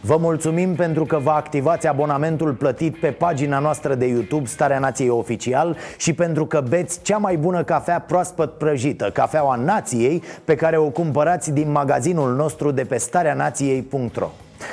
Vă 0.00 0.16
mulțumim 0.16 0.74
pentru 0.74 1.04
că 1.04 1.18
vă 1.18 1.30
activați 1.30 1.86
abonamentul 1.86 2.52
plătit 2.52 3.00
pe 3.00 3.10
pagina 3.10 3.58
noastră 3.58 3.94
de 3.94 4.06
YouTube 4.06 4.46
Starea 4.46 4.78
Nației 4.78 5.08
Oficial 5.08 5.76
și 5.96 6.12
pentru 6.12 6.46
că 6.46 6.60
beți 6.68 7.00
cea 7.02 7.16
mai 7.16 7.36
bună 7.36 7.64
cafea 7.64 8.00
proaspăt 8.00 8.58
prăjită, 8.58 9.10
cafeaua 9.10 9.56
Nației, 9.56 10.22
pe 10.44 10.54
care 10.54 10.76
o 10.76 10.88
cumpărați 10.88 11.52
din 11.52 11.70
magazinul 11.70 12.34
nostru 12.34 12.70
de 12.70 12.84
pe 12.84 12.96
stareanației.ro 12.96 14.30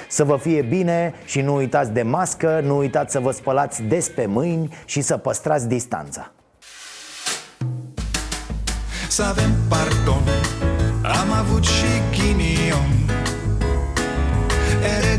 să 0.08 0.24
vă 0.24 0.38
fie 0.38 0.62
bine 0.62 1.14
și 1.26 1.42
nu 1.42 1.56
uitați 1.56 1.92
de 1.92 2.02
mască, 2.02 2.62
nu 2.64 2.78
uitați 2.78 3.12
să 3.12 3.20
vă 3.20 3.32
spălați 3.32 3.82
des 3.82 4.10
pe 4.10 4.26
mâini 4.26 4.74
și 4.86 5.02
să 5.02 5.18
păstrați 5.18 5.68
distanța. 5.68 6.32
Să 9.10 9.24
avem 9.24 9.52
pardon, 9.70 10.24
am 11.04 11.32
avut 11.32 11.64
și 11.64 11.86
ghinion 12.12 12.91